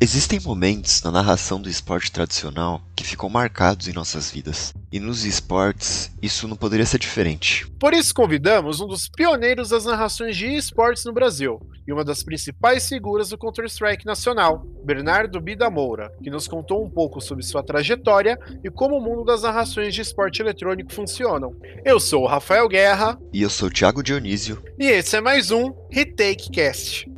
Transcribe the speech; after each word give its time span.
Existem 0.00 0.40
momentos 0.40 1.02
na 1.02 1.10
narração 1.10 1.60
do 1.60 1.68
esporte 1.68 2.10
tradicional 2.10 2.82
que 2.96 3.04
ficam 3.04 3.28
marcados 3.28 3.86
em 3.86 3.92
nossas 3.92 4.30
vidas. 4.30 4.74
E 4.92 4.98
nos 4.98 5.24
esportes, 5.24 6.10
isso 6.20 6.48
não 6.48 6.56
poderia 6.56 6.84
ser 6.84 6.98
diferente. 6.98 7.66
Por 7.78 7.94
isso 7.94 8.12
convidamos 8.12 8.80
um 8.80 8.86
dos 8.86 9.08
pioneiros 9.08 9.70
das 9.70 9.84
narrações 9.84 10.36
de 10.36 10.46
esportes 10.46 11.04
no 11.04 11.12
Brasil 11.12 11.60
e 11.86 11.92
uma 11.92 12.04
das 12.04 12.22
principais 12.22 12.88
figuras 12.88 13.28
do 13.28 13.38
Counter-Strike 13.38 14.04
nacional, 14.04 14.66
Bernardo 14.84 15.40
Bida 15.40 15.70
Moura, 15.70 16.12
que 16.22 16.30
nos 16.30 16.48
contou 16.48 16.84
um 16.84 16.90
pouco 16.90 17.20
sobre 17.20 17.44
sua 17.44 17.62
trajetória 17.62 18.38
e 18.64 18.70
como 18.70 18.96
o 18.96 19.00
mundo 19.00 19.24
das 19.24 19.42
narrações 19.42 19.94
de 19.94 20.00
esporte 20.00 20.42
eletrônico 20.42 20.92
funcionam. 20.92 21.54
Eu 21.84 22.00
sou 22.00 22.24
o 22.24 22.28
Rafael 22.28 22.68
Guerra. 22.68 23.18
E 23.32 23.42
eu 23.42 23.50
sou 23.50 23.68
o 23.68 23.72
Thiago 23.72 24.02
Dionísio. 24.02 24.62
E 24.78 24.86
esse 24.86 25.16
é 25.16 25.20
mais 25.20 25.50
um 25.50 25.72
Retake 25.90 26.50
Cast. 26.50 27.13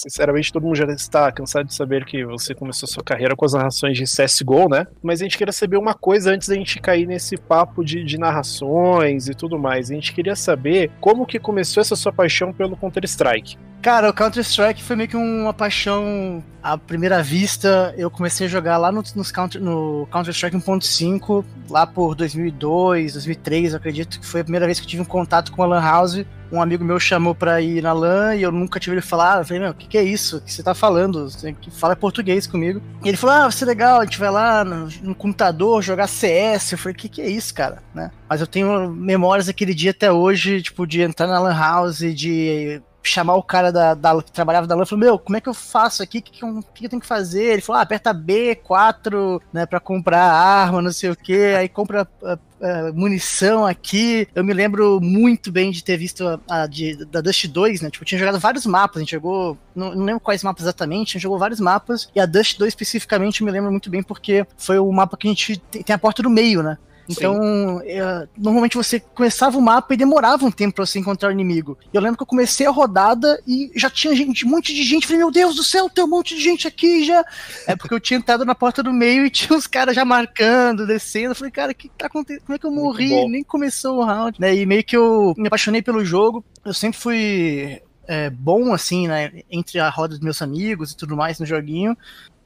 Sinceramente, 0.00 0.52
todo 0.52 0.62
mundo 0.62 0.76
já 0.76 0.84
está 0.84 1.32
cansado 1.32 1.66
de 1.66 1.74
saber 1.74 2.04
que 2.04 2.24
você 2.24 2.54
começou 2.54 2.88
sua 2.88 3.02
carreira 3.02 3.34
com 3.34 3.44
as 3.44 3.52
narrações 3.52 3.98
de 3.98 4.04
CSGO, 4.04 4.68
né? 4.68 4.86
Mas 5.02 5.20
a 5.20 5.24
gente 5.24 5.36
queria 5.36 5.52
saber 5.52 5.76
uma 5.76 5.92
coisa 5.92 6.30
antes 6.30 6.46
da 6.46 6.54
gente 6.54 6.78
cair 6.78 7.04
nesse 7.04 7.36
papo 7.36 7.84
de, 7.84 8.04
de 8.04 8.16
narrações 8.16 9.26
e 9.26 9.34
tudo 9.34 9.58
mais. 9.58 9.90
A 9.90 9.94
gente 9.94 10.12
queria 10.12 10.36
saber 10.36 10.92
como 11.00 11.26
que 11.26 11.40
começou 11.40 11.80
essa 11.80 11.96
sua 11.96 12.12
paixão 12.12 12.52
pelo 12.52 12.76
Counter-Strike. 12.76 13.58
Cara, 13.82 14.08
o 14.10 14.12
Counter-Strike 14.12 14.80
foi 14.84 14.94
meio 14.94 15.08
que 15.08 15.16
uma 15.16 15.52
paixão 15.52 16.44
à 16.62 16.78
primeira 16.78 17.20
vista. 17.20 17.92
Eu 17.98 18.08
comecei 18.08 18.46
a 18.46 18.50
jogar 18.50 18.76
lá 18.76 18.92
no, 18.92 19.02
counter, 19.34 19.60
no 19.60 20.06
Counter-Strike 20.12 20.56
1.5, 20.56 21.44
lá 21.68 21.88
por 21.88 22.14
2002, 22.14 23.14
2003, 23.14 23.72
eu 23.72 23.78
acredito 23.78 24.20
que 24.20 24.26
foi 24.26 24.42
a 24.42 24.44
primeira 24.44 24.66
vez 24.66 24.78
que 24.78 24.86
eu 24.86 24.90
tive 24.90 25.02
um 25.02 25.06
contato 25.06 25.50
com 25.50 25.62
a 25.62 25.66
Lan 25.66 25.80
House. 25.80 26.24
Um 26.50 26.62
amigo 26.62 26.84
meu 26.84 26.98
chamou 26.98 27.34
pra 27.34 27.60
ir 27.60 27.82
na 27.82 27.92
LAN 27.92 28.34
e 28.34 28.42
eu 28.42 28.50
nunca 28.50 28.80
tive 28.80 28.94
ele 28.96 29.02
falar. 29.02 29.38
Eu 29.38 29.44
falei, 29.44 29.62
meu, 29.62 29.70
o 29.70 29.74
que, 29.74 29.86
que 29.86 29.98
é 29.98 30.02
isso? 30.02 30.38
O 30.38 30.40
que 30.40 30.52
você 30.52 30.62
tá 30.62 30.74
falando? 30.74 31.30
Você 31.30 31.54
fala 31.72 31.94
português 31.94 32.46
comigo. 32.46 32.80
E 33.04 33.08
ele 33.08 33.16
falou, 33.16 33.36
ah, 33.36 33.42
vai 33.42 33.52
ser 33.52 33.64
legal, 33.66 34.00
a 34.00 34.04
gente 34.04 34.18
vai 34.18 34.30
lá 34.30 34.64
no, 34.64 34.88
no 35.02 35.14
computador 35.14 35.82
jogar 35.82 36.06
CS. 36.06 36.72
Eu 36.72 36.78
falei, 36.78 36.94
o 36.94 36.98
que, 36.98 37.08
que 37.08 37.22
é 37.22 37.28
isso, 37.28 37.52
cara? 37.54 37.82
Né? 37.94 38.10
Mas 38.28 38.40
eu 38.40 38.46
tenho 38.46 38.90
memórias 38.90 39.46
daquele 39.46 39.74
dia 39.74 39.90
até 39.90 40.10
hoje, 40.10 40.62
tipo, 40.62 40.86
de 40.86 41.02
entrar 41.02 41.26
na 41.26 41.38
LAN 41.38 41.54
House, 41.54 41.98
de 41.98 42.80
chamar 43.08 43.34
o 43.34 43.42
cara 43.42 43.72
da, 43.72 43.94
da, 43.94 44.22
que 44.22 44.32
trabalhava 44.32 44.66
da 44.66 44.74
LAN 44.74 44.82
e 44.82 44.86
falou: 44.86 45.04
Meu, 45.04 45.18
como 45.18 45.36
é 45.36 45.40
que 45.40 45.48
eu 45.48 45.54
faço 45.54 46.02
aqui? 46.02 46.18
O 46.18 46.22
que, 46.22 46.32
que, 46.32 46.40
que, 46.74 46.86
eu 46.86 46.90
tenho 46.90 47.00
que 47.00 47.06
fazer? 47.06 47.44
Ele 47.44 47.62
falou: 47.62 47.80
ah, 47.80 47.82
aperta 47.82 48.14
B4, 48.14 49.40
né, 49.52 49.66
pra 49.66 49.80
comprar 49.80 50.22
arma, 50.22 50.82
não 50.82 50.92
sei 50.92 51.10
o 51.10 51.16
que, 51.16 51.54
aí 51.54 51.68
compra 51.68 52.06
uh, 52.22 52.34
uh, 52.34 52.94
munição 52.94 53.66
aqui. 53.66 54.28
Eu 54.34 54.44
me 54.44 54.52
lembro 54.52 55.00
muito 55.00 55.50
bem 55.50 55.70
de 55.70 55.82
ter 55.82 55.96
visto 55.96 56.26
a, 56.26 56.40
a 56.48 56.66
de, 56.66 57.04
da 57.06 57.20
Dust 57.20 57.46
2, 57.46 57.80
né? 57.80 57.90
Tipo, 57.90 58.04
tinha 58.04 58.18
jogado 58.18 58.38
vários 58.38 58.66
mapas, 58.66 58.98
a 58.98 59.00
gente 59.00 59.12
jogou, 59.12 59.56
não, 59.74 59.94
não 59.94 60.04
lembro 60.04 60.20
quais 60.20 60.42
mapas 60.42 60.62
exatamente, 60.64 61.10
a 61.10 61.12
gente 61.14 61.22
jogou 61.22 61.38
vários 61.38 61.60
mapas, 61.60 62.10
e 62.14 62.20
a 62.20 62.26
Dust 62.26 62.58
2 62.58 62.68
especificamente 62.68 63.40
eu 63.40 63.46
me 63.46 63.52
lembro 63.52 63.70
muito 63.70 63.90
bem 63.90 64.02
porque 64.02 64.46
foi 64.56 64.78
o 64.78 64.92
mapa 64.92 65.16
que 65.16 65.26
a 65.26 65.30
gente 65.30 65.58
tem, 65.58 65.82
tem 65.82 65.94
a 65.94 65.98
porta 65.98 66.22
do 66.22 66.30
meio, 66.30 66.62
né? 66.62 66.78
Então, 67.08 67.80
é, 67.84 68.28
normalmente 68.36 68.76
você 68.76 69.00
começava 69.00 69.56
o 69.56 69.62
mapa 69.62 69.94
e 69.94 69.96
demorava 69.96 70.44
um 70.44 70.50
tempo 70.50 70.74
pra 70.74 70.84
você 70.84 70.98
encontrar 70.98 71.30
o 71.30 71.32
inimigo. 71.32 71.78
Eu 71.92 72.00
lembro 72.02 72.18
que 72.18 72.22
eu 72.22 72.26
comecei 72.26 72.66
a 72.66 72.70
rodada 72.70 73.42
e 73.46 73.72
já 73.74 73.88
tinha 73.88 74.14
gente, 74.14 74.44
um 74.44 74.50
monte 74.50 74.74
de 74.74 74.82
gente. 74.82 75.06
Falei, 75.06 75.18
meu 75.18 75.30
Deus 75.30 75.56
do 75.56 75.64
céu, 75.64 75.88
tem 75.88 76.04
um 76.04 76.08
monte 76.08 76.36
de 76.36 76.42
gente 76.42 76.68
aqui 76.68 77.04
já. 77.04 77.24
É 77.66 77.74
porque 77.74 77.94
eu 77.94 78.00
tinha 78.00 78.18
entrado 78.18 78.44
na 78.44 78.54
porta 78.54 78.82
do 78.82 78.92
meio 78.92 79.24
e 79.24 79.30
tinha 79.30 79.56
uns 79.56 79.66
caras 79.66 79.94
já 79.94 80.04
marcando, 80.04 80.86
descendo. 80.86 81.30
Eu 81.30 81.36
falei, 81.36 81.50
cara, 81.50 81.72
o 81.72 81.74
que 81.74 81.88
tá 81.88 82.06
acontecendo? 82.06 82.44
Como 82.44 82.56
é 82.56 82.58
que 82.58 82.66
eu 82.66 82.70
morri? 82.70 83.26
Nem 83.28 83.42
começou 83.42 83.98
o 83.98 84.04
round, 84.04 84.38
né? 84.38 84.54
E 84.54 84.66
meio 84.66 84.84
que 84.84 84.96
eu 84.96 85.34
me 85.36 85.46
apaixonei 85.46 85.80
pelo 85.80 86.04
jogo. 86.04 86.44
Eu 86.64 86.74
sempre 86.74 86.98
fui 86.98 87.80
é, 88.06 88.28
bom, 88.28 88.74
assim, 88.74 89.08
né? 89.08 89.42
Entre 89.50 89.78
a 89.78 89.88
roda 89.88 90.14
dos 90.14 90.20
meus 90.20 90.42
amigos 90.42 90.92
e 90.92 90.96
tudo 90.96 91.16
mais 91.16 91.40
no 91.40 91.46
joguinho 91.46 91.96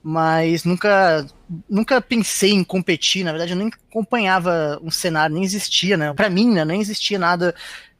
mas 0.03 0.65
nunca 0.65 1.27
nunca 1.69 2.01
pensei 2.01 2.53
em 2.53 2.65
competir, 2.65 3.25
na 3.25 3.31
verdade 3.31 3.53
eu 3.53 3.59
nem 3.59 3.71
acompanhava 3.91 4.81
um 4.83 4.91
cenário, 4.91 5.35
nem 5.35 5.45
existia, 5.45 5.97
né? 5.97 6.13
Para 6.15 6.31
mim, 6.31 6.51
né, 6.51 6.65
nem 6.65 6.81
existia 6.81 7.19
nada 7.19 7.55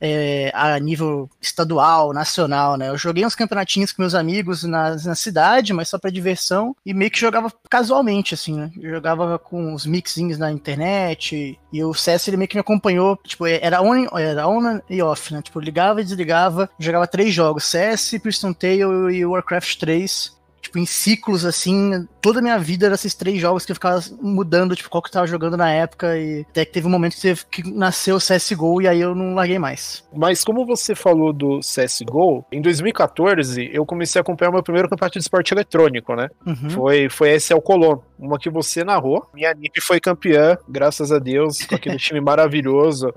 é, 0.05 0.51
a 0.53 0.77
nível 0.81 1.31
estadual, 1.41 2.13
nacional, 2.13 2.77
né? 2.77 2.89
Eu 2.89 2.99
joguei 2.99 3.25
uns 3.25 3.37
campeonatinhos 3.37 3.93
com 3.93 4.03
meus 4.03 4.17
amigos 4.17 4.65
na, 4.65 4.97
na 4.97 5.15
cidade, 5.15 5.73
mas 5.73 5.89
só 5.89 5.97
para 5.97 6.11
diversão, 6.11 6.75
e 6.85 6.93
meio 6.93 7.09
que 7.09 7.21
jogava 7.21 7.53
casualmente, 7.71 8.35
assim, 8.35 8.57
né? 8.57 8.73
Eu 8.81 8.91
jogava 8.91 9.39
com 9.39 9.73
os 9.73 9.87
mixinhos 9.87 10.39
na 10.39 10.51
internet, 10.51 11.57
e 11.73 11.85
o 11.85 11.95
CS 11.95 12.27
ele 12.27 12.37
meio 12.37 12.49
que 12.49 12.57
me 12.57 12.63
acompanhou, 12.63 13.17
tipo, 13.25 13.47
era 13.47 13.81
on, 13.81 14.19
era 14.19 14.49
on 14.49 14.81
e 14.91 15.01
off, 15.01 15.33
né? 15.33 15.41
Tipo, 15.41 15.61
ligava 15.61 16.01
e 16.01 16.05
desligava, 16.05 16.69
jogava 16.81 17.07
três 17.07 17.33
jogos, 17.33 17.65
CS, 17.65 18.19
Priston 18.21 18.53
Tale 18.53 19.15
e 19.15 19.25
Warcraft 19.25 19.79
3, 19.79 20.33
tipo, 20.73 20.79
em 20.79 20.87
ciclos, 20.87 21.45
assim, 21.45 22.09
toda 22.21 22.39
a 22.39 22.43
minha 22.43 22.59
vida 22.59 22.87
eram 22.87 22.95
esses 22.95 23.15
três 23.15 23.39
jogos 23.39 23.67
que 23.67 23.73
eu 23.73 23.77
ficava 23.77 24.03
mudando, 24.21 24.75
tipo, 24.75 24.89
qual 24.89 25.03
que 25.03 25.09
eu 25.09 25.13
tava 25.13 25.27
jogando 25.27 25.57
na 25.57 25.71
época, 25.71 26.19
e 26.19 26.47
até 26.49 26.65
que 26.65 26.73
teve 26.73 26.87
um 26.87 26.91
momento 26.91 27.15
que, 27.15 27.21
teve, 27.21 27.45
que 27.51 27.71
nasceu 27.71 28.17
o 28.17 28.19
CSGO, 28.19 28.81
e 28.81 28.89
aí 28.89 29.01
eu 29.01 29.15
não 29.15 29.35
larguei 29.35 29.59
mais. 29.59 30.03
Mas 30.15 30.43
como 30.43 30.65
você 30.65 30.95
falou 30.95 31.33
do 31.33 31.61
CSGO, 31.61 32.45
em 32.51 32.63
2014 32.63 33.71
eu 33.73 33.85
comecei 33.85 34.19
a 34.19 34.23
acompanhar 34.23 34.51
o 34.51 34.55
meu 34.55 34.63
primeiro 34.63 34.89
campeonato 34.89 35.19
de 35.19 35.23
esporte 35.23 35.53
eletrônico, 35.53 36.15
né? 36.15 36.29
Uhum. 36.47 36.71
Foi, 36.71 37.09
foi 37.11 37.31
esse 37.31 37.53
Colon, 37.61 37.99
uma 38.19 38.39
que 38.39 38.51
você 38.51 38.83
narrou. 38.83 39.29
Minha 39.35 39.55
NIP 39.55 39.81
foi 39.81 40.01
campeã, 40.01 40.57
graças 40.69 41.13
a 41.13 41.19
Deus, 41.19 41.65
com 41.65 41.75
aquele 41.75 41.97
time 41.99 42.21
maravilhoso 42.21 43.13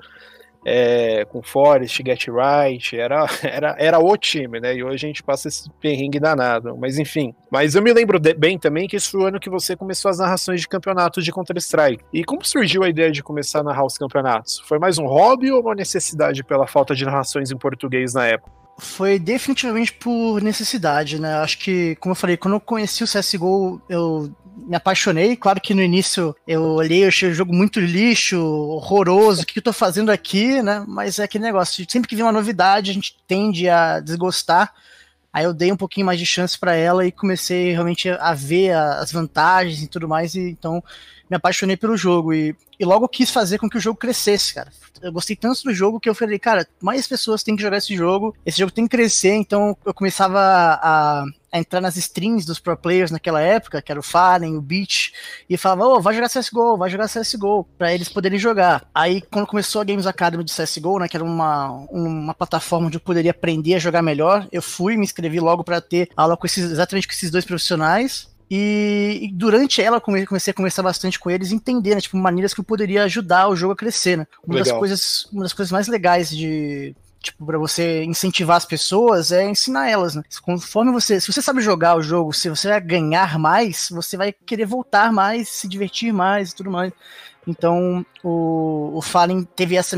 é, 0.66 1.24
com 1.26 1.44
Forest, 1.44 2.02
Get 2.04 2.28
Right, 2.28 2.98
era, 2.98 3.28
era, 3.44 3.76
era 3.78 4.00
o 4.00 4.18
time, 4.18 4.60
né? 4.60 4.76
E 4.76 4.84
hoje 4.84 5.06
a 5.06 5.08
gente 5.08 5.22
passa 5.22 5.48
esse 5.48 5.70
perrengue 5.80 6.20
danado. 6.20 6.76
Mas 6.76 6.98
enfim. 6.98 7.36
Mas 7.52 7.76
eu 7.76 7.84
me 7.84 7.94
lembro 7.94 8.20
de, 8.20 8.34
bem 8.34 8.58
também 8.58 8.88
que 8.88 8.96
esse 8.96 9.12
foi 9.12 9.22
o 9.22 9.26
ano 9.28 9.40
que 9.40 9.50
você 9.50 9.76
começou 9.76 10.10
as 10.10 10.18
narrações 10.18 10.62
de 10.62 10.68
campeonatos 10.68 11.24
de 11.24 11.32
Counter-Strike. 11.32 12.04
E 12.12 12.24
como 12.24 12.44
surgiu 12.44 12.84
a 12.84 12.90
ideia 12.90 13.12
de 13.12 13.22
começar 13.22 13.60
a 13.60 13.64
narrar 13.64 13.86
os 13.86 13.98
campeonatos? 13.98 14.60
Foi 14.66 14.80
mais 14.80 14.98
um 14.98 15.06
hobby 15.06 15.52
ou 15.52 15.62
uma 15.62 15.76
necessidade 15.76 16.44
pela 16.44 16.66
falta 16.66 16.96
de 16.96 17.06
narrações 17.06 17.52
em 17.52 17.58
português 17.58 18.16
na 18.16 18.26
época? 18.26 18.52
Foi 18.78 19.18
definitivamente 19.18 19.94
por 19.94 20.42
necessidade, 20.42 21.22
né? 21.22 21.36
Acho 21.36 21.60
que, 21.60 21.96
como 21.98 22.12
eu 22.12 22.16
falei, 22.16 22.36
quando 22.36 22.56
eu 22.56 22.60
conheci 22.60 23.04
o 23.04 23.08
CSGO, 23.08 23.82
eu 23.88 24.30
me 24.56 24.76
apaixonei. 24.76 25.36
Claro 25.36 25.60
que 25.60 25.74
no 25.74 25.82
início 25.82 26.36
eu 26.48 26.62
olhei, 26.62 27.04
eu 27.04 27.08
achei 27.08 27.30
o 27.30 27.34
jogo 27.34 27.54
muito 27.54 27.80
lixo, 27.80 28.40
horroroso, 28.40 29.44
o 29.44 29.46
que 29.46 29.60
eu 29.60 29.64
tô 29.64 29.74
fazendo 29.74 30.10
aqui, 30.12 30.62
né? 30.62 30.84
Mas 30.88 31.20
é 31.20 31.24
aquele 31.24 31.44
negócio, 31.44 31.86
sempre 31.90 32.08
que 32.08 32.16
vem 32.16 32.24
uma 32.24 32.32
novidade, 32.32 32.92
a 32.92 32.94
gente 32.94 33.18
tende 33.28 33.70
a 33.70 34.00
desgostar. 34.00 34.74
Aí 35.34 35.44
eu 35.44 35.54
dei 35.54 35.72
um 35.72 35.78
pouquinho 35.78 36.06
mais 36.06 36.18
de 36.18 36.26
chance 36.26 36.58
para 36.58 36.76
ela 36.76 37.06
e 37.06 37.12
comecei 37.12 37.74
realmente 37.74 38.10
a 38.10 38.34
ver 38.34 38.72
as 38.74 39.12
vantagens 39.12 39.84
e 39.84 39.88
tudo 39.88 40.08
mais, 40.08 40.34
e 40.34 40.50
então 40.50 40.82
me 41.30 41.36
apaixonei 41.36 41.76
pelo 41.76 41.98
jogo 41.98 42.34
e, 42.34 42.56
e 42.80 42.86
logo 42.86 43.08
quis 43.10 43.30
fazer 43.30 43.58
com 43.58 43.70
que 43.70 43.78
o 43.78 43.82
jogo 43.82 44.00
crescesse, 44.00 44.54
cara. 44.54 44.72
Eu 45.02 45.12
gostei 45.12 45.36
tanto 45.36 45.64
do 45.64 45.74
jogo 45.74 46.00
que 46.00 46.10
eu 46.10 46.16
falei, 46.16 46.40
cara, 46.40 46.66
mais 46.82 47.06
pessoas 47.06 47.44
têm 47.44 47.56
que 47.56 47.62
jogar 47.62 47.78
esse 47.78 47.96
jogo, 47.96 48.36
esse 48.46 48.60
jogo 48.60 48.72
tem 48.72 48.86
que 48.88 48.96
crescer, 48.96 49.34
então 49.34 49.78
eu 49.86 49.94
começava 49.94 50.40
a, 50.40 51.26
a 51.56 51.60
entrar 51.60 51.80
nas 51.80 51.96
streams 51.96 52.46
dos 52.46 52.60
pro 52.60 52.76
players 52.76 53.12
naquela 53.12 53.40
época, 53.40 53.82
que 53.82 53.90
era 53.90 54.00
o 54.00 54.04
Fallen, 54.04 54.58
o 54.58 54.62
Beach, 54.62 55.14
e 55.50 55.56
falava, 55.56 55.86
ô, 55.86 55.96
oh, 55.96 56.02
vai 56.02 56.14
jogar 56.14 56.30
CSGO, 56.30 56.78
vai 56.78 56.90
jogar 56.90 57.08
CSGO, 57.08 57.66
pra 57.78 57.94
eles 57.94 58.10
poderem 58.10 58.38
jogar. 58.38 58.86
Aí, 58.94 59.22
quando 59.22 59.48
começou 59.48 59.82
a 59.82 59.86
Games 59.86 60.06
Academy 60.06 60.44
de 60.44 60.54
CSGO, 60.54 61.00
né, 61.00 61.08
que 61.08 61.16
era 61.16 61.24
uma, 61.24 61.70
uma 61.90 62.34
plataforma 62.34 62.88
onde 62.88 62.98
eu 62.98 63.02
poderia 63.02 63.32
aprender 63.32 63.76
a 63.76 63.80
jogar 63.80 64.02
melhor, 64.02 64.46
eu 64.52 64.62
fui, 64.62 64.98
me 64.98 65.06
inscrevi 65.06 65.40
logo 65.40 65.64
para 65.64 65.80
ter 65.80 66.10
aula 66.18 66.36
com 66.36 66.46
esses, 66.46 66.70
exatamente 66.72 67.08
com 67.08 67.14
esses 67.14 67.32
dois 67.32 67.46
profissionais, 67.46 68.30
e, 68.52 69.22
e, 69.24 69.32
durante 69.32 69.82
ela 69.82 70.00
comecei 70.02 70.52
a 70.52 70.54
conversar 70.54 70.84
bastante 70.84 71.18
com 71.18 71.32
eles, 71.32 71.54
entender, 71.54 71.96
né, 71.96 72.02
tipo, 72.02 72.18
maneiras 72.18 72.54
que 72.54 72.60
eu 72.60 72.66
poderia 72.66 73.04
ajudar 73.06 73.48
o 73.48 73.56
jogo 73.56 73.74
a 73.74 73.78
crescer, 73.78 74.18
né? 74.18 74.28
Uma 74.46 74.60
das 74.60 74.72
coisas, 74.72 75.28
uma 75.32 75.44
das 75.44 75.54
coisas 75.54 75.72
mais 75.72 75.88
legais 75.88 76.30
de 76.30 76.96
tipo, 77.26 77.46
para 77.46 77.58
você 77.58 78.04
incentivar 78.04 78.58
as 78.58 78.66
pessoas 78.66 79.32
é 79.32 79.44
ensinar 79.46 79.90
elas, 79.90 80.16
né? 80.16 80.24
Conforme 80.42 80.92
você, 80.92 81.20
se 81.20 81.32
você 81.32 81.42
sabe 81.42 81.62
jogar 81.62 81.96
o 81.96 82.02
jogo, 82.02 82.34
se 82.34 82.50
você 82.50 82.70
vai 82.70 82.82
ganhar 82.82 83.38
mais, 83.40 83.90
você 83.92 84.16
vai 84.16 84.32
querer 84.32 84.66
voltar 84.66 85.12
mais, 85.12 85.50
se 85.50 85.68
divertir 85.68 86.14
mais 86.14 86.52
e 86.52 86.56
tudo 86.56 86.72
mais. 86.72 86.94
Então, 87.48 88.06
o, 88.24 88.92
o 88.96 89.02
Fallen 89.02 89.44
teve 89.56 89.76
essa, 89.76 89.98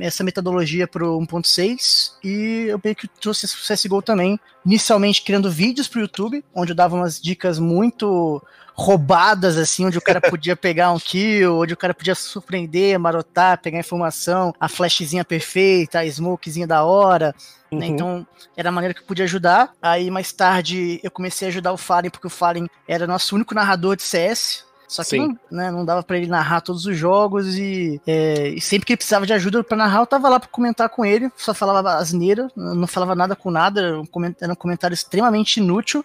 essa 0.00 0.22
metodologia 0.22 0.86
pro 0.86 1.18
1.6 1.18 2.12
e 2.22 2.66
eu 2.68 2.80
meio 2.82 2.94
que 2.94 3.08
trouxe 3.08 3.46
esse 3.46 3.56
CSGO 3.56 4.00
também, 4.00 4.38
inicialmente 4.64 5.22
criando 5.22 5.50
vídeos 5.50 5.88
pro 5.88 6.00
YouTube, 6.00 6.44
onde 6.54 6.72
eu 6.72 6.76
dava 6.76 6.94
umas 6.94 7.20
dicas 7.20 7.58
muito 7.58 8.40
roubadas, 8.76 9.56
assim, 9.56 9.86
onde 9.86 9.98
o 9.98 10.02
cara 10.02 10.20
podia 10.20 10.56
pegar 10.56 10.92
um 10.92 10.98
kill, 10.98 11.60
onde 11.60 11.72
o 11.72 11.76
cara 11.76 11.94
podia 11.94 12.14
surpreender, 12.14 12.98
marotar, 12.98 13.60
pegar 13.60 13.78
informação, 13.78 14.52
a 14.58 14.68
flashzinha 14.68 15.24
perfeita, 15.24 16.00
a 16.00 16.06
smokezinha 16.06 16.66
da 16.66 16.84
hora. 16.84 17.26
Né? 17.26 17.34
Uhum. 17.72 17.78
Né? 17.78 17.86
Então, 17.86 18.26
era 18.56 18.68
a 18.68 18.72
maneira 18.72 18.92
que 18.92 19.00
eu 19.00 19.06
podia 19.06 19.24
ajudar. 19.24 19.72
Aí, 19.80 20.10
mais 20.10 20.32
tarde, 20.32 21.00
eu 21.04 21.10
comecei 21.10 21.46
a 21.46 21.50
ajudar 21.50 21.72
o 21.72 21.76
Fallen, 21.76 22.10
porque 22.10 22.26
o 22.26 22.30
Fallen 22.30 22.68
era 22.86 23.06
nosso 23.06 23.36
único 23.36 23.54
narrador 23.54 23.96
de 23.96 24.02
CS 24.02 24.64
Só 24.88 25.02
que 25.02 25.18
não, 25.18 25.38
né, 25.50 25.70
não 25.70 25.84
dava 25.84 26.02
para 26.02 26.16
ele 26.16 26.26
narrar 26.26 26.60
todos 26.60 26.86
os 26.86 26.96
jogos 26.96 27.56
e, 27.56 28.00
é, 28.06 28.48
e, 28.48 28.60
sempre 28.60 28.86
que 28.86 28.92
ele 28.92 28.98
precisava 28.98 29.26
de 29.26 29.32
ajuda 29.32 29.64
para 29.64 29.76
narrar, 29.76 30.00
eu 30.00 30.06
tava 30.06 30.28
lá 30.28 30.38
para 30.38 30.48
comentar 30.48 30.88
com 30.88 31.04
ele, 31.04 31.30
só 31.36 31.54
falava 31.54 31.94
asneira, 31.94 32.50
não 32.56 32.86
falava 32.86 33.14
nada 33.14 33.34
com 33.34 33.50
nada, 33.50 33.80
era 33.80 34.00
um 34.00 34.56
comentário 34.56 34.94
extremamente 34.94 35.58
inútil. 35.58 36.04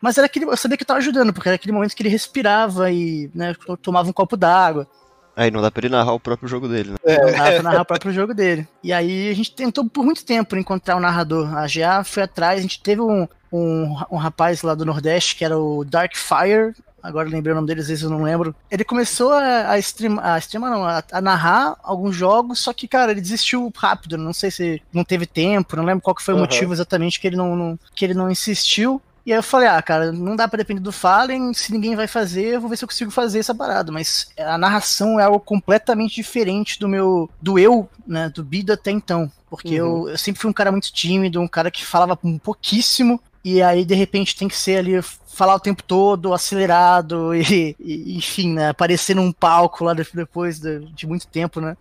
Mas 0.00 0.18
era 0.18 0.26
aquele, 0.26 0.44
eu 0.44 0.56
sabia 0.56 0.76
que 0.76 0.82
eu 0.82 0.86
tava 0.86 0.98
ajudando, 0.98 1.32
porque 1.32 1.48
era 1.48 1.56
aquele 1.56 1.72
momento 1.72 1.94
que 1.94 2.02
ele 2.02 2.10
respirava 2.10 2.90
e 2.90 3.30
né, 3.34 3.54
tomava 3.80 4.08
um 4.08 4.12
copo 4.12 4.36
d'água. 4.36 4.86
Aí 5.36 5.50
não 5.50 5.60
dá 5.60 5.70
pra 5.70 5.80
ele 5.80 5.88
narrar 5.88 6.12
o 6.12 6.20
próprio 6.20 6.48
jogo 6.48 6.68
dele, 6.68 6.90
né? 6.90 6.96
É. 7.04 7.18
Não 7.18 7.32
dá 7.32 7.52
pra 7.52 7.62
narrar 7.62 7.80
o 7.80 7.86
próprio 7.86 8.12
jogo 8.12 8.34
dele. 8.34 8.68
E 8.82 8.92
aí 8.92 9.30
a 9.30 9.34
gente 9.34 9.52
tentou 9.52 9.88
por 9.88 10.04
muito 10.04 10.24
tempo 10.24 10.56
encontrar 10.56 10.96
um 10.96 11.00
narrador. 11.00 11.56
A 11.56 11.66
GA 11.66 12.04
foi 12.04 12.22
atrás, 12.22 12.58
a 12.58 12.62
gente 12.62 12.80
teve 12.80 13.00
um, 13.00 13.26
um, 13.52 13.96
um 14.10 14.16
rapaz 14.16 14.62
lá 14.62 14.74
do 14.74 14.84
Nordeste 14.84 15.34
que 15.34 15.44
era 15.44 15.58
o 15.58 15.84
Dark 15.84 16.14
Fire. 16.14 16.74
Agora 17.04 17.28
lembrei 17.28 17.52
o 17.52 17.54
nome 17.54 17.68
dele, 17.68 17.82
às 17.82 17.88
vezes 17.88 18.02
eu 18.02 18.08
não 18.08 18.22
lembro. 18.22 18.56
Ele 18.70 18.82
começou 18.82 19.30
a, 19.30 19.72
a 19.72 19.78
streamar, 19.78 20.24
a 20.24 20.38
streamar 20.38 20.70
não, 20.70 20.84
a, 20.84 21.04
a, 21.12 21.20
narrar 21.20 21.76
alguns 21.82 22.16
jogos, 22.16 22.60
só 22.60 22.72
que, 22.72 22.88
cara, 22.88 23.12
ele 23.12 23.20
desistiu 23.20 23.70
rápido. 23.76 24.16
Não 24.16 24.32
sei 24.32 24.50
se 24.50 24.82
não 24.90 25.04
teve 25.04 25.26
tempo, 25.26 25.76
não 25.76 25.84
lembro 25.84 26.00
qual 26.00 26.14
que 26.14 26.22
foi 26.22 26.32
uhum. 26.32 26.40
o 26.40 26.42
motivo 26.44 26.72
exatamente 26.72 27.20
que 27.20 27.26
ele 27.26 27.36
não, 27.36 27.54
não, 27.54 27.78
que 27.94 28.06
ele 28.06 28.14
não 28.14 28.30
insistiu. 28.30 29.02
E 29.26 29.32
aí 29.32 29.38
eu 29.38 29.42
falei, 29.42 29.68
ah, 29.68 29.80
cara, 29.82 30.12
não 30.12 30.34
dá 30.34 30.48
para 30.48 30.58
depender 30.58 30.80
do 30.80 30.92
Fallen, 30.92 31.52
se 31.52 31.72
ninguém 31.72 31.94
vai 31.94 32.06
fazer, 32.06 32.54
eu 32.54 32.60
vou 32.60 32.70
ver 32.70 32.76
se 32.76 32.84
eu 32.84 32.88
consigo 32.88 33.10
fazer 33.10 33.38
essa 33.38 33.54
parada. 33.54 33.92
Mas 33.92 34.28
a 34.38 34.56
narração 34.56 35.20
é 35.20 35.24
algo 35.24 35.40
completamente 35.40 36.14
diferente 36.14 36.80
do 36.80 36.88
meu, 36.88 37.28
do 37.40 37.58
eu, 37.58 37.88
né, 38.06 38.30
do 38.30 38.42
Bida 38.42 38.74
até 38.74 38.90
então. 38.90 39.30
Porque 39.50 39.80
uhum. 39.80 40.06
eu, 40.06 40.08
eu 40.10 40.18
sempre 40.18 40.40
fui 40.40 40.50
um 40.50 40.54
cara 40.54 40.72
muito 40.72 40.90
tímido, 40.90 41.40
um 41.40 41.48
cara 41.48 41.70
que 41.70 41.84
falava 41.84 42.18
um 42.24 42.38
pouquíssimo, 42.38 43.20
e 43.44 43.60
aí 43.60 43.84
de 43.84 43.94
repente 43.94 44.34
tem 44.34 44.48
que 44.48 44.56
ser 44.56 44.78
ali 44.78 45.02
falar 45.02 45.56
o 45.56 45.60
tempo 45.60 45.82
todo, 45.82 46.32
acelerado 46.32 47.34
e, 47.36 47.76
e 47.78 48.16
enfim, 48.16 48.54
né, 48.54 48.70
aparecer 48.70 49.14
num 49.14 49.30
palco 49.30 49.84
lá 49.84 49.92
depois 49.92 50.58
de, 50.58 50.80
de, 50.92 51.06
muito 51.06 51.26
tempo, 51.26 51.60
né, 51.60 51.76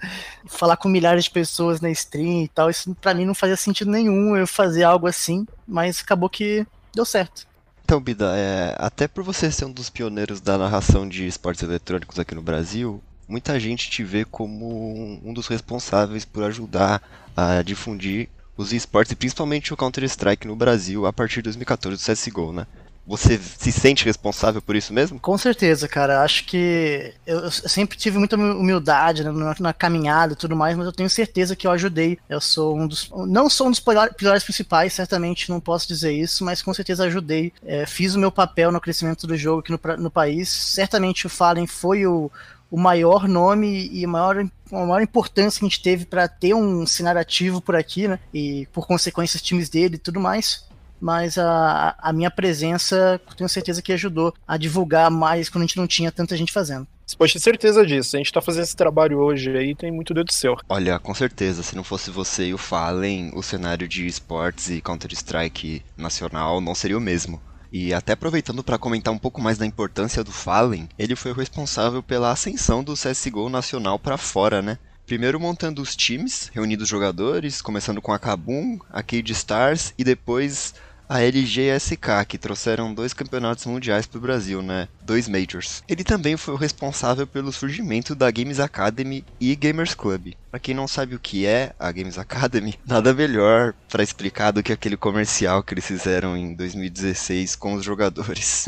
falar 0.47 0.75
com 0.75 0.89
milhares 0.89 1.25
de 1.25 1.31
pessoas 1.31 1.79
na 1.79 1.89
stream 1.91 2.43
e 2.43 2.47
tal, 2.49 2.69
isso 2.69 2.93
para 2.95 3.13
mim 3.13 3.25
não 3.25 3.35
fazia 3.35 3.55
sentido 3.55 3.91
nenhum 3.91 4.35
eu 4.35 4.45
fazer 4.45 4.83
algo 4.83 5.07
assim, 5.07 5.47
mas 5.67 6.01
acabou 6.01 6.29
que 6.29 6.65
deu 6.93 7.05
certo. 7.05 7.47
Então, 7.85 7.99
Bida, 7.99 8.33
é, 8.35 8.75
até 8.77 9.07
por 9.07 9.23
você 9.23 9.51
ser 9.51 9.65
um 9.65 9.71
dos 9.71 9.89
pioneiros 9.89 10.39
da 10.39 10.57
narração 10.57 11.07
de 11.07 11.27
esportes 11.27 11.63
eletrônicos 11.63 12.17
aqui 12.17 12.33
no 12.33 12.41
Brasil, 12.41 13.03
muita 13.27 13.59
gente 13.59 13.89
te 13.89 14.03
vê 14.03 14.23
como 14.25 15.19
um 15.23 15.33
dos 15.33 15.47
responsáveis 15.47 16.23
por 16.25 16.43
ajudar 16.43 17.01
a 17.35 17.61
difundir 17.61 18.29
os 18.55 18.73
esportes, 18.73 19.11
e 19.11 19.15
principalmente 19.15 19.73
o 19.73 19.77
Counter-Strike 19.77 20.47
no 20.47 20.55
Brasil, 20.55 21.05
a 21.05 21.13
partir 21.13 21.37
de 21.37 21.43
2014 21.43 21.97
do 21.97 22.13
CSGO, 22.13 22.53
né? 22.53 22.67
Você 23.05 23.37
se 23.37 23.69
sente 23.69 24.05
responsável 24.05 24.61
por 24.61 24.77
isso 24.77 24.93
mesmo? 24.93 25.19
Com 25.19 25.37
certeza, 25.37 25.89
cara. 25.89 26.23
Acho 26.23 26.45
que 26.45 27.13
eu, 27.27 27.51
sempre 27.51 27.97
tive 27.97 28.17
muita 28.17 28.37
humildade 28.37 29.25
né, 29.25 29.31
na, 29.31 29.53
na, 29.59 29.73
caminhada 29.73 30.33
e 30.33 30.35
tudo 30.37 30.55
mais, 30.55 30.77
mas 30.77 30.85
eu 30.85 30.93
tenho 30.93 31.09
certeza 31.09 31.53
que 31.53 31.67
eu 31.67 31.71
ajudei. 31.71 32.17
Eu 32.29 32.39
sou 32.39 32.77
um 32.77 32.87
dos. 32.87 33.11
Não 33.27 33.49
sou 33.49 33.67
um 33.67 33.71
dos 33.71 33.81
pilares 33.81 34.45
principais, 34.45 34.93
certamente 34.93 35.49
não 35.49 35.59
posso 35.59 35.85
dizer 35.85 36.13
isso, 36.13 36.45
mas 36.45 36.61
com 36.61 36.73
certeza 36.73 37.03
ajudei. 37.03 37.51
É, 37.65 37.85
fiz 37.85 38.15
o 38.15 38.19
meu 38.19 38.31
papel 38.31 38.71
no 38.71 38.79
crescimento 38.79 39.27
do 39.27 39.35
jogo 39.35 39.59
aqui 39.59 39.71
no, 39.71 39.97
no 39.97 40.09
país. 40.09 40.47
Certamente 40.47 41.27
o 41.27 41.29
Fallen 41.29 41.67
foi 41.67 42.07
o, 42.07 42.31
o 42.73 42.77
maior 42.79 43.27
nome 43.27 43.87
e 43.91 44.03
a 44.03 44.07
maior, 44.07 44.43
a 44.71 44.85
maior 44.85 44.99
importância 44.99 45.59
que 45.59 45.65
a 45.65 45.69
gente 45.69 45.83
teve 45.83 46.05
para 46.05 46.27
ter 46.27 46.55
um 46.55 46.87
cenário 46.87 47.21
ativo 47.21 47.61
por 47.61 47.75
aqui, 47.75 48.07
né? 48.07 48.17
E 48.33 48.67
por 48.73 48.87
consequência 48.87 49.37
os 49.37 49.43
times 49.43 49.69
dele 49.69 49.95
e 49.95 49.99
tudo 49.99 50.19
mais 50.19 50.65
mas 50.99 51.37
a, 51.37 51.95
a 51.99 52.13
minha 52.13 52.31
presença, 52.31 53.19
tenho 53.35 53.49
certeza 53.49 53.81
que 53.81 53.91
ajudou 53.91 54.33
a 54.47 54.55
divulgar 54.55 55.11
mais 55.11 55.49
quando 55.49 55.63
a 55.63 55.67
gente 55.67 55.75
não 55.75 55.85
tinha 55.85 56.09
tanta 56.13 56.37
gente 56.37 56.53
fazendo. 56.53 56.87
Você 57.05 57.17
pode 57.17 57.33
ter 57.33 57.39
certeza 57.41 57.85
disso. 57.85 58.15
A 58.15 58.19
gente 58.19 58.31
tá 58.31 58.41
fazendo 58.41 58.63
esse 58.63 58.75
trabalho 58.75 59.19
hoje 59.19 59.49
aí 59.57 59.75
tem 59.75 59.91
muito 59.91 60.13
dedo 60.13 60.31
seu. 60.31 60.55
Olha, 60.69 60.97
com 60.97 61.13
certeza, 61.13 61.61
se 61.61 61.75
não 61.75 61.83
fosse 61.83 62.09
você 62.09 62.45
e 62.45 62.53
o 62.53 62.57
Fallen, 62.57 63.31
o 63.35 63.43
cenário 63.43 63.85
de 63.85 64.07
esportes 64.07 64.69
e 64.69 64.81
Counter-Strike 64.81 65.83
nacional 65.97 66.61
não 66.61 66.73
seria 66.73 66.97
o 66.97 67.01
mesmo. 67.01 67.41
E 67.75 67.91
até 67.91 68.13
aproveitando 68.13 68.63
para 68.63 68.77
comentar 68.77 69.11
um 69.11 69.17
pouco 69.17 69.41
mais 69.41 69.57
da 69.57 69.65
importância 69.65 70.23
do 70.23 70.31
Fallen, 70.31 70.87
ele 70.95 71.15
foi 71.15 71.31
o 71.31 71.35
responsável 71.35 72.03
pela 72.03 72.29
ascensão 72.29 72.83
do 72.83 72.93
CSGO 72.93 73.49
nacional 73.49 73.97
para 73.97 74.15
fora, 74.15 74.61
né? 74.61 74.77
Primeiro 75.07 75.39
montando 75.39 75.81
os 75.81 75.95
times, 75.95 76.51
reunindo 76.53 76.83
os 76.83 76.89
jogadores, 76.89 77.63
começando 77.63 77.99
com 77.99 78.13
a 78.13 78.19
Kabum, 78.19 78.77
a 78.91 79.01
Cade 79.01 79.31
Stars 79.31 79.91
e 79.97 80.03
depois 80.03 80.75
a 81.07 81.21
LG 81.21 81.61
e 81.61 81.71
a 81.71 81.79
SK, 81.79 82.25
que 82.27 82.37
trouxeram 82.37 82.93
dois 82.93 83.13
campeonatos 83.13 83.65
mundiais 83.65 84.05
para 84.05 84.17
o 84.17 84.21
Brasil, 84.21 84.61
né? 84.61 84.87
Dois 85.01 85.27
Majors. 85.27 85.83
Ele 85.87 86.03
também 86.03 86.37
foi 86.37 86.53
o 86.53 86.57
responsável 86.57 87.27
pelo 87.27 87.51
surgimento 87.51 88.15
da 88.15 88.31
Games 88.31 88.59
Academy 88.59 89.25
e 89.39 89.55
Gamers 89.55 89.93
Club. 89.93 90.33
Para 90.49 90.59
quem 90.59 90.75
não 90.75 90.87
sabe 90.87 91.15
o 91.15 91.19
que 91.19 91.45
é 91.45 91.73
a 91.79 91.91
Games 91.91 92.17
Academy, 92.17 92.79
nada 92.85 93.13
melhor 93.13 93.73
para 93.89 94.03
explicar 94.03 94.51
do 94.51 94.63
que 94.63 94.71
aquele 94.71 94.97
comercial 94.97 95.63
que 95.63 95.73
eles 95.73 95.85
fizeram 95.85 96.37
em 96.37 96.53
2016 96.53 97.55
com 97.55 97.73
os 97.73 97.83
jogadores. 97.83 98.65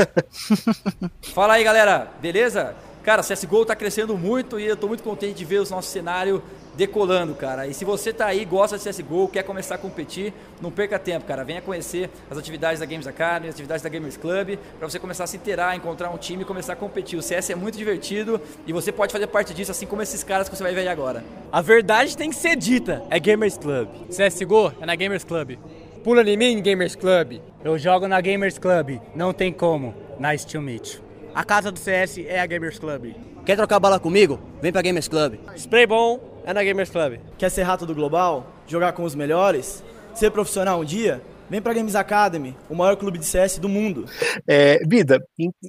Fala 1.33 1.53
aí, 1.53 1.63
galera, 1.63 2.11
beleza? 2.21 2.75
Cara, 3.06 3.22
CSGO 3.22 3.62
está 3.62 3.75
crescendo 3.75 4.18
muito 4.18 4.60
e 4.60 4.66
eu 4.66 4.74
estou 4.74 4.90
muito 4.90 5.04
contente 5.04 5.36
de 5.36 5.46
ver 5.46 5.60
o 5.60 5.69
nosso 5.69 5.92
cenário 5.92 6.42
decolando, 6.74 7.36
cara. 7.36 7.68
E 7.68 7.74
se 7.74 7.86
você 7.86 8.12
tá 8.12 8.25
aí, 8.25 8.44
gosta 8.44 8.80
de 8.80 8.84
CSGO, 8.84 9.28
quer 9.28 9.44
começar 9.44 9.75
a 9.75 9.78
competir, 9.78 10.34
não 10.60 10.72
perca 10.72 10.98
tempo, 10.98 11.24
cara. 11.24 11.44
Venha 11.44 11.62
conhecer 11.62 12.10
as 12.31 12.36
atividades 12.36 12.80
da 12.80 12.86
Games 12.88 13.06
Academy, 13.06 13.50
as 13.50 13.54
atividades 13.54 13.84
da 13.84 13.90
Gamers 13.90 14.18
Club, 14.18 14.57
para 14.80 14.90
você 14.90 14.98
começar 14.98 15.25
a 15.25 15.28
se 15.28 15.38
inteirar, 15.38 15.75
encontrar 15.75 16.10
um 16.10 16.18
time 16.18 16.42
e 16.42 16.46
começar 16.46 16.74
a 16.74 16.75
competir. 16.75 17.19
O 17.19 17.22
CS 17.22 17.52
é 17.52 17.56
muito 17.56 17.78
divertido 17.78 18.42
e 18.66 18.74
você 18.74 18.92
pode 18.92 19.12
fazer 19.13 19.28
parte 19.28 19.54
disso, 19.54 19.69
assim 19.69 19.86
como 19.86 20.02
esses 20.02 20.24
caras 20.24 20.50
que 20.50 20.56
você 20.57 20.63
vai 20.63 20.74
ver 20.74 20.81
aí 20.81 20.88
agora. 20.88 21.24
A 21.52 21.62
verdade 21.62 22.18
tem 22.18 22.31
que 22.31 22.36
ser 22.36 22.56
dita, 22.56 23.04
é 23.12 23.19
Gamers 23.19 23.56
Club. 23.56 23.88
CSGO 24.10 24.74
é 24.81 24.86
na 24.88 24.96
Gamers 24.96 25.24
Club. 25.24 25.60
Pula 26.04 26.28
em 26.28 26.36
mim, 26.36 26.60
Gamers 26.60 26.96
Club. 26.96 27.40
Eu 27.63 27.78
jogo 27.78 28.07
na 28.07 28.19
Gamers 28.19 28.57
Club, 28.57 29.00
não 29.13 29.31
tem 29.31 29.54
como. 29.54 29.94
Nice 30.19 30.48
to 30.48 30.60
meet 30.60 30.96
you. 30.96 31.05
A 31.35 31.43
casa 31.43 31.69
do 31.69 31.77
CS 31.77 32.19
é 32.19 32.39
a 32.39 32.45
Gamers 32.45 32.79
Club. 32.79 33.13
Quer 33.45 33.57
trocar 33.57 33.77
bala 33.77 33.99
comigo? 33.99 34.39
Vem 34.61 34.71
pra 34.71 34.81
Gamers 34.81 35.09
Club. 35.09 35.35
Spray 35.57 35.85
bom 35.85 36.41
é 36.45 36.53
na 36.53 36.63
Gamers 36.63 36.89
Club. 36.89 37.19
Quer 37.37 37.51
ser 37.51 37.63
rato 37.63 37.85
do 37.85 37.93
global? 37.93 38.47
Jogar 38.65 38.93
com 38.93 39.03
os 39.03 39.13
melhores? 39.13 39.83
Ser 40.13 40.31
profissional 40.31 40.79
um 40.79 40.85
dia? 40.85 41.21
Vem 41.49 41.61
pra 41.61 41.73
Games 41.73 41.93
Academy, 41.93 42.55
o 42.69 42.75
maior 42.75 42.95
clube 42.95 43.19
de 43.19 43.25
CS 43.25 43.59
do 43.59 43.67
mundo. 43.67 44.05
É, 44.47 44.79
Vida, 44.87 45.21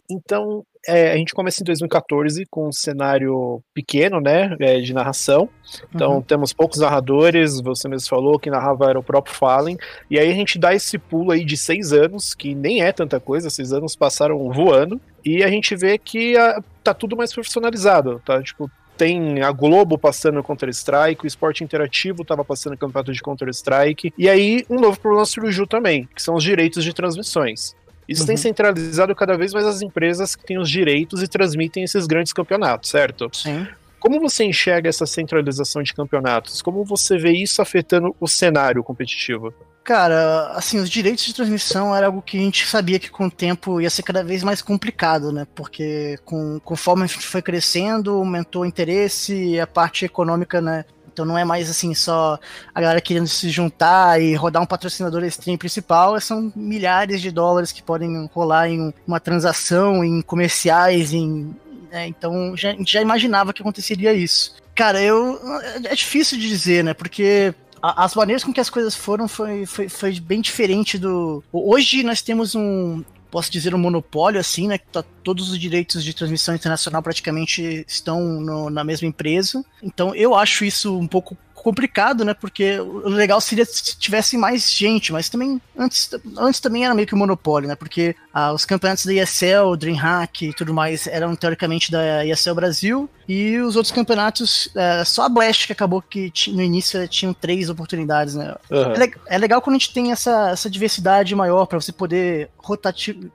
então 0.09 0.65
é, 0.87 1.13
a 1.13 1.17
gente 1.17 1.35
começa 1.35 1.63
em 1.63 1.65
2014 1.65 2.45
com 2.51 2.69
um 2.69 2.73
cenário 2.73 3.63
pequeno, 3.75 4.21
né, 4.21 4.57
é, 4.61 4.81
de 4.81 4.95
narração. 4.95 5.49
Então 5.95 6.17
uhum. 6.17 6.23
temos 6.23 6.53
poucos 6.53 6.79
narradores, 6.79 7.61
você 7.61 7.89
mesmo 7.89 8.09
falou 8.09 8.39
que 8.39 8.51
narrava 8.51 8.89
era 8.89 8.99
o 8.99 9.03
próprio 9.03 9.35
Fallen. 9.35 9.77
E 10.11 10.19
aí 10.19 10.31
a 10.31 10.35
gente 10.35 10.59
dá 10.59 10.75
esse 10.75 10.99
pulo 10.99 11.33
aí 11.33 11.45
de 11.45 11.57
seis 11.57 11.93
anos, 11.93 12.35
que 12.35 12.55
nem 12.55 12.83
é 12.83 12.93
tanta 12.93 13.19
coisa, 13.19 13.51
seis 13.51 13.73
anos 13.73 13.97
passaram 13.97 14.51
voando. 14.53 15.01
E 15.25 15.43
a 15.43 15.49
gente 15.49 15.75
vê 15.75 15.99
que 15.99 16.37
a, 16.37 16.63
tá 16.85 16.95
tudo 16.95 17.17
mais 17.17 17.33
profissionalizado, 17.33 18.23
tá? 18.25 18.41
Tipo, 18.43 18.71
tem 18.97 19.43
a 19.43 19.53
Globo 19.53 19.99
passando 19.99 20.43
Counter-Strike, 20.43 21.25
o 21.25 21.27
esporte 21.27 21.63
interativo 21.63 22.23
estava 22.23 22.45
passando 22.45 22.77
campeonato 22.77 23.13
de 23.13 23.21
Counter-Strike, 23.21 24.13
e 24.17 24.29
aí 24.29 24.65
um 24.71 24.81
novo 24.81 24.99
problema 24.99 25.27
surgiu 25.27 25.67
também, 25.67 26.09
que 26.15 26.23
são 26.23 26.35
os 26.35 26.43
direitos 26.43 26.83
de 26.83 26.95
transmissões. 26.95 27.75
Isso 28.09 28.23
uhum. 28.23 28.27
tem 28.27 28.37
centralizado 28.37 29.15
cada 29.15 29.37
vez 29.37 29.53
mais 29.53 29.67
as 29.67 29.83
empresas 29.83 30.37
que 30.37 30.45
têm 30.45 30.59
os 30.59 30.71
direitos 30.71 31.23
e 31.23 31.29
transmitem 31.29 31.83
esses 31.83 32.07
grandes 32.07 32.33
campeonatos, 32.33 32.91
certo? 32.91 33.29
Sim. 33.33 33.67
Como 33.99 34.21
você 34.21 34.45
enxerga 34.45 34.89
essa 34.89 35.07
centralização 35.07 35.83
de 35.83 35.93
campeonatos? 35.93 36.63
Como 36.63 36.85
você 36.85 37.19
vê 37.19 37.33
isso 37.33 37.61
afetando 37.61 38.15
o 38.21 38.29
cenário 38.29 38.85
competitivo? 38.85 39.53
Cara, 39.83 40.51
assim, 40.55 40.79
os 40.79 40.91
direitos 40.91 41.25
de 41.25 41.33
transmissão 41.33 41.95
era 41.95 42.07
algo 42.07 42.21
que 42.21 42.37
a 42.37 42.41
gente 42.41 42.67
sabia 42.67 42.99
que 42.99 43.09
com 43.09 43.27
o 43.27 43.31
tempo 43.31 43.81
ia 43.81 43.89
ser 43.89 44.03
cada 44.03 44.23
vez 44.25 44.43
mais 44.43 44.61
complicado, 44.61 45.31
né? 45.31 45.47
Porque 45.55 46.19
com, 46.25 46.59
conforme 46.65 47.05
a 47.05 47.07
gente 47.07 47.25
foi 47.27 47.41
crescendo, 47.41 48.13
aumentou 48.13 48.63
o 48.63 48.67
interesse 48.67 49.33
e 49.33 49.61
a 49.61 49.67
parte 49.67 50.05
econômica, 50.05 50.61
né? 50.61 50.85
Então 51.17 51.25
não 51.25 51.39
é 51.39 51.47
mais 51.47 51.71
assim 51.71 51.95
só 51.95 52.39
a 52.75 52.79
galera 52.79 53.01
querendo 53.01 53.27
se 53.27 53.49
juntar 53.49 54.21
e 54.21 54.35
rodar 54.35 54.63
um 54.63 54.67
patrocinador 54.67 55.25
stream 55.25 55.57
principal, 55.57 56.21
são 56.21 56.53
milhares 56.55 57.23
de 57.23 57.31
dólares 57.31 57.73
que 57.73 57.83
podem 57.83 58.29
rolar 58.35 58.69
em 58.69 58.93
uma 59.07 59.19
transação, 59.19 60.05
em 60.05 60.21
comerciais, 60.21 61.15
em, 61.15 61.57
né? 61.91 62.07
Então 62.07 62.55
já, 62.55 62.77
já 62.81 63.01
imaginava 63.01 63.55
que 63.55 63.63
aconteceria 63.63 64.13
isso. 64.13 64.57
Cara, 64.75 65.01
eu. 65.01 65.41
É 65.85 65.95
difícil 65.95 66.39
de 66.39 66.47
dizer, 66.47 66.85
né? 66.85 66.93
Porque 66.93 67.55
as 67.81 68.15
maneiras 68.15 68.45
com 68.45 68.53
que 68.53 68.61
as 68.61 68.69
coisas 68.69 68.95
foram 68.95 69.27
foi, 69.27 69.65
foi, 69.65 69.89
foi 69.89 70.21
bem 70.21 70.43
diferente 70.43 70.99
do. 70.99 71.43
Hoje 71.51 72.03
nós 72.03 72.21
temos 72.21 72.55
um, 72.55 73.03
posso 73.31 73.51
dizer, 73.51 73.75
um 73.75 73.79
monopólio, 73.79 74.41
assim, 74.41 74.69
né? 74.69 74.79
Que 74.79 74.87
tá, 74.87 75.05
todos 75.23 75.51
os 75.51 75.59
direitos 75.59 76.03
de 76.03 76.15
transmissão 76.15 76.55
internacional 76.55 77.03
praticamente 77.03 77.85
estão 77.87 78.41
no, 78.41 78.71
na 78.71 78.85
mesma 78.85 79.09
empresa. 79.09 79.65
Então 79.83 80.15
eu 80.15 80.35
acho 80.35 80.65
isso 80.65 80.97
um 80.97 81.07
pouco 81.07 81.37
complicado, 81.67 82.25
né? 82.25 82.33
Porque 82.33 82.79
o 82.79 83.09
legal 83.09 83.41
seria 83.41 83.65
se 83.65 83.99
tivesse 83.99 84.37
mais 84.37 84.71
gente, 84.71 85.13
mas 85.13 85.29
também 85.29 85.61
antes, 85.77 86.09
antes 86.39 86.61
também 86.61 86.85
era 86.85 86.95
meio 86.95 87.09
que 87.09 87.15
um 87.17 87.19
monopólio, 87.19 87.69
né? 87.69 87.75
Porque 87.75 88.15
ah, 88.33 88.53
os 88.53 88.65
campeonatos 88.65 89.05
da 89.05 89.13
ESL, 89.13 89.75
DreamHack 89.77 90.47
e 90.47 90.55
tudo 90.55 90.73
mais 90.73 91.09
eram 91.09 91.35
teoricamente 91.35 91.91
da 91.91 92.25
ESL 92.25 92.55
Brasil 92.55 93.11
e 93.29 93.59
os 93.59 93.75
outros 93.75 93.93
campeonatos, 93.93 94.69
é, 94.77 95.05
só 95.05 95.25
a 95.25 95.29
Blast 95.29 95.67
que 95.67 95.73
acabou 95.73 96.01
que 96.01 96.33
no 96.53 96.63
início 96.63 97.09
tinham 97.09 97.35
três 97.35 97.69
oportunidades, 97.69 98.37
né? 98.37 98.55
Uhum. 98.71 98.93
É, 98.93 99.35
é, 99.35 99.39
legal 99.39 99.61
quando 99.61 99.75
a 99.75 99.79
gente 99.81 99.93
tem 99.93 100.13
essa, 100.13 100.51
essa 100.51 100.71
diversidade 100.71 101.35
maior 101.35 101.67
para 101.67 101.81
você 101.81 101.91
poder 101.91 102.49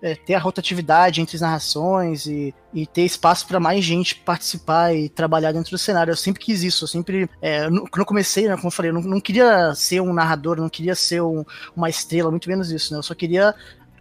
é, 0.01 0.15
ter 0.15 0.35
a 0.35 0.39
rotatividade 0.39 1.19
entre 1.19 1.35
as 1.35 1.41
narrações 1.41 2.25
e, 2.27 2.53
e 2.73 2.85
ter 2.85 3.03
espaço 3.03 3.45
para 3.47 3.59
mais 3.59 3.83
gente 3.83 4.15
participar 4.15 4.95
e 4.95 5.09
trabalhar 5.09 5.51
dentro 5.51 5.71
do 5.71 5.77
cenário. 5.77 6.11
Eu 6.11 6.17
sempre 6.17 6.41
quis 6.41 6.63
isso, 6.63 6.83
eu 6.83 6.87
sempre. 6.87 7.29
É, 7.41 7.67
quando 7.67 7.99
eu 7.99 8.05
comecei, 8.05 8.47
né, 8.47 8.55
como 8.55 8.67
eu 8.67 8.71
falei, 8.71 8.91
eu 8.91 8.95
não, 8.95 9.01
não 9.01 9.19
queria 9.19 9.73
ser 9.75 10.01
um 10.01 10.13
narrador, 10.13 10.57
não 10.57 10.69
queria 10.69 10.95
ser 10.95 11.21
um, 11.21 11.43
uma 11.75 11.89
estrela, 11.89 12.31
muito 12.31 12.49
menos 12.49 12.71
isso, 12.71 12.93
né? 12.93 12.99
Eu 12.99 13.03
só 13.03 13.13
queria 13.13 13.53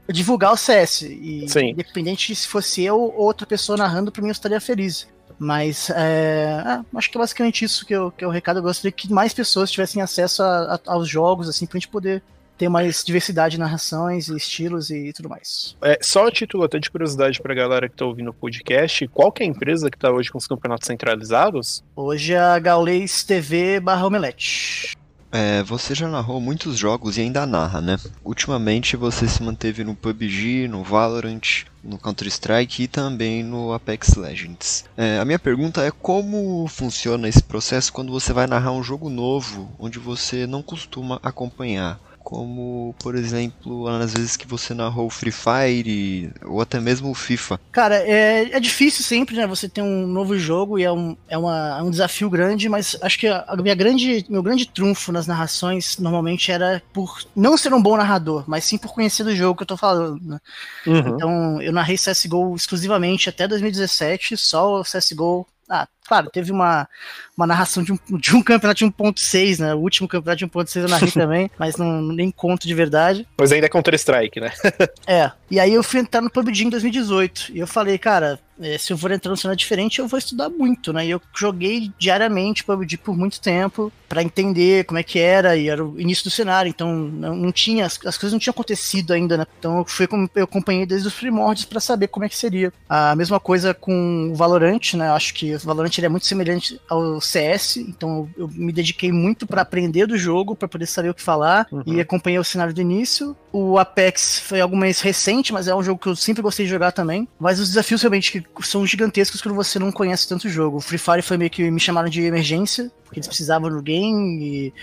divulgar 0.08 0.52
o 0.52 0.56
CS. 0.56 1.02
E 1.02 1.46
Sim. 1.48 1.70
independente 1.70 2.34
se 2.34 2.46
fosse 2.46 2.82
eu 2.82 2.98
ou 2.98 3.20
outra 3.20 3.46
pessoa 3.46 3.76
narrando, 3.76 4.12
para 4.12 4.22
mim 4.22 4.28
eu 4.28 4.32
estaria 4.32 4.60
feliz. 4.60 5.08
Mas 5.38 5.88
é, 5.90 6.62
é, 6.66 6.80
acho 6.98 7.10
que 7.10 7.16
é 7.16 7.20
basicamente 7.20 7.64
isso 7.64 7.86
que, 7.86 7.94
eu, 7.94 8.10
que 8.10 8.22
é 8.22 8.26
o 8.26 8.30
recado. 8.30 8.58
Eu 8.58 8.62
gostaria 8.62 8.92
que 8.92 9.10
mais 9.12 9.32
pessoas 9.32 9.70
tivessem 9.70 10.02
acesso 10.02 10.42
a, 10.42 10.74
a, 10.74 10.92
aos 10.92 11.08
jogos, 11.08 11.48
assim, 11.48 11.66
pra 11.66 11.78
gente 11.78 11.88
poder 11.88 12.22
ter 12.60 12.68
mais 12.68 13.02
diversidade 13.02 13.52
de 13.52 13.58
narrações 13.58 14.28
e 14.28 14.36
estilos 14.36 14.90
e 14.90 15.14
tudo 15.14 15.30
mais. 15.30 15.74
É, 15.80 15.98
só 16.02 16.26
a 16.26 16.30
título 16.30 16.62
até 16.62 16.78
de 16.78 16.90
curiosidade 16.90 17.40
pra 17.40 17.54
galera 17.54 17.88
que 17.88 17.96
tá 17.96 18.04
ouvindo 18.04 18.28
o 18.28 18.34
podcast, 18.34 19.08
qual 19.08 19.32
que 19.32 19.42
é 19.42 19.46
a 19.46 19.48
empresa 19.48 19.90
que 19.90 19.96
tá 19.96 20.10
hoje 20.10 20.30
com 20.30 20.36
os 20.36 20.46
campeonatos 20.46 20.86
centralizados? 20.86 21.82
Hoje 21.96 22.34
é 22.34 22.38
a 22.38 22.58
Gaules 22.58 23.24
TV 23.24 23.80
barra 23.80 24.06
Omelete. 24.06 24.94
É, 25.32 25.62
você 25.62 25.94
já 25.94 26.08
narrou 26.08 26.38
muitos 26.38 26.76
jogos 26.76 27.16
e 27.16 27.22
ainda 27.22 27.46
narra, 27.46 27.80
né? 27.80 27.96
Ultimamente 28.22 28.94
você 28.94 29.26
se 29.26 29.42
manteve 29.42 29.82
no 29.82 29.94
PUBG, 29.94 30.68
no 30.68 30.82
Valorant, 30.82 31.64
no 31.82 31.96
Counter-Strike 31.98 32.82
e 32.82 32.88
também 32.88 33.42
no 33.42 33.72
Apex 33.72 34.16
Legends. 34.16 34.84
É, 34.98 35.18
a 35.18 35.24
minha 35.24 35.38
pergunta 35.38 35.82
é 35.82 35.90
como 35.90 36.66
funciona 36.68 37.26
esse 37.26 37.42
processo 37.42 37.90
quando 37.90 38.12
você 38.12 38.34
vai 38.34 38.46
narrar 38.46 38.72
um 38.72 38.82
jogo 38.82 39.08
novo 39.08 39.70
onde 39.78 39.98
você 39.98 40.46
não 40.46 40.62
costuma 40.62 41.18
acompanhar 41.22 41.98
como, 42.30 42.94
por 43.00 43.16
exemplo, 43.16 43.88
às 43.88 44.14
vezes 44.14 44.36
que 44.36 44.46
você 44.46 44.72
narrou 44.72 45.10
Free 45.10 45.32
Fire 45.32 46.32
ou 46.44 46.60
até 46.60 46.78
mesmo 46.78 47.10
o 47.10 47.14
FIFA. 47.14 47.58
Cara, 47.72 47.96
é, 47.96 48.52
é 48.52 48.60
difícil 48.60 49.02
sempre, 49.02 49.34
né? 49.34 49.48
Você 49.48 49.68
ter 49.68 49.82
um 49.82 50.06
novo 50.06 50.38
jogo 50.38 50.78
e 50.78 50.84
é 50.84 50.92
um, 50.92 51.16
é, 51.28 51.36
uma, 51.36 51.78
é 51.80 51.82
um 51.82 51.90
desafio 51.90 52.30
grande, 52.30 52.68
mas 52.68 52.96
acho 53.02 53.18
que 53.18 53.26
a, 53.26 53.44
a 53.48 53.56
minha 53.56 53.74
grande, 53.74 54.24
meu 54.28 54.44
grande 54.44 54.64
trunfo 54.64 55.10
nas 55.10 55.26
narrações 55.26 55.98
normalmente 55.98 56.52
era 56.52 56.80
por 56.92 57.18
não 57.34 57.56
ser 57.56 57.74
um 57.74 57.82
bom 57.82 57.96
narrador, 57.96 58.44
mas 58.46 58.64
sim 58.64 58.78
por 58.78 58.94
conhecer 58.94 59.24
do 59.24 59.34
jogo 59.34 59.56
que 59.56 59.64
eu 59.64 59.66
tô 59.66 59.76
falando. 59.76 60.24
Né? 60.24 60.38
Uhum. 60.86 61.08
Então, 61.08 61.62
eu 61.62 61.72
narrei 61.72 61.96
CSGO 61.96 62.54
exclusivamente 62.54 63.28
até 63.28 63.48
2017, 63.48 64.36
só 64.36 64.80
o 64.80 64.84
CSGO 64.84 65.44
ah, 65.68 65.86
claro, 66.10 66.28
teve 66.28 66.50
uma, 66.50 66.88
uma 67.36 67.46
narração 67.46 67.84
de 67.84 67.92
um, 67.92 67.98
de 68.18 68.34
um 68.34 68.42
campeonato 68.42 68.78
de 68.78 68.84
1.6, 68.84 69.60
né? 69.60 69.74
O 69.76 69.78
último 69.78 70.08
campeonato 70.08 70.44
de 70.44 70.46
1.6 70.50 70.82
eu 70.82 70.88
narrei 70.88 71.10
também, 71.12 71.48
mas 71.56 71.76
não 71.76 72.02
nem 72.02 72.32
conto 72.32 72.66
de 72.66 72.74
verdade. 72.74 73.28
Mas 73.38 73.52
ainda 73.52 73.66
é 73.66 73.68
Counter-Strike, 73.68 74.40
né? 74.40 74.50
é. 75.06 75.30
E 75.48 75.60
aí 75.60 75.72
eu 75.72 75.84
fui 75.84 76.00
entrar 76.00 76.20
no 76.20 76.28
PUBG 76.28 76.64
em 76.64 76.70
2018. 76.70 77.52
E 77.54 77.60
eu 77.60 77.66
falei, 77.66 77.96
cara, 77.96 78.40
é, 78.60 78.76
se 78.76 78.92
eu 78.92 78.98
for 78.98 79.10
entrar 79.10 79.30
no 79.30 79.36
cenário 79.36 79.58
diferente, 79.58 80.00
eu 80.00 80.06
vou 80.06 80.18
estudar 80.18 80.50
muito, 80.50 80.92
né? 80.92 81.06
E 81.06 81.10
eu 81.10 81.22
joguei 81.34 81.90
diariamente 81.98 82.62
PUBG 82.62 82.98
por 82.98 83.16
muito 83.16 83.40
tempo 83.40 83.90
para 84.06 84.22
entender 84.22 84.84
como 84.84 84.98
é 84.98 85.02
que 85.02 85.18
era, 85.18 85.56
e 85.56 85.68
era 85.68 85.84
o 85.84 85.98
início 85.98 86.24
do 86.24 86.30
cenário, 86.30 86.68
então 86.68 86.94
não, 86.94 87.34
não 87.34 87.52
tinha, 87.52 87.86
as, 87.86 87.98
as, 88.04 88.18
coisas 88.18 88.32
não 88.32 88.38
tinham 88.38 88.50
acontecido 88.50 89.12
ainda, 89.12 89.38
né? 89.38 89.46
Então 89.58 89.78
eu 89.78 89.84
fui 89.84 90.06
eu 90.34 90.44
acompanhei 90.44 90.84
desde 90.84 91.08
os 91.08 91.14
primórdios 91.14 91.64
para 91.64 91.80
saber 91.80 92.08
como 92.08 92.26
é 92.26 92.28
que 92.28 92.36
seria. 92.36 92.72
A 92.88 93.14
mesma 93.16 93.40
coisa 93.40 93.72
com 93.72 94.30
o 94.32 94.34
Valorant, 94.34 94.94
né? 94.94 95.10
Acho 95.10 95.32
que 95.32 95.54
o 95.54 95.58
Valorant 95.60 95.96
é 96.06 96.08
muito 96.08 96.26
semelhante 96.26 96.80
ao 96.88 97.20
CS, 97.20 97.76
então 97.76 98.28
eu, 98.36 98.44
eu 98.44 98.48
me 98.48 98.72
dediquei 98.72 99.12
muito 99.12 99.46
para 99.46 99.62
aprender 99.62 100.06
do 100.06 100.16
jogo, 100.16 100.54
para 100.54 100.68
poder 100.68 100.86
saber 100.86 101.10
o 101.10 101.14
que 101.14 101.22
falar 101.22 101.66
uhum. 101.70 101.82
e 101.86 102.00
acompanhei 102.00 102.38
o 102.38 102.44
cenário 102.44 102.74
do 102.74 102.80
início. 102.80 103.36
O 103.52 103.78
Apex 103.78 104.40
foi 104.40 104.60
algo 104.60 104.76
mais 104.76 105.00
recente, 105.00 105.52
mas 105.52 105.68
é 105.68 105.74
um 105.74 105.82
jogo 105.82 106.00
que 106.00 106.08
eu 106.08 106.16
sempre 106.16 106.42
gostei 106.42 106.66
de 106.66 106.70
jogar 106.70 106.92
também. 106.92 107.28
Mas 107.38 107.58
os 107.58 107.68
desafios 107.68 108.02
realmente 108.02 108.40
que 108.40 108.66
são 108.66 108.86
gigantescos 108.86 109.40
quando 109.40 109.54
você 109.54 109.78
não 109.78 109.90
conhece 109.90 110.28
tanto 110.28 110.46
o 110.46 110.50
jogo. 110.50 110.78
O 110.78 110.80
Free 110.80 110.98
Fire 110.98 111.22
foi 111.22 111.36
meio 111.36 111.50
que 111.50 111.70
me 111.70 111.80
chamaram 111.80 112.08
de 112.08 112.22
emergência, 112.22 112.90
porque 113.04 113.18
eles 113.18 113.28
precisavam 113.28 113.70
do 113.70 113.82
game 113.82 114.42
e 114.42 114.74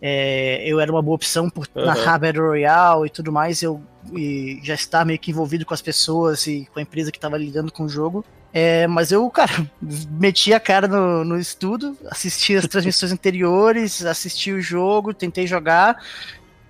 é, 0.00 0.62
eu 0.68 0.78
era 0.78 0.90
uma 0.90 1.02
boa 1.02 1.14
opção 1.14 1.48
por 1.48 1.66
uhum. 1.74 1.84
narrar 1.84 2.18
Battle 2.18 2.46
Royale 2.46 3.06
e 3.06 3.10
tudo 3.10 3.32
mais. 3.32 3.62
Eu 3.62 3.82
e 4.12 4.60
já 4.62 4.74
estar 4.74 5.04
meio 5.04 5.18
que 5.18 5.30
envolvido 5.30 5.64
com 5.64 5.74
as 5.74 5.82
pessoas 5.82 6.46
e 6.46 6.68
com 6.72 6.78
a 6.78 6.82
empresa 6.82 7.10
que 7.10 7.18
estava 7.18 7.36
lidando 7.36 7.72
com 7.72 7.84
o 7.84 7.88
jogo. 7.88 8.24
É, 8.58 8.86
mas 8.86 9.12
eu, 9.12 9.28
cara, 9.28 9.70
meti 10.18 10.54
a 10.54 10.58
cara 10.58 10.88
no, 10.88 11.22
no 11.22 11.38
estudo, 11.38 11.94
assisti 12.10 12.56
as 12.56 12.66
transmissões 12.66 13.12
anteriores, 13.12 14.02
assisti 14.02 14.50
o 14.50 14.62
jogo, 14.62 15.12
tentei 15.12 15.46
jogar 15.46 15.98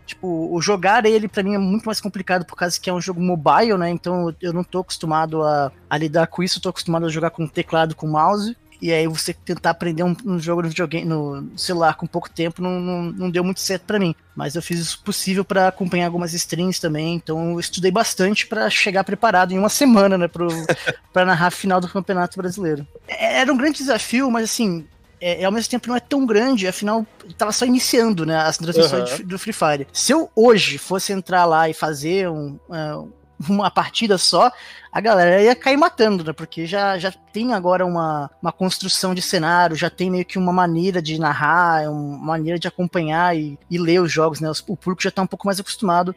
Tipo, 0.07 0.55
o 0.55 0.63
jogar 0.63 1.05
ele 1.05 1.27
para 1.27 1.43
mim 1.43 1.57
é 1.57 1.59
muito 1.59 1.85
mais 1.85 2.01
complicado 2.01 2.45
por 2.45 2.55
causa 2.55 2.81
que 2.81 2.89
é 2.89 2.95
um 2.95 3.01
jogo 3.01 3.21
mobile, 3.21 3.77
né? 3.77 3.91
Então 3.91 4.33
eu 4.41 4.53
não 4.53 4.63
tô 4.63 4.79
acostumado 4.79 5.43
a, 5.43 5.73
a 5.91 5.99
lidar 5.99 6.29
com 6.29 6.45
isso, 6.45 6.61
tô 6.61 6.69
acostumado 6.69 7.07
a 7.07 7.09
jogar 7.09 7.31
com 7.31 7.45
teclado, 7.45 7.97
com 7.97 8.07
mouse. 8.07 8.57
E 8.81 8.93
aí 8.93 9.07
você 9.07 9.33
tentar 9.33 9.71
aprender 9.71 10.03
um, 10.03 10.15
um 10.25 10.39
jogo 10.39 10.63
no 10.63 10.69
videogame, 10.69 11.07
no 11.07 11.49
celular 11.57 11.95
com 11.95 12.07
pouco 12.07 12.31
tempo 12.31 12.63
não, 12.63 12.81
não, 12.81 13.03
não 13.05 13.31
deu 13.31 13.43
muito 13.43 13.61
certo 13.61 13.83
para 13.83 13.99
mim. 13.99 14.15
Mas 14.35 14.55
eu 14.55 14.63
fiz 14.63 14.95
o 14.95 15.03
possível 15.03 15.45
para 15.45 15.69
acompanhar 15.69 16.07
algumas 16.07 16.35
streams 16.35 16.81
também, 16.81 17.15
então 17.15 17.53
eu 17.53 17.61
estudei 17.61 17.91
bastante 17.91 18.47
para 18.47 18.69
chegar 18.69 19.03
preparado 19.05 19.53
em 19.53 19.59
uma 19.59 19.69
semana, 19.69 20.19
né, 20.19 20.29
para 20.29 21.25
narrar 21.25 21.47
a 21.47 21.51
final 21.51 21.81
do 21.81 21.89
Campeonato 21.89 22.37
Brasileiro. 22.37 22.87
É, 23.09 23.41
era 23.41 23.53
um 23.53 23.57
grande 23.57 23.79
desafio, 23.79 24.31
mas 24.31 24.45
assim, 24.45 24.87
é, 25.21 25.45
ao 25.45 25.53
mesmo 25.53 25.71
tempo 25.71 25.89
não 25.89 25.97
é 25.97 26.01
tão 26.01 26.27
grande, 26.27 26.69
afinal, 26.69 27.07
tava 27.39 27.53
só 27.53 27.65
iniciando, 27.65 28.27
né, 28.27 28.37
as 28.37 28.59
transmissões 28.59 29.19
uhum. 29.19 29.27
do 29.27 29.39
Free 29.39 29.53
Fire. 29.53 29.87
Se 29.93 30.13
eu 30.13 30.31
hoje 30.37 30.77
fosse 30.77 31.13
entrar 31.13 31.45
lá 31.47 31.69
e 31.69 31.75
fazer 31.75 32.29
um, 32.29 32.59
uh, 32.69 33.11
uma 33.49 33.71
partida 33.71 34.19
só, 34.19 34.51
a 34.93 35.01
galera 35.01 35.43
ia 35.43 35.55
cair 35.55 35.77
matando, 35.77 36.25
né, 36.25 36.33
porque 36.33 36.67
já, 36.67 36.99
já 36.99 37.13
tem 37.33 37.53
agora 37.53 37.85
uma, 37.85 38.31
uma 38.41 38.53
construção 38.53 39.15
de 39.15 39.23
cenário, 39.23 39.77
já 39.77 39.91
tem 39.91 40.11
meio 40.11 40.25
que 40.25 40.39
uma 40.39 40.53
maneira 40.53 41.03
de 41.03 41.19
narrar, 41.19 41.91
uma 41.91 42.19
maneira 42.19 42.59
de 42.59 42.69
acompanhar 42.69 43.37
e, 43.37 43.59
e 43.71 43.79
ler 43.79 44.01
os 44.01 44.11
jogos, 44.11 44.41
né, 44.41 44.51
o 44.67 44.77
público 44.77 45.03
já 45.03 45.11
tá 45.11 45.23
um 45.23 45.27
pouco 45.27 45.47
mais 45.47 45.61
acostumado 45.61 46.15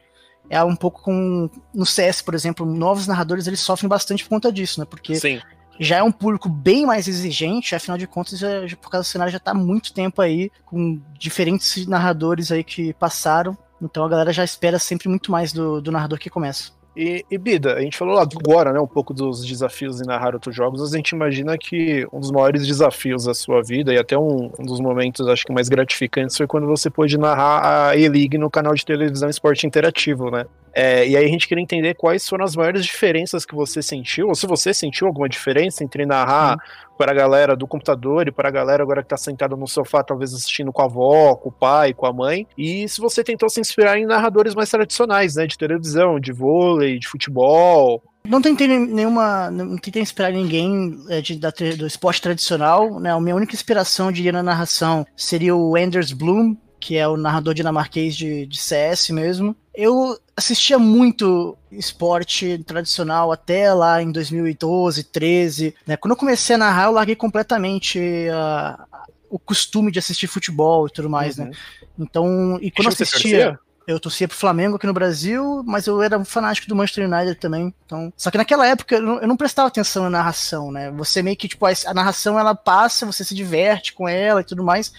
é 0.50 0.64
um 0.64 0.76
pouco 0.76 1.04
com 1.04 1.48
no 1.72 1.86
CS, 1.86 2.24
por 2.24 2.34
exemplo, 2.34 2.66
novos 2.66 3.06
narradores 3.06 3.46
eles 3.46 3.60
sofrem 3.60 3.88
bastante 3.88 4.24
por 4.24 4.30
conta 4.30 4.52
disso, 4.52 4.80
né? 4.80 4.86
Porque 4.90 5.14
Sim 5.14 5.40
já 5.80 5.98
é 5.98 6.04
um 6.04 6.12
público 6.12 6.50
bem 6.50 6.86
mais 6.86 7.08
exigente, 7.08 7.74
afinal 7.74 7.98
de 7.98 8.06
contas, 8.06 8.38
já, 8.38 8.68
já, 8.68 8.76
por 8.76 8.92
causa 8.92 9.08
do 9.08 9.12
cenário 9.12 9.32
já 9.32 9.38
está 9.38 9.52
há 9.52 9.56
muito 9.56 9.94
tempo 9.94 10.22
aí, 10.22 10.52
com 10.66 11.00
diferentes 11.18 11.88
narradores 11.88 12.52
aí 12.52 12.64
que 12.64 12.94
passaram. 12.94 13.58
Então 13.82 14.04
a 14.04 14.10
galera 14.10 14.34
já 14.34 14.44
espera 14.44 14.78
sempre 14.78 15.08
muito 15.08 15.32
mais 15.32 15.54
do, 15.54 15.82
do 15.82 15.90
narrador 15.90 16.20
que 16.20 16.30
começa. 16.30 16.72
E, 16.96 17.24
e, 17.30 17.38
Bida, 17.38 17.76
a 17.76 17.82
gente 17.82 17.98
falou 17.98 18.18
agora, 18.18 18.74
né, 18.74 18.80
um 18.80 18.88
pouco 18.88 19.14
dos 19.14 19.46
desafios 19.46 20.02
em 20.02 20.06
narrar 20.06 20.34
outros 20.34 20.56
jogos, 20.56 20.82
mas 20.82 20.94
a 20.94 20.98
gente 20.98 21.12
imagina 21.12 21.58
que 21.58 22.06
um 22.12 22.20
dos 22.20 22.32
maiores 22.32 22.66
desafios 22.66 23.26
da 23.26 23.34
sua 23.34 23.62
vida, 23.62 23.94
e 23.94 23.98
até 23.98 24.18
um, 24.18 24.52
um 24.60 24.66
dos 24.66 24.80
momentos, 24.80 25.28
acho 25.28 25.46
que 25.46 25.54
mais 25.54 25.70
gratificantes, 25.70 26.36
foi 26.36 26.48
quando 26.48 26.68
você 26.68 26.90
pôde 26.90 27.18
narrar 27.18 27.90
a 27.90 27.96
E-League 27.96 28.38
no 28.38 28.50
canal 28.50 28.74
de 28.74 28.86
televisão 28.86 29.30
Esporte 29.30 29.66
Interativo, 29.66 30.30
né? 30.32 30.46
É, 30.74 31.08
e 31.08 31.16
aí 31.16 31.26
a 31.26 31.28
gente 31.28 31.48
queria 31.48 31.64
entender 31.64 31.96
quais 31.96 32.28
foram 32.28 32.46
as 32.46 32.56
maiores 32.56 32.86
diferenças 32.86 33.46
que 33.46 33.56
você 33.56 33.82
sentiu, 33.82 34.28
ou 34.28 34.36
se 34.36 34.48
você 34.48 34.74
sentiu 34.74 35.08
alguma 35.08 35.28
diferença 35.28 35.84
entre 35.84 36.06
narrar 36.06 36.58
para 36.98 37.12
a 37.12 37.16
galera 37.16 37.56
do 37.56 37.66
computador 37.66 38.28
e 38.28 38.32
para 38.32 38.50
a 38.50 38.52
galera 38.52 38.84
agora 38.84 39.02
que 39.02 39.06
está 39.06 39.18
sentada 39.18 39.56
no 39.56 39.68
sofá, 39.68 40.04
talvez 40.04 40.34
assistindo 40.34 40.72
com 40.72 40.82
a 40.82 40.86
avó, 40.86 41.36
com 41.36 41.50
o 41.50 41.52
pai, 41.52 41.94
com 41.94 42.06
a 42.06 42.14
mãe, 42.14 42.46
e 42.58 42.88
se 42.90 43.00
você 43.00 43.24
tentou 43.24 43.50
se 43.50 43.62
inspirar 43.62 43.98
em 43.98 44.06
narradores 44.06 44.54
mais 44.54 44.70
tradicionais, 44.70 45.36
né, 45.36 45.48
de 45.48 45.58
televisão, 45.58 46.20
de 46.20 46.34
vôlei, 46.34 47.00
de 47.00 47.08
futebol, 47.08 48.04
não 48.28 48.42
tentei 48.42 48.68
nenhuma. 48.68 49.50
Não 49.50 49.78
tentei 49.78 50.02
inspirar 50.02 50.32
ninguém 50.32 51.00
é, 51.10 51.22
de, 51.22 51.36
da, 51.36 51.50
do 51.50 51.88
esporte 51.88 52.22
tradicional. 52.22 53.00
Né? 53.00 53.12
A 53.12 53.20
minha 53.20 53.36
única 53.36 53.56
inspiração, 53.56 54.12
diria, 54.12 54.32
na 54.32 54.44
narração 54.44 55.06
seria 55.16 55.56
o 55.56 55.76
Anders 55.76 56.12
Bloom, 56.12 56.56
que 56.80 56.98
é 56.98 57.08
o 57.08 57.18
narrador 57.18 57.54
dinamarquês 57.54 58.16
de, 58.16 58.46
de 58.46 58.58
CS 58.58 59.10
mesmo. 59.10 59.56
Eu 59.74 60.18
assistia 60.40 60.80
muito 60.80 61.58
esporte 61.72 62.58
tradicional 62.66 63.32
até 63.32 63.74
lá 63.74 64.02
em 64.02 64.12
2012, 64.12 65.04
13. 65.04 65.76
Né? 65.86 65.96
Quando 65.96 66.12
eu 66.12 66.18
comecei 66.18 66.56
a 66.56 66.60
narrar, 66.60 66.86
eu 66.86 66.92
larguei 66.92 67.16
completamente 67.16 68.00
uh, 68.00 68.84
o 69.30 69.38
costume 69.38 69.92
de 69.92 70.00
assistir 70.00 70.28
futebol 70.28 70.88
e 70.88 70.90
tudo 70.90 71.10
mais, 71.10 71.38
né? 71.38 71.46
uhum. 71.46 71.52
né? 71.52 71.58
Então, 72.00 72.60
e 72.62 72.72
quando 72.72 72.88
eu 72.88 72.94
assistia. 72.94 73.60
Eu 73.88 74.00
torcia 74.00 74.28
pro 74.28 74.38
Flamengo 74.38 74.76
aqui 74.76 74.86
no 74.86 74.94
Brasil, 74.94 75.64
mas 75.66 75.88
eu 75.88 76.00
era 76.00 76.16
um 76.16 76.24
fanático 76.24 76.68
do 76.68 76.76
Manchester 76.76 77.12
United 77.12 77.40
também. 77.40 77.74
Então, 77.88 78.14
só 78.16 78.30
que 78.30 78.38
naquela 78.38 78.68
época 78.68 78.98
eu 78.98 79.02
não, 79.02 79.20
eu 79.20 79.28
não 79.28 79.36
prestava 79.36 79.68
atenção 79.68 80.04
na 80.04 80.12
narração, 80.12 80.72
né? 80.72 80.92
Você 80.92 81.24
meio 81.24 81.36
que, 81.36 81.48
tipo, 81.48 81.66
a, 81.66 81.72
a 81.88 81.94
narração 81.96 82.38
ela 82.38 82.54
passa, 82.54 83.04
você 83.04 83.24
se 83.24 83.34
diverte 83.34 83.92
com 83.94 84.08
ela 84.08 84.42
e 84.42 84.44
tudo 84.44 84.64
mais 84.64 84.94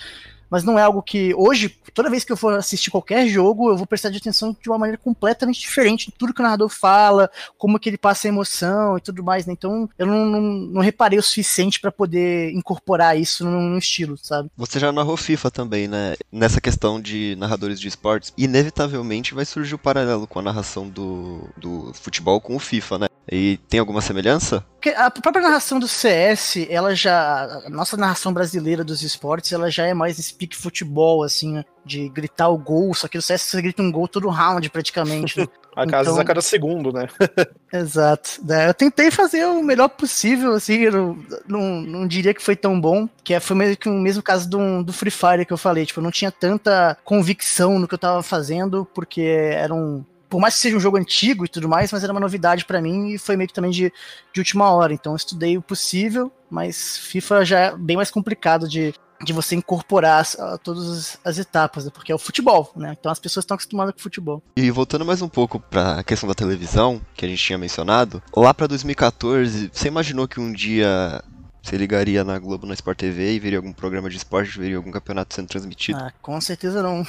mas 0.50 0.64
não 0.64 0.78
é 0.78 0.82
algo 0.82 1.02
que 1.02 1.32
hoje, 1.34 1.68
toda 1.94 2.10
vez 2.10 2.24
que 2.24 2.32
eu 2.32 2.36
for 2.36 2.54
assistir 2.54 2.90
qualquer 2.90 3.28
jogo, 3.28 3.70
eu 3.70 3.76
vou 3.76 3.86
prestar 3.86 4.08
atenção 4.08 4.56
de 4.60 4.68
uma 4.68 4.78
maneira 4.78 4.98
completamente 4.98 5.60
diferente 5.60 6.06
de 6.06 6.12
tudo 6.12 6.34
que 6.34 6.40
o 6.40 6.42
narrador 6.42 6.68
fala, 6.68 7.30
como 7.56 7.78
que 7.78 7.88
ele 7.88 7.98
passa 7.98 8.26
a 8.26 8.30
emoção 8.30 8.98
e 8.98 9.00
tudo 9.00 9.22
mais, 9.22 9.46
né? 9.46 9.52
Então 9.52 9.88
eu 9.98 10.06
não, 10.06 10.26
não, 10.26 10.40
não 10.40 10.80
reparei 10.80 11.18
o 11.18 11.22
suficiente 11.22 11.80
para 11.80 11.92
poder 11.92 12.52
incorporar 12.52 13.18
isso 13.18 13.44
no, 13.44 13.78
estilo, 13.78 14.18
sabe? 14.18 14.50
Você 14.56 14.78
já 14.78 14.92
narrou 14.92 15.16
FIFA 15.16 15.50
também, 15.50 15.88
né? 15.88 16.14
Nessa 16.30 16.60
questão 16.60 17.00
de 17.00 17.36
narradores 17.38 17.80
de 17.80 17.88
esportes, 17.88 18.32
inevitavelmente 18.36 19.34
vai 19.34 19.44
surgir 19.44 19.74
o 19.74 19.78
paralelo 19.78 20.26
com 20.26 20.38
a 20.38 20.42
narração 20.42 20.88
do, 20.88 21.48
do 21.56 21.92
futebol 21.94 22.40
com 22.40 22.56
o 22.56 22.60
FIFA, 22.60 22.98
né? 22.98 23.06
E 23.30 23.58
tem 23.68 23.78
alguma 23.78 24.00
semelhança? 24.00 24.64
A 24.96 25.10
própria 25.10 25.42
narração 25.42 25.78
do 25.78 25.86
CS, 25.86 26.66
ela 26.68 26.94
já. 26.94 27.62
A 27.66 27.70
nossa 27.70 27.96
narração 27.96 28.32
brasileira 28.32 28.82
dos 28.82 29.02
esportes, 29.02 29.52
ela 29.52 29.70
já 29.70 29.86
é 29.86 29.92
mais 29.92 30.16
speak 30.16 30.56
futebol, 30.56 31.22
assim, 31.22 31.62
de 31.84 32.08
gritar 32.08 32.48
o 32.48 32.56
gol, 32.56 32.94
só 32.94 33.06
que 33.08 33.18
no 33.18 33.22
CS 33.22 33.42
você 33.42 33.62
grita 33.62 33.82
um 33.82 33.92
gol 33.92 34.08
todo 34.08 34.28
round 34.28 34.68
praticamente. 34.70 35.40
Né? 35.40 35.46
a 35.76 35.86
casa 35.86 36.10
então, 36.10 36.22
a 36.22 36.24
cada 36.24 36.40
segundo, 36.40 36.92
né? 36.92 37.08
exato. 37.72 38.40
É, 38.48 38.68
eu 38.68 38.74
tentei 38.74 39.10
fazer 39.10 39.44
o 39.44 39.62
melhor 39.62 39.88
possível, 39.88 40.52
assim, 40.52 40.78
eu 40.78 40.92
não, 40.92 41.18
não, 41.46 41.80
não, 41.82 42.06
diria 42.06 42.34
que 42.34 42.42
foi 42.42 42.56
tão 42.56 42.80
bom, 42.80 43.08
que 43.22 43.34
é, 43.34 43.40
foi 43.40 43.56
meio 43.56 43.76
que 43.76 43.88
o 43.88 43.92
mesmo 43.92 44.22
caso 44.22 44.48
do, 44.48 44.82
do 44.82 44.92
Free 44.92 45.10
Fire 45.10 45.44
que 45.44 45.52
eu 45.52 45.58
falei, 45.58 45.84
tipo, 45.86 46.00
eu 46.00 46.04
não 46.04 46.10
tinha 46.10 46.30
tanta 46.30 46.96
convicção 47.04 47.78
no 47.78 47.86
que 47.86 47.94
eu 47.94 47.98
tava 47.98 48.22
fazendo, 48.22 48.86
porque 48.94 49.20
era 49.20 49.74
um 49.74 50.04
por 50.30 50.40
mais 50.40 50.54
que 50.54 50.60
seja 50.60 50.76
um 50.76 50.80
jogo 50.80 50.96
antigo 50.96 51.44
e 51.44 51.48
tudo 51.48 51.68
mais, 51.68 51.92
mas 51.92 52.04
era 52.04 52.12
uma 52.12 52.20
novidade 52.20 52.64
para 52.64 52.80
mim 52.80 53.08
e 53.08 53.18
foi 53.18 53.36
meio 53.36 53.48
que 53.48 53.54
também 53.54 53.72
de, 53.72 53.92
de 54.32 54.40
última 54.40 54.70
hora. 54.70 54.94
Então 54.94 55.12
eu 55.12 55.16
estudei 55.16 55.58
o 55.58 55.62
possível, 55.62 56.32
mas 56.48 56.96
FIFA 56.98 57.44
já 57.44 57.58
é 57.58 57.76
bem 57.76 57.96
mais 57.96 58.12
complicado 58.12 58.68
de, 58.68 58.94
de 59.22 59.32
você 59.32 59.56
incorporar 59.56 60.20
as, 60.20 60.36
todas 60.62 61.18
as 61.24 61.36
etapas, 61.36 61.84
né? 61.84 61.90
porque 61.92 62.12
é 62.12 62.14
o 62.14 62.18
futebol, 62.18 62.72
né? 62.76 62.96
Então 62.98 63.10
as 63.10 63.18
pessoas 63.18 63.42
estão 63.42 63.56
acostumadas 63.56 63.92
com 63.92 63.98
o 63.98 64.02
futebol. 64.02 64.40
E 64.56 64.70
voltando 64.70 65.04
mais 65.04 65.20
um 65.20 65.28
pouco 65.28 65.58
para 65.58 65.98
a 65.98 66.04
questão 66.04 66.28
da 66.28 66.34
televisão, 66.34 67.00
que 67.14 67.26
a 67.26 67.28
gente 67.28 67.42
tinha 67.42 67.58
mencionado, 67.58 68.22
lá 68.34 68.54
para 68.54 68.68
2014, 68.68 69.70
você 69.72 69.88
imaginou 69.88 70.28
que 70.28 70.38
um 70.38 70.52
dia 70.52 71.22
você 71.62 71.76
ligaria 71.76 72.24
na 72.24 72.38
Globo, 72.38 72.66
na 72.66 72.74
Sport 72.74 72.98
TV 72.98 73.34
e 73.34 73.38
veria 73.38 73.58
algum 73.58 73.72
programa 73.72 74.08
de 74.08 74.16
esporte, 74.16 74.58
veria 74.58 74.76
algum 74.76 74.90
campeonato 74.90 75.34
sendo 75.34 75.48
transmitido? 75.48 75.98
Ah, 75.98 76.12
com 76.22 76.40
certeza 76.40 76.82
não. 76.82 77.06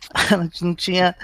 não 0.60 0.74
tinha. 0.74 1.14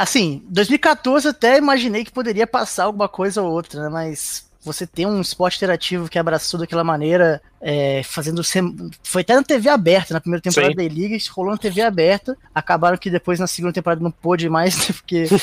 Assim, 0.00 0.42
2014 0.48 1.28
até 1.28 1.56
imaginei 1.58 2.04
que 2.04 2.10
poderia 2.10 2.46
passar 2.46 2.84
alguma 2.84 3.08
coisa 3.08 3.40
ou 3.40 3.52
outra, 3.52 3.82
né? 3.82 3.88
Mas 3.88 4.48
você 4.62 4.86
ter 4.86 5.06
um 5.06 5.20
esporte 5.20 5.56
interativo 5.56 6.08
que 6.08 6.18
abraçou 6.18 6.58
daquela 6.58 6.84
maneira, 6.84 7.40
é, 7.60 8.02
fazendo. 8.02 8.42
Sem... 8.42 8.90
Foi 9.02 9.22
até 9.22 9.34
na 9.34 9.42
TV 9.42 9.68
aberta, 9.68 10.14
na 10.14 10.20
primeira 10.20 10.42
temporada 10.42 10.72
Sim. 10.72 10.88
da 10.88 10.94
Liga, 10.94 11.16
rolou 11.30 11.52
na 11.52 11.58
TV 11.58 11.80
aberta. 11.80 12.36
Acabaram 12.54 12.98
que 12.98 13.10
depois 13.10 13.38
na 13.38 13.46
segunda 13.46 13.72
temporada 13.72 14.02
não 14.02 14.10
pôde 14.10 14.48
mais, 14.48 14.76
né? 14.76 14.94
porque. 14.94 15.26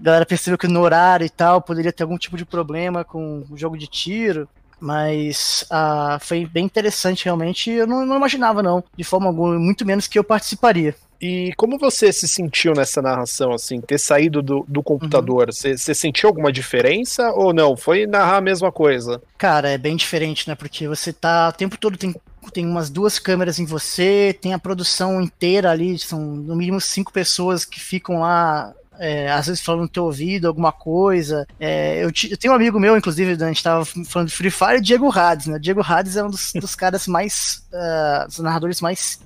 A 0.00 0.04
galera 0.04 0.24
percebeu 0.24 0.56
que 0.56 0.68
no 0.68 0.80
horário 0.80 1.26
e 1.26 1.28
tal 1.28 1.60
poderia 1.60 1.92
ter 1.92 2.04
algum 2.04 2.16
tipo 2.16 2.36
de 2.36 2.44
problema 2.44 3.04
com 3.04 3.44
o 3.50 3.56
jogo 3.56 3.76
de 3.76 3.88
tiro. 3.88 4.48
Mas 4.80 5.64
ah, 5.70 6.18
foi 6.20 6.46
bem 6.46 6.64
interessante 6.64 7.24
realmente. 7.24 7.70
Eu 7.70 7.86
não, 7.86 8.06
não, 8.06 8.16
imaginava, 8.16 8.62
não, 8.62 8.82
de 8.96 9.04
forma 9.04 9.26
alguma, 9.26 9.58
muito 9.58 9.84
menos 9.84 10.06
que 10.06 10.18
eu 10.18 10.24
participaria. 10.24 10.94
E 11.20 11.52
como 11.56 11.78
você 11.78 12.12
se 12.12 12.28
sentiu 12.28 12.74
nessa 12.74 13.02
narração, 13.02 13.52
assim, 13.52 13.80
ter 13.80 13.98
saído 13.98 14.40
do, 14.40 14.64
do 14.68 14.82
computador? 14.82 15.48
Uhum. 15.48 15.52
Você, 15.52 15.76
você 15.76 15.92
sentiu 15.92 16.28
alguma 16.28 16.52
diferença 16.52 17.32
ou 17.32 17.52
não? 17.52 17.76
Foi 17.76 18.06
narrar 18.06 18.36
a 18.36 18.40
mesma 18.40 18.70
coisa? 18.70 19.20
Cara, 19.36 19.68
é 19.68 19.76
bem 19.76 19.96
diferente, 19.96 20.48
né? 20.48 20.54
Porque 20.54 20.86
você 20.86 21.12
tá 21.12 21.48
o 21.48 21.52
tempo 21.52 21.76
todo 21.76 21.96
tem 21.96 22.14
tem 22.52 22.66
umas 22.66 22.88
duas 22.88 23.18
câmeras 23.18 23.58
em 23.58 23.66
você, 23.66 24.34
tem 24.40 24.54
a 24.54 24.58
produção 24.58 25.20
inteira 25.20 25.70
ali, 25.70 25.98
são 25.98 26.18
no 26.18 26.56
mínimo 26.56 26.80
cinco 26.80 27.12
pessoas 27.12 27.62
que 27.62 27.78
ficam 27.78 28.20
lá 28.20 28.72
é, 28.98 29.30
às 29.30 29.46
vezes 29.46 29.62
falando 29.62 29.82
no 29.82 29.88
teu 29.88 30.04
ouvido 30.04 30.48
alguma 30.48 30.72
coisa. 30.72 31.46
É, 31.58 32.04
eu, 32.04 32.08
eu, 32.30 32.36
tenho 32.36 32.52
um 32.52 32.56
amigo 32.56 32.78
meu, 32.80 32.96
inclusive, 32.96 33.32
a 33.42 33.48
gente 33.48 33.62
tava 33.62 33.84
falando 33.84 34.28
de 34.28 34.34
Free 34.34 34.50
Fire, 34.50 34.80
Diego 34.80 35.10
Hades, 35.16 35.46
né? 35.46 35.58
Diego 35.58 35.82
Hades 35.82 36.16
é 36.16 36.24
um 36.24 36.30
dos, 36.30 36.52
dos 36.52 36.74
caras 36.74 37.06
mais, 37.06 37.62
uh, 37.72 38.26
dos 38.26 38.38
narradores 38.38 38.80
mais 38.80 39.20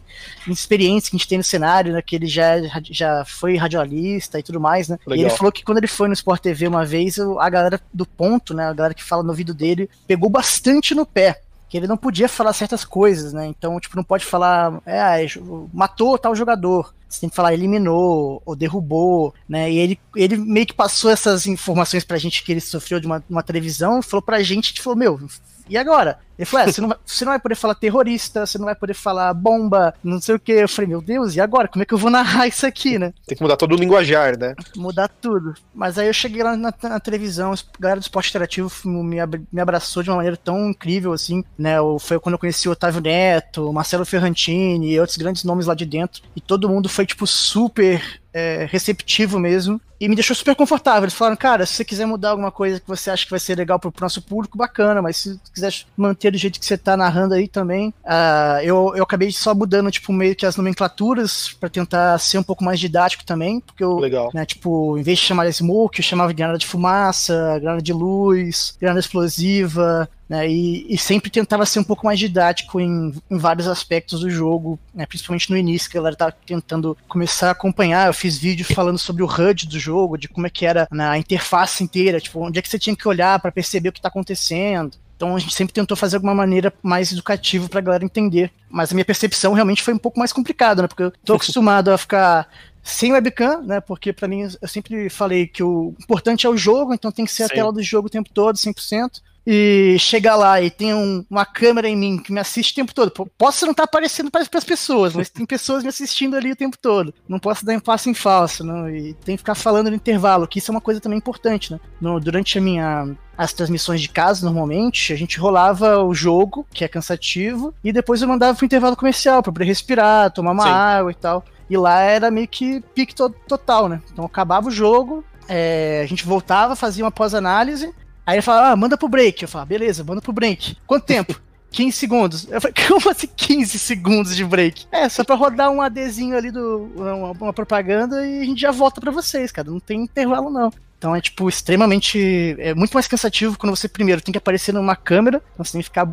experientes 0.47 1.09
que 1.09 1.17
a 1.17 1.19
gente 1.19 1.29
tem 1.29 1.39
no 1.39 1.45
cenário, 1.45 1.93
né? 1.93 2.03
Que 2.03 2.17
ele 2.17 2.27
já, 2.27 2.55
já 2.91 3.25
foi 3.25 3.57
radialista 3.57 4.39
e 4.39 4.43
tudo 4.43 4.61
mais, 4.61 4.89
né? 4.89 4.99
Legal. 5.07 5.25
E 5.25 5.29
ele 5.29 5.37
falou 5.37 5.53
que 5.53 5.65
quando 5.65 5.79
ele 5.79 5.87
foi 5.87 6.09
no 6.09 6.15
Sport 6.15 6.43
TV 6.43 6.69
uma 6.69 6.85
vez, 6.85 7.19
a 7.19 7.49
galera 7.49 7.81
do 7.93 8.07
ponto, 8.07 8.55
né? 8.55 8.67
A 8.67 8.73
galera 8.73 8.95
que 8.95 9.03
fala 9.03 9.23
no 9.23 9.31
ouvido 9.31 9.55
dele, 9.55 9.89
pegou 10.07 10.29
bastante 10.29 10.95
no 10.95 11.07
pé 11.07 11.41
que 11.73 11.79
ele 11.79 11.87
não 11.87 11.97
podia 11.97 12.29
falar 12.29 12.53
certas 12.53 12.85
coisas, 12.85 13.33
né? 13.33 13.47
Então, 13.47 13.81
tipo, 13.81 13.97
não 13.97 14.05
pode 14.05 14.27
falar, 14.27 14.79
é, 14.85 15.25
matou 15.73 16.19
tal 16.19 16.37
jogador. 16.37 16.93
Você 17.13 17.21
tem 17.21 17.29
que 17.29 17.37
falar 17.37 17.53
eliminou 17.53 18.43
ou 18.45 18.57
derrubou, 18.57 19.35
né? 19.47 19.71
E 19.71 19.79
ele, 19.79 20.01
ele 20.17 20.37
meio 20.37 20.67
que 20.67 20.73
passou 20.73 21.11
essas 21.11 21.47
informações 21.47 22.05
pra 22.05 22.17
gente 22.17 22.43
que 22.43 22.53
ele 22.53 22.61
sofreu 22.61 22.99
de 22.99 23.07
uma, 23.07 23.23
uma 23.29 23.43
televisão, 23.43 24.01
falou 24.01 24.23
pra 24.23 24.43
gente, 24.43 24.81
falou, 24.81 24.99
meu, 24.99 25.21
e 25.69 25.77
agora? 25.77 26.19
Ele 26.39 26.47
falou: 26.47 26.67
é, 26.67 26.73
você, 26.73 26.81
não 26.81 26.89
vai, 26.89 26.99
você 27.05 27.25
não 27.25 27.33
vai 27.33 27.39
poder 27.39 27.55
falar 27.55 27.75
terrorista, 27.75 28.47
você 28.47 28.59
não 28.59 28.65
vai 28.65 28.75
poder 28.75 28.95
falar 28.95 29.33
bomba, 29.35 29.95
não 30.03 30.21
sei 30.21 30.35
o 30.35 30.39
que. 30.41 30.53
Eu 30.53 30.69
falei: 30.69 30.89
meu 30.89 31.01
Deus, 31.01 31.37
e 31.37 31.41
agora? 31.41 31.69
Como 31.69 31.83
é 31.83 31.87
que 31.87 31.95
eu 31.95 31.99
vou 31.99 32.11
narrar 32.11 32.47
isso 32.47 32.67
aqui, 32.67 32.99
né? 32.99 33.13
Tem 33.27 33.37
que 33.37 33.43
mudar 33.43 33.57
todo 33.57 33.73
o 33.73 33.79
linguajar, 33.79 34.39
né? 34.39 34.55
Mudar 34.77 35.09
tudo. 35.09 35.55
Mas 35.75 35.99
aí 35.99 36.09
eu 36.09 36.13
cheguei 36.13 36.43
lá 36.43 36.57
na, 36.57 36.73
na 36.83 37.01
televisão, 37.01 37.53
a 37.53 37.57
galera 37.79 38.01
do 38.01 38.03
esporte 38.03 38.31
interativo 38.31 38.71
me, 38.85 39.19
me 39.53 39.61
abraçou 39.61 40.03
de 40.03 40.11
uma 40.11 40.17
maneira 40.17 40.37
tão 40.37 40.71
incrível, 40.71 41.13
assim, 41.13 41.45
né? 41.57 41.77
Foi 42.01 42.19
quando 42.19 42.35
eu 42.35 42.39
conheci 42.39 42.69
o 42.69 42.73
Otávio 42.73 43.01
Neto, 43.01 43.73
Marcelo 43.73 44.05
Ferrantini 44.05 44.93
e 44.93 45.01
outros 45.01 45.19
grandes 45.19 45.45
nomes 45.45 45.67
lá 45.67 45.75
de 45.75 45.87
dentro. 45.87 46.23
E 46.35 46.41
todo 46.41 46.69
mundo 46.69 46.89
foi, 46.89 47.07
tipo, 47.07 47.27
super 47.27 48.22
é, 48.33 48.67
receptivo 48.71 49.39
mesmo 49.39 49.81
e 50.03 50.09
me 50.09 50.17
deixou 50.17 50.35
super 50.35 50.57
confortável. 50.57 51.05
Eles 51.05 51.15
falaram, 51.15 51.37
cara, 51.37 51.65
se 51.65 51.75
você 51.75 51.85
quiser 51.85 52.07
mudar 52.07 52.31
alguma 52.31 52.51
coisa 52.51 52.81
que 52.81 52.89
você 52.89 53.09
acha 53.09 53.25
que 53.25 53.31
vai 53.31 53.39
ser 53.39 53.57
legal 53.57 53.79
pro 53.79 53.93
nosso 54.01 54.21
público, 54.21 54.59
bacana, 54.59 55.01
mas 55.01 55.17
se 55.17 55.41
quiser 55.55 55.73
manter 55.97 56.33
do 56.33 56.39
jeito 56.39 56.59
que 56.59 56.67
você 56.67 56.77
tá 56.77 56.97
narrando 56.97 57.35
aí 57.35 57.47
também, 57.47 57.95
uh, 58.05 58.61
eu, 58.65 58.95
eu 58.97 59.05
acabei 59.05 59.31
só 59.31 59.55
mudando, 59.55 59.93
tipo, 59.93 60.13
meio 60.13 60.35
que 60.35 60.45
as 60.45 60.57
nomenclaturas 60.57 61.57
para 61.61 61.69
tentar 61.69 62.19
ser 62.19 62.39
um 62.39 62.43
pouco 62.43 62.65
mais 62.65 62.81
didático 62.81 63.25
também, 63.25 63.61
porque 63.61 63.85
eu, 63.85 63.97
legal. 63.99 64.29
né, 64.35 64.45
tipo, 64.45 64.99
em 64.99 65.03
vez 65.03 65.21
de 65.21 65.25
chamar 65.25 65.47
de 65.47 65.53
smoke, 65.53 66.01
eu 66.01 66.05
chamava 66.05 66.33
de 66.33 66.37
granada 66.37 66.59
de 66.59 66.67
fumaça, 66.67 67.61
granada 67.61 67.83
de 67.83 67.93
luz, 67.93 68.77
granada 68.81 68.99
explosiva, 68.99 70.09
né, 70.33 70.49
e, 70.49 70.87
e, 70.89 70.97
sempre 70.97 71.31
tentava 71.31 71.67
ser 71.67 71.79
um 71.79 71.85
pouco 71.85 72.07
mais 72.07 72.19
didático 72.19 72.81
em, 72.81 73.13
em 73.31 73.37
vários 73.37 73.69
aspectos 73.69 74.21
do 74.21 74.31
jogo, 74.31 74.79
né, 74.95 75.05
principalmente 75.05 75.51
no 75.51 75.59
início, 75.59 75.91
que 75.91 75.99
a 75.99 76.01
galera 76.01 76.17
tava 76.17 76.33
tentando 76.47 76.97
começar 77.07 77.49
a 77.49 77.53
acompanhar. 77.53 78.07
Eu 78.07 78.15
fiz 78.15 78.39
vídeos 78.39 78.69
falando 78.73 78.99
sobre 78.99 79.23
o 79.23 79.27
HUD 79.27 79.69
do 79.69 79.79
jogo, 79.79 80.17
de 80.17 80.29
como 80.29 80.47
é 80.47 80.51
que 80.51 80.65
era 80.65 80.89
na 80.91 81.19
interface 81.19 81.85
inteira, 81.85 82.19
tipo, 82.19 82.41
onde 82.41 82.59
é 82.59 82.63
que 82.63 82.69
você 82.71 82.79
tinha 82.79 82.97
que 82.97 83.07
olhar 83.07 83.39
para 83.41 83.53
perceber 83.53 83.91
o 83.91 83.93
que 83.93 83.99
está 83.99 84.09
acontecendo. 84.09 84.97
Então 85.15 85.37
a 85.37 85.39
gente 85.39 85.53
sempre 85.53 85.75
tentou 85.75 85.99
fazer 85.99 86.17
alguma 86.17 86.35
maneira 86.35 86.73
mais 86.83 87.13
educativa 87.13 87.69
para 87.69 87.81
a 87.81 87.83
galera 87.83 88.05
entender. 88.05 88.51
Mas 88.71 88.91
a 88.91 88.95
minha 88.95 89.05
percepção 89.05 89.53
realmente 89.53 89.83
foi 89.83 89.93
um 89.93 89.99
pouco 89.99 90.19
mais 90.19 90.33
complicada, 90.33 90.81
né? 90.81 90.89
Porque 90.89 91.03
eu 91.03 91.13
tô 91.27 91.35
acostumado 91.37 91.91
a 91.91 91.99
ficar 91.99 92.49
sem 92.83 93.13
webcam, 93.13 93.63
né? 93.63 93.83
Porque 93.83 94.15
para 94.15 94.27
mim 94.27 94.49
eu 94.63 94.67
sempre 94.67 95.11
falei 95.11 95.47
que 95.47 95.63
o 95.63 95.95
importante 96.01 96.47
é 96.47 96.49
o 96.49 96.57
jogo, 96.57 96.95
então 96.95 97.13
tem 97.13 97.27
que 97.27 97.33
ser 97.33 97.49
Sim. 97.49 97.53
a 97.53 97.55
tela 97.55 97.71
do 97.71 97.83
jogo 97.83 98.07
o 98.07 98.11
tempo 98.11 98.31
todo, 98.33 98.57
100% 98.57 99.21
e 99.47 99.97
chegar 99.99 100.37
lá 100.37 100.61
e 100.61 100.71
tem 100.71 100.95
um, 100.95 101.25
uma 101.29 101.45
câmera 101.45 101.89
em 101.89 101.97
mim 101.97 102.19
que 102.19 102.33
me 102.33 102.41
assiste 102.41 102.73
o 102.73 102.75
tempo 102.77 102.95
todo. 102.95 103.13
Posso 103.37 103.65
não 103.65 103.73
estar 103.73 103.85
tá 103.85 103.89
aparecendo 103.89 104.31
para 104.31 104.43
as 104.43 104.65
pessoas, 104.65 105.15
mas 105.15 105.29
tem 105.29 105.45
pessoas 105.45 105.83
me 105.83 105.89
assistindo 105.89 106.37
ali 106.37 106.53
o 106.53 106.57
tempo 106.57 106.79
todo. 106.79 107.13
Não 107.29 107.39
posso 107.39 107.65
dar 107.65 107.75
um 107.75 107.81
passo 107.81 108.09
em 108.09 108.15
falso, 108.15 108.65
não, 108.65 108.89
e 108.89 109.15
tem 109.15 109.37
que 109.37 109.41
ficar 109.43 109.55
falando 109.55 109.91
no 109.91 109.97
intervalo, 109.97 110.47
que 110.47 110.59
isso 110.59 110.71
é 110.71 110.75
uma 110.75 110.81
coisa 110.81 111.01
também 111.01 111.19
importante, 111.19 111.73
né? 111.73 111.81
No, 112.01 112.21
durante 112.21 112.59
a 112.59 112.61
minha 112.61 113.09
as 113.37 113.53
transmissões 113.53 114.01
de 114.01 114.09
casa, 114.09 114.45
normalmente, 114.45 115.13
a 115.13 115.17
gente 115.17 115.39
rolava 115.39 116.03
o 116.05 116.15
jogo, 116.15 116.67
que 116.73 116.85
é 116.85 116.89
cansativo, 116.89 117.75
e 117.83 117.93
depois 117.93 118.23
eu 118.23 118.29
mandava 118.29 118.57
pro 118.57 118.67
intervalo 118.67 118.95
comercial 118.95 119.43
para 119.43 119.53
poder 119.53 119.65
respirar, 119.65 120.31
tomar 120.31 120.53
uma 120.53 120.63
Sim. 120.63 120.69
água 120.69 121.11
e 121.11 121.15
tal. 121.15 121.45
E 121.69 121.77
lá 121.77 122.01
era 122.01 122.31
meio 122.31 122.47
que 122.47 122.81
pique 122.95 123.15
to 123.15 123.31
total, 123.49 123.89
né? 123.89 124.03
Então 124.13 124.25
acabava 124.25 124.69
o 124.69 124.71
jogo, 124.71 125.25
é, 125.49 126.03
a 126.05 126.07
gente 126.07 126.25
voltava, 126.25 126.77
fazia 126.77 127.05
uma 127.05 127.11
pós-análise, 127.11 127.93
Aí 128.27 128.37
ele 128.37 128.43
fala, 128.43 128.71
ah, 128.71 128.77
manda 128.77 128.97
pro 128.97 129.09
break. 129.09 129.43
Eu 129.43 129.49
falo, 129.49 129.67
beleza, 129.67 130.05
manda 130.05 130.21
pro 130.21 130.33
break. 130.33 130.77
Quanto 130.87 131.05
tempo? 131.05 131.41
15 131.73 131.93
segundos. 131.97 132.47
Eu 132.51 132.61
falei, 132.61 132.75
como 132.87 133.11
assim 133.11 133.29
15 133.35 133.79
segundos 133.79 134.37
de 134.37 134.45
break? 134.45 134.87
É, 134.93 135.09
só 135.09 135.25
pra 135.25 135.35
rodar 135.35 135.71
um 135.71 135.81
ADzinho 135.81 136.37
ali 136.37 136.51
do. 136.51 136.93
Uma, 136.95 137.31
uma 137.33 137.53
propaganda 137.53 138.27
e 138.27 138.43
a 138.43 138.45
gente 138.45 138.61
já 138.61 138.71
volta 138.71 139.01
para 139.01 139.11
vocês, 139.11 139.51
cara. 139.51 139.71
Não 139.71 139.81
tem 139.81 140.03
intervalo, 140.03 140.51
não. 140.51 140.71
Então 140.99 141.17
é, 141.17 141.21
tipo, 141.21 141.49
extremamente. 141.49 142.55
É 142.59 142.75
muito 142.75 142.93
mais 142.93 143.09
cansativo 143.09 143.59
quando 143.59 143.75
você 143.75 143.89
primeiro 143.89 144.21
tem 144.21 144.33
que 144.33 144.39
aparecer 144.39 144.73
numa 144.73 144.95
câmera, 144.95 145.43
então 145.53 145.65
você 145.65 145.73
tem 145.73 145.81
que 145.81 145.89
ficar, 145.89 146.09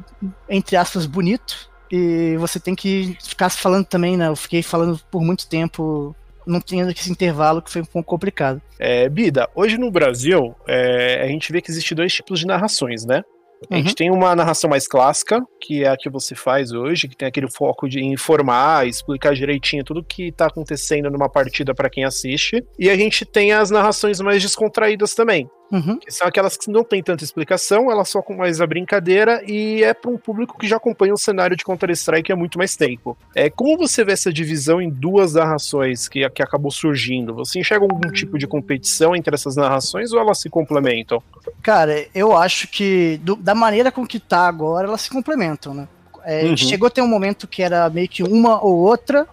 entre 0.47 0.75
aspas, 0.75 1.05
bonito. 1.05 1.69
E 1.91 2.37
você 2.37 2.59
tem 2.59 2.75
que 2.75 3.17
ficar 3.21 3.49
falando 3.49 3.85
também, 3.85 4.15
né? 4.15 4.27
Eu 4.27 4.35
fiquei 4.35 4.61
falando 4.61 4.99
por 5.11 5.21
muito 5.21 5.47
tempo 5.47 6.15
não 6.45 6.59
tinha 6.59 6.89
esse 6.89 7.11
intervalo 7.11 7.61
que 7.61 7.71
foi 7.71 7.81
um 7.81 7.85
pouco 7.85 8.09
complicado. 8.09 8.61
É, 8.77 9.07
Bida, 9.09 9.49
hoje 9.55 9.77
no 9.77 9.91
Brasil, 9.91 10.55
é, 10.67 11.21
a 11.21 11.27
gente 11.27 11.51
vê 11.51 11.61
que 11.61 11.71
existem 11.71 11.95
dois 11.95 12.13
tipos 12.13 12.39
de 12.39 12.47
narrações, 12.47 13.05
né? 13.05 13.21
A 13.69 13.75
gente 13.75 13.89
uhum. 13.89 13.95
tem 13.95 14.11
uma 14.11 14.33
narração 14.35 14.69
mais 14.69 14.87
clássica, 14.87 15.41
que 15.59 15.83
é 15.83 15.89
a 15.89 15.97
que 15.97 16.09
você 16.09 16.33
faz 16.33 16.71
hoje, 16.71 17.09
que 17.09 17.17
tem 17.17 17.27
aquele 17.27 17.51
foco 17.51 17.89
de 17.89 18.01
informar, 18.01 18.87
explicar 18.87 19.33
direitinho 19.33 19.83
tudo 19.83 20.03
que 20.03 20.31
tá 20.31 20.45
acontecendo 20.45 21.09
numa 21.09 21.27
partida 21.27 21.75
para 21.75 21.89
quem 21.89 22.05
assiste. 22.05 22.63
E 22.77 22.89
a 22.89 22.95
gente 22.95 23.25
tem 23.25 23.51
as 23.51 23.69
narrações 23.69 24.21
mais 24.21 24.41
descontraídas 24.41 25.13
também. 25.13 25.49
Uhum. 25.71 25.97
Que 25.97 26.11
são 26.11 26.27
aquelas 26.27 26.57
que 26.57 26.69
não 26.69 26.83
tem 26.83 27.01
tanta 27.03 27.23
explicação, 27.23 27.91
elas 27.91 28.09
só 28.09 28.21
com 28.21 28.35
mais 28.35 28.59
a 28.59 28.67
brincadeira 28.67 29.41
e 29.45 29.83
é 29.83 29.93
para 29.93 30.09
um 30.09 30.17
público 30.17 30.57
que 30.57 30.67
já 30.67 30.77
acompanha 30.77 31.13
o 31.13 31.17
cenário 31.17 31.55
de 31.55 31.63
Counter-Strike 31.63 32.31
há 32.31 32.35
muito 32.35 32.57
mais 32.57 32.75
tempo. 32.75 33.17
É, 33.35 33.49
como 33.49 33.77
você 33.77 34.03
vê 34.03 34.13
essa 34.13 34.33
divisão 34.33 34.81
em 34.81 34.89
duas 34.89 35.33
narrações 35.33 36.07
que, 36.07 36.27
que 36.29 36.41
acabou 36.41 36.71
surgindo? 36.71 37.35
Você 37.35 37.59
enxerga 37.59 37.85
algum 37.85 38.11
tipo 38.11 38.37
de 38.37 38.47
competição 38.47 39.15
entre 39.15 39.35
essas 39.35 39.55
narrações 39.55 40.11
ou 40.11 40.19
elas 40.19 40.39
se 40.39 40.49
complementam? 40.49 41.21
Cara, 41.61 42.07
eu 42.15 42.35
acho 42.35 42.67
que 42.67 43.19
do, 43.23 43.35
da 43.35 43.53
maneira 43.53 43.91
com 43.91 44.05
que 44.05 44.19
tá 44.19 44.47
agora, 44.47 44.87
elas 44.87 45.01
se 45.01 45.09
complementam, 45.09 45.73
né? 45.73 45.87
É, 46.25 46.45
uhum. 46.45 46.57
Chegou 46.57 46.87
a 46.87 46.91
ter 46.91 47.01
um 47.01 47.07
momento 47.07 47.47
que 47.47 47.63
era 47.63 47.89
meio 47.89 48.07
que 48.07 48.23
uma 48.23 48.63
ou 48.63 48.75
outra, 48.77 49.27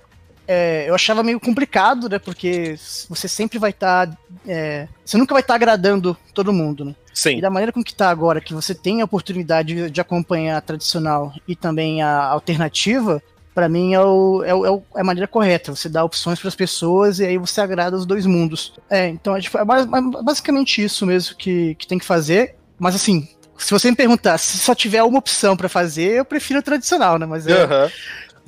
é, 0.46 0.88
eu 0.88 0.94
achava 0.94 1.22
meio 1.22 1.40
complicado, 1.40 2.08
né? 2.08 2.18
Porque 2.18 2.76
você 3.08 3.28
sempre 3.28 3.58
vai 3.58 3.70
estar. 3.70 4.08
Tá, 4.08 4.16
é, 4.46 4.88
você 5.04 5.16
nunca 5.16 5.34
vai 5.34 5.40
estar 5.40 5.54
tá 5.54 5.56
agradando 5.56 6.16
todo 6.32 6.52
mundo, 6.52 6.84
né? 6.84 6.94
Sim. 7.12 7.38
E 7.38 7.40
da 7.40 7.50
maneira 7.50 7.72
com 7.72 7.82
que 7.82 7.92
está 7.92 8.10
agora, 8.10 8.40
que 8.40 8.54
você 8.54 8.74
tem 8.74 9.00
a 9.00 9.04
oportunidade 9.04 9.90
de 9.90 10.00
acompanhar 10.00 10.58
a 10.58 10.60
tradicional 10.60 11.32
e 11.48 11.56
também 11.56 12.02
a 12.02 12.26
alternativa, 12.26 13.22
para 13.54 13.70
mim 13.70 13.94
é, 13.94 14.00
o, 14.00 14.44
é, 14.44 14.54
o, 14.54 14.82
é, 14.94 15.00
a 15.00 15.04
maneira 15.04 15.26
correta. 15.26 15.74
Você 15.74 15.88
dá 15.88 16.04
opções 16.04 16.38
para 16.38 16.48
as 16.48 16.54
pessoas 16.54 17.18
e 17.18 17.24
aí 17.24 17.38
você 17.38 17.60
agrada 17.60 17.96
os 17.96 18.04
dois 18.04 18.26
mundos. 18.26 18.74
É, 18.90 19.08
então 19.08 19.34
é, 19.34 19.40
tipo, 19.40 19.56
é 19.56 19.64
basicamente 19.64 20.84
isso 20.84 21.06
mesmo 21.06 21.34
que, 21.36 21.74
que 21.76 21.86
tem 21.86 21.98
que 21.98 22.04
fazer. 22.04 22.54
Mas 22.78 22.94
assim, 22.94 23.26
se 23.56 23.70
você 23.70 23.90
me 23.90 23.96
perguntar 23.96 24.36
se 24.38 24.58
só 24.58 24.74
tiver 24.74 25.02
uma 25.02 25.18
opção 25.18 25.56
para 25.56 25.68
fazer, 25.68 26.18
eu 26.18 26.24
prefiro 26.24 26.58
a 26.58 26.62
tradicional, 26.62 27.18
né? 27.18 27.24
Mas 27.24 27.46
é, 27.46 27.64
uhum. 27.64 27.90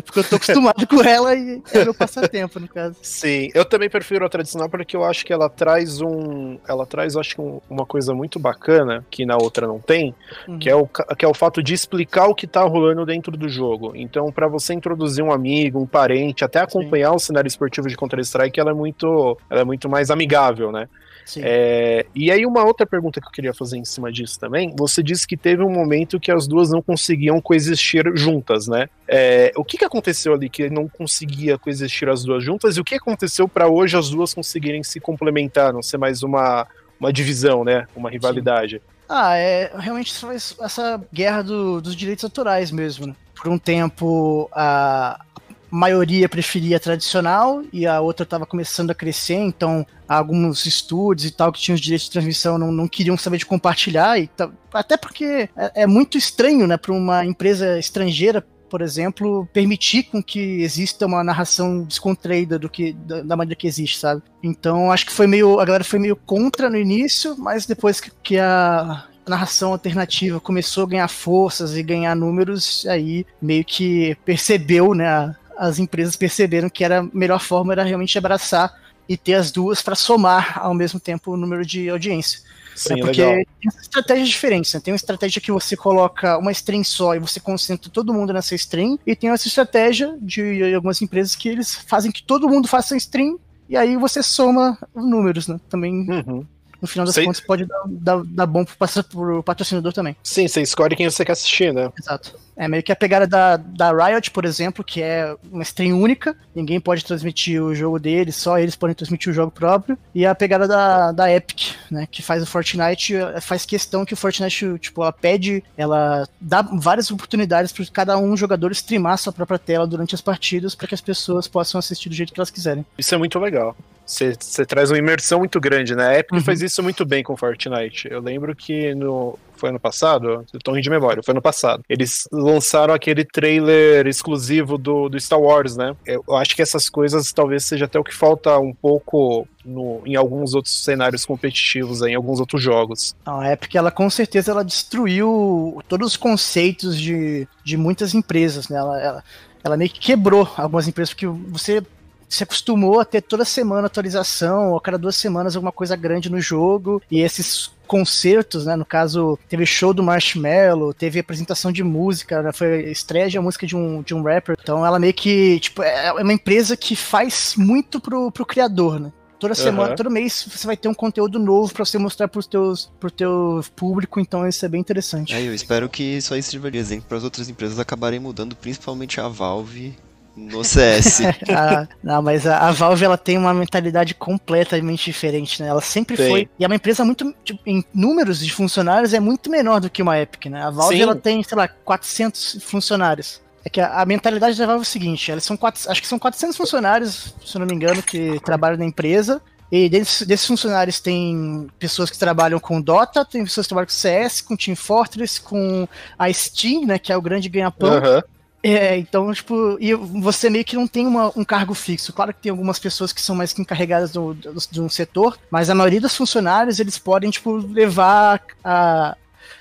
Porque 0.05 0.21
eu 0.21 0.25
tô 0.25 0.37
acostumado 0.37 0.87
com 0.87 1.03
ela 1.03 1.35
e 1.35 1.63
é 1.73 1.85
meu 1.85 1.95
passatempo, 1.95 2.61
no 2.61 2.69
caso. 2.69 2.97
Sim, 3.03 3.51
eu 3.55 3.65
também 3.65 3.91
prefiro 3.91 4.25
a 4.25 4.29
tradicional 4.29 4.69
porque 4.69 4.97
eu 4.97 5.05
acho 5.05 5.25
que 5.25 5.33
ela 5.33 5.49
traz 5.49 6.01
um. 6.01 6.59
Ela 6.69 6.87
traz, 6.87 7.17
acho 7.17 7.35
que, 7.35 7.41
um, 7.41 7.61
uma 7.69 7.85
coisa 7.85 8.15
muito 8.15 8.39
bacana 8.39 9.05
que 9.11 9.27
na 9.27 9.37
outra 9.37 9.67
não 9.67 9.81
tem, 9.81 10.15
uhum. 10.47 10.59
que, 10.59 10.71
é 10.71 10.75
o, 10.75 10.87
que 10.87 11.25
é 11.25 11.29
o 11.29 11.35
fato 11.35 11.63
de 11.63 11.75
explicar 11.75 12.27
o 12.27 12.35
que 12.35 12.47
tá 12.47 12.63
rolando 12.63 13.05
dentro 13.05 13.37
do 13.37 13.49
jogo. 13.49 13.93
Então, 13.95 14.31
para 14.31 14.47
você 14.47 14.73
introduzir 14.73 15.25
um 15.25 15.33
amigo, 15.33 15.81
um 15.81 15.87
parente, 15.87 16.45
até 16.45 16.61
acompanhar 16.61 17.11
Sim. 17.11 17.17
o 17.17 17.21
cenário 17.21 17.49
esportivo 17.49 17.89
de 17.89 17.97
Counter-Strike, 17.97 18.59
ela 18.61 18.71
é 18.71 18.75
muito. 18.75 19.37
Ela 19.51 19.63
é 19.63 19.65
muito 19.65 19.89
mais 19.89 20.11
amigável, 20.11 20.71
né? 20.71 20.89
É, 21.37 22.07
e 22.15 22.31
aí, 22.31 22.47
uma 22.47 22.65
outra 22.65 22.87
pergunta 22.87 23.21
que 23.21 23.27
eu 23.27 23.33
queria 23.33 23.55
fazer 23.55 23.77
em 23.77 23.85
cima 23.85 24.11
disso 24.11 24.39
também: 24.39 24.75
você 24.77 25.03
disse 25.03 25.27
que 25.27 25.37
teve 25.37 25.63
um 25.63 25.71
momento 25.71 26.19
que 26.19 26.33
as 26.33 26.47
duas 26.47 26.71
não 26.71 26.81
conseguiam 26.81 27.41
coexistir 27.41 28.05
juntas, 28.15 28.67
né? 28.69 28.89
É, 29.07 29.53
o 29.57 29.65
que, 29.65 29.77
que 29.79 29.85
aconteceu 29.85 30.35
ali 30.35 30.49
que 30.49 30.71
não 30.71 30.89
conseguia 30.89 31.59
coexistir 31.59 32.09
as 32.09 32.25
duas 32.25 32.43
juntas 32.43 32.77
e 32.77 32.81
o 32.81 32.85
que 32.85 32.95
aconteceu 32.95 33.49
para 33.49 33.69
hoje 33.69 33.97
as 33.97 34.11
duas 34.11 34.33
conseguirem 34.33 34.83
se 34.83 35.01
complementar, 35.01 35.73
não 35.73 35.83
ser 35.83 35.99
mais 35.99 36.23
uma, 36.23 36.67
uma 36.99 37.13
divisão, 37.13 37.65
né? 37.65 37.87
Uma 37.95 38.11
rivalidade? 38.11 38.77
Sim. 38.77 38.99
Ah, 39.09 39.37
é 39.37 39.73
realmente 39.79 40.13
essa 40.61 41.03
guerra 41.13 41.43
do, 41.43 41.81
dos 41.81 41.97
direitos 41.97 42.25
autorais 42.25 42.71
mesmo, 42.71 43.07
né? 43.07 43.17
Por 43.35 43.49
um 43.49 43.59
tempo, 43.59 44.51
a, 44.53 45.25
maioria 45.71 46.29
preferia 46.29 46.81
tradicional 46.81 47.63
e 47.73 47.87
a 47.87 48.01
outra 48.01 48.25
estava 48.25 48.47
começando 48.47 48.91
a 48.91 48.95
crescer, 48.95 49.35
então 49.35 49.87
alguns 50.09 50.65
estúdios 50.67 51.27
e 51.29 51.31
tal 51.31 51.53
que 51.53 51.61
tinham 51.61 51.75
os 51.75 51.81
direitos 51.81 52.07
de 52.07 52.13
transmissão 52.13 52.57
não, 52.57 52.73
não 52.73 52.89
queriam 52.89 53.17
saber 53.17 53.39
de 53.39 53.47
compartilhar, 53.47 54.19
e 54.19 54.31
até 54.73 54.97
porque 54.97 55.49
é, 55.57 55.83
é 55.83 55.87
muito 55.87 56.17
estranho 56.17 56.67
né, 56.67 56.77
para 56.77 56.93
uma 56.93 57.25
empresa 57.25 57.79
estrangeira 57.79 58.45
por 58.69 58.83
exemplo, 58.83 59.49
permitir 59.53 60.05
com 60.05 60.23
que 60.23 60.63
exista 60.63 61.07
uma 61.07 61.25
narração 61.25 61.83
descontraída 61.85 62.59
do 62.59 62.69
que 62.69 62.93
da, 62.93 63.23
da, 63.23 63.37
maneira 63.37 63.59
que 63.59 63.67
existe, 63.67 63.99
sabe? 63.99 64.23
Então 64.43 64.93
acho 64.93 65.07
que 65.07 65.13
foi 65.13 65.27
meio 65.27 65.59
a 65.59 65.65
galera 65.65 65.83
foi 65.83 65.99
meio 65.99 66.15
contra 66.15 66.69
no 66.69 66.77
início, 66.77 67.35
mas 67.39 67.65
depois 67.65 67.99
que, 67.99 68.11
que 68.23 68.39
a 68.39 69.07
narração 69.27 69.73
alternativa 69.73 70.41
começou 70.41 70.85
a 70.85 70.89
ganhar 70.89 71.09
forças 71.09 71.77
e 71.77 71.83
ganhar 71.83 72.15
números, 72.15 72.87
aí 72.87 73.27
meio 73.41 73.65
que 73.65 74.17
percebeu, 74.25 74.95
né, 74.95 75.35
as 75.59 75.79
empresas 75.79 76.17
perceberam 76.17 76.71
que 76.71 76.85
era 76.85 77.01
a 77.01 77.09
melhor 77.13 77.41
forma 77.41 77.73
era 77.73 77.83
realmente 77.83 78.17
abraçar 78.17 78.73
e 79.09 79.17
ter 79.17 79.35
as 79.35 79.51
duas 79.51 79.83
para 79.83 79.95
somar 79.95 80.59
ao 80.59 80.75
mesmo 80.75 81.01
tempo 81.01 81.33
o 81.33 81.37
número 81.37 81.65
de 81.65 81.89
audiência. 81.89 82.41
Sim, 82.77 82.95
é 82.95 82.97
porque 82.99 83.25
legal. 83.25 83.45
tem 83.61 83.71
estratégias 83.81 84.29
diferentes. 84.29 84.73
Né? 84.73 84.81
Tem 84.81 84.93
uma 84.93 84.97
estratégia 84.97 85.41
que 85.41 85.51
você 85.51 85.77
coloca 85.77 86.39
uma 86.39 86.53
stream 86.53 86.85
só 86.85 87.15
e 87.15 87.19
você 87.19 87.41
concentra 87.41 87.91
todo 87.91 88.15
mundo 88.15 88.33
nessa 88.33 88.55
stream, 88.55 88.99
e 89.05 89.17
tem 89.17 89.31
essa 89.31 89.49
estratégia 89.49 90.17
de 90.21 90.75
algumas 90.75 91.03
empresas 91.03 91.35
que 91.35 91.49
eles 91.49 91.75
fazem 91.75 92.13
que 92.13 92.23
todo 92.23 92.49
mundo 92.49 92.69
faça 92.69 92.97
stream 92.97 93.39
e 93.69 93.77
aí 93.77 93.97
você 93.97 94.23
soma 94.23 94.79
os 94.95 95.05
números, 95.05 95.49
né? 95.49 95.59
Também 95.69 96.09
uhum 96.09 96.47
no 96.81 96.89
final 96.89 97.07
das 97.07 97.15
Sei... 97.15 97.25
contas 97.25 97.41
pode 97.41 97.65
dar, 97.65 97.83
dar, 97.87 98.23
dar 98.25 98.47
bom 98.47 98.65
pro, 98.65 98.77
pro 99.05 99.43
patrocinador 99.43 99.93
também. 99.93 100.17
Sim, 100.23 100.47
você 100.47 100.63
escolhe 100.63 100.97
quem 100.97 101.09
você 101.09 101.25
quer 101.25 101.33
assistir, 101.33 101.73
né? 101.73 101.91
Exato. 101.99 102.39
É 102.57 102.67
meio 102.67 102.83
que 102.83 102.91
a 102.91 102.97
pegada 102.97 103.25
da, 103.25 103.57
da 103.57 103.93
Riot, 103.93 104.33
por 104.33 104.45
exemplo, 104.45 104.83
que 104.83 105.01
é 105.01 105.33
uma 105.51 105.63
stream 105.63 106.01
única, 106.01 106.37
ninguém 106.53 106.81
pode 106.81 107.05
transmitir 107.05 107.63
o 107.63 107.73
jogo 107.73 108.01
deles, 108.01 108.35
só 108.35 108.59
eles 108.59 108.75
podem 108.75 108.97
transmitir 108.97 109.31
o 109.31 109.35
jogo 109.35 109.53
próprio. 109.53 109.97
E 110.13 110.27
a 110.27 110.35
pegada 110.35 110.67
da, 110.67 111.13
da 111.13 111.33
Epic, 111.33 111.77
né, 111.89 112.09
que 112.11 112.21
faz 112.21 112.43
o 112.43 112.47
Fortnite, 112.47 113.15
faz 113.41 113.65
questão 113.65 114.05
que 114.05 114.13
o 114.13 114.17
Fortnite, 114.17 114.77
tipo, 114.81 115.03
ela 115.03 115.13
pede, 115.13 115.63
ela 115.77 116.29
dá 116.41 116.63
várias 116.63 117.11
oportunidades 117.13 117.71
para 117.71 117.87
cada 117.87 118.19
um 118.19 118.37
jogador 118.37 118.73
streamar 118.73 119.19
sua 119.19 119.33
própria 119.33 119.59
tela 119.59 119.87
durante 119.87 120.17
as 120.17 120.21
partidas 120.21 120.75
para 120.75 120.89
que 120.89 120.95
as 120.95 121.01
pessoas 121.01 121.47
possam 121.47 121.79
assistir 121.79 122.09
do 122.09 122.15
jeito 122.17 122.33
que 122.33 122.41
elas 122.41 122.51
quiserem. 122.51 122.85
Isso 122.99 123.15
é 123.15 123.19
muito 123.19 123.39
legal. 123.39 123.77
Você 124.09 124.65
traz 124.65 124.91
uma 124.91 124.97
imersão 124.97 125.41
muito 125.41 125.61
grande, 125.61 125.95
né? 125.95 126.09
A 126.09 126.19
Epic 126.19 126.33
uhum. 126.33 126.41
faz 126.41 126.63
isso 126.63 126.83
muito 126.83 127.05
bem 127.05 127.23
com 127.23 127.37
Fortnite. 127.37 128.09
Eu 128.11 128.23
lembro 128.23 128.57
que 128.57 128.95
no. 128.95 129.39
Foi 129.55 129.71
ano 129.71 129.81
passado? 129.81 130.47
Eu 130.55 130.61
tô 130.61 130.71
rindo 130.71 130.85
de 130.85 130.91
memória, 130.91 131.21
foi 131.21 131.33
ano 131.33 131.43
passado. 131.43 131.83
Eles 131.89 132.29
lançaram 132.31 132.95
aquele 132.95 133.25
trailer 133.25 134.07
exclusivo 134.07 134.79
do, 134.79 135.09
do 135.09 135.19
Star 135.19 135.41
Wars, 135.41 135.77
né? 135.77 135.97
Eu 136.07 136.23
acho 136.37 136.55
que 136.55 136.63
essas 136.63 136.89
coisas 136.89 137.33
talvez 137.33 137.65
seja 137.65 137.87
até 137.87 137.99
o 137.99 138.05
que 138.05 138.15
falta 138.15 138.57
um 138.59 138.73
pouco 138.73 139.49
no, 139.65 140.01
em 140.07 140.15
alguns 140.15 140.55
outros 140.55 140.85
cenários 140.85 141.27
competitivos, 141.27 142.03
em 142.03 142.15
alguns 142.15 142.39
outros 142.39 142.63
jogos. 142.63 143.17
A 143.27 143.53
Epic, 143.53 143.75
ela 143.75 143.91
com 143.91 144.09
certeza 144.09 144.53
ela 144.53 144.65
destruiu 144.65 145.83
todos 145.89 146.13
os 146.13 146.17
conceitos 146.17 146.97
de, 146.97 147.47
de 147.65 147.77
muitas 147.77 148.15
empresas, 148.15 148.69
né? 148.69 148.79
Ela, 148.79 149.03
ela, 149.03 149.25
ela 149.65 149.77
meio 149.77 149.91
que 149.91 149.99
quebrou 149.99 150.49
algumas 150.57 150.87
empresas, 150.87 151.13
porque 151.13 151.27
você 151.27 151.83
se 152.29 152.43
acostumou 152.43 153.01
a 153.01 153.05
ter 153.05 153.23
toda 153.23 153.45
semana 153.45 153.87
atualização, 153.87 154.71
ou 154.71 154.77
a 154.77 154.81
cada 154.81 154.99
duas 154.99 155.17
semanas 155.17 155.57
alguma 155.57 155.73
coisa 155.73 155.97
grande 155.97 156.31
no 156.31 156.41
jogo, 156.41 157.03
e 157.11 157.21
esses 157.21 157.71
concertos, 157.87 158.67
né? 158.67 158.77
No 158.77 158.85
caso, 158.85 159.39
teve 159.49 159.65
show 159.65 159.95
do 159.95 160.03
Marshmello, 160.03 160.93
teve 160.93 161.19
apresentação 161.19 161.73
de 161.73 161.83
música, 161.83 162.43
né, 162.43 162.53
foi 162.53 162.91
estreia 162.91 163.31
de 163.31 163.39
música 163.41 163.67
de 163.67 163.75
um, 163.75 164.03
de 164.03 164.15
um 164.15 164.23
rapper. 164.23 164.57
Então 164.61 164.85
ela 164.85 164.99
meio 164.99 165.15
que, 165.15 165.59
tipo, 165.59 165.83
é, 165.83 166.09
é 166.09 166.13
uma 166.13 166.33
empresa 166.33 166.77
que 166.77 166.95
faz 166.95 167.55
muito 167.57 167.99
pro, 167.99 168.31
pro 168.31 168.45
criador, 168.45 169.01
né? 169.01 169.11
Toda 169.39 169.55
semana, 169.55 169.91
uhum. 169.91 169.97
todo 169.97 170.11
mês 170.11 170.49
você 170.51 170.67
vai 170.67 170.77
ter 170.77 170.89
um 170.89 170.95
conteúdo 170.95 171.39
novo 171.39 171.73
para 171.73 171.85
você 171.85 171.97
mostrar 171.97 172.27
pros 172.27 172.45
teus, 172.45 172.91
pro 172.99 173.09
teu 173.09 173.65
público, 173.77 174.19
então 174.19 174.47
isso 174.47 174.65
é 174.65 174.69
bem 174.69 174.81
interessante. 174.81 175.33
É, 175.33 175.41
eu 175.41 175.55
espero 175.55 175.89
que 175.89 176.03
isso 176.03 176.35
aí 176.35 176.43
sirva 176.43 176.69
de 176.73 176.79
exemplo 176.79 177.07
para 177.09 177.19
as 177.19 177.25
outras 177.25 177.49
empresas 177.49 177.79
acabarem 177.79 178.19
mudando, 178.19 178.57
principalmente 178.57 179.21
a 179.21 179.29
Valve 179.29 179.97
no 180.39 180.65
CS. 180.65 181.21
ah, 181.51 181.89
não, 182.03 182.23
mas 182.23 182.47
a, 182.47 182.69
a, 182.69 182.73
Valve 182.73 183.05
ela 183.05 183.19
tem 183.19 183.37
uma 183.37 183.53
mentalidade 183.53 184.15
completamente 184.15 185.05
diferente, 185.05 185.61
né? 185.61 185.69
Ela 185.69 185.81
sempre 185.81 186.17
tem. 186.17 186.29
foi. 186.29 186.49
E 186.59 186.65
é 186.65 186.67
uma 186.67 186.77
empresa 186.77 187.05
muito. 187.05 187.35
Tipo, 187.45 187.61
em 187.67 187.85
números 187.93 188.39
de 188.39 188.53
funcionários 188.53 189.13
é 189.13 189.21
muito 189.21 189.51
menor 189.51 189.81
do 189.81 189.91
que 189.91 190.03
uma 190.03 190.19
Epic, 190.19 190.47
né? 190.47 190.63
A 190.63 190.71
Valve 190.71 191.01
ela 191.01 191.17
tem, 191.17 191.43
sei 191.43 191.57
lá, 191.57 191.67
400 191.67 192.59
funcionários. 192.63 193.41
É 193.65 193.69
que 193.69 193.81
a, 193.81 194.01
a, 194.01 194.07
mentalidade 194.07 194.57
da 194.57 194.67
Valve 194.67 194.81
é 194.81 194.83
o 194.83 194.87
seguinte: 194.87 195.31
elas 195.31 195.45
são 195.45 195.57
quatro, 195.57 195.91
acho 195.91 196.01
que 196.01 196.09
são 196.09 196.19
400 196.19 196.57
funcionários, 196.57 197.35
se 197.45 197.57
eu 197.57 197.59
não 197.59 197.67
me 197.67 197.75
engano, 197.75 198.03
que 198.03 198.41
trabalham 198.41 198.79
na 198.79 198.85
empresa. 198.85 199.43
E 199.71 199.87
desses, 199.87 200.27
desses, 200.27 200.47
funcionários 200.47 200.99
tem 200.99 201.69
pessoas 201.79 202.09
que 202.09 202.19
trabalham 202.19 202.59
com 202.59 202.81
Dota, 202.81 203.23
tem 203.23 203.45
pessoas 203.45 203.67
que 203.67 203.69
trabalham 203.69 203.87
com 203.87 203.93
CS, 203.93 204.41
com 204.41 204.57
Team 204.57 204.75
Fortress, 204.75 205.39
com 205.39 205.87
a 206.19 206.33
Steam, 206.33 206.87
né, 206.87 206.99
que 206.99 207.13
é 207.13 207.17
o 207.17 207.21
grande 207.21 207.51
ganha-pão. 207.51 207.97
Uhum. 207.97 208.23
É, 208.63 208.97
então, 208.99 209.33
tipo, 209.33 209.77
e 209.81 209.95
você 209.95 210.51
meio 210.51 210.65
que 210.65 210.75
não 210.75 210.87
tem 210.87 211.07
uma, 211.07 211.33
um 211.37 211.45
cargo 211.45 211.75
fixo. 211.75 212.13
Claro 212.13 212.35
que 212.35 212.41
tem 212.41 212.51
algumas 212.51 212.79
pessoas 212.79 213.13
que 213.13 213.21
são 213.21 213.37
mais 213.37 213.57
encarregadas 213.57 214.11
do, 214.11 214.35
do, 214.35 214.53
de 214.71 214.81
um 214.81 214.89
setor, 214.89 215.39
mas 215.51 215.71
a 215.71 215.75
maioria 215.75 216.01
dos 216.01 216.17
funcionários, 216.17 216.81
eles 216.81 216.99
podem, 216.99 217.31
tipo, 217.31 217.57
levar 217.57 218.43
a, 218.65 219.17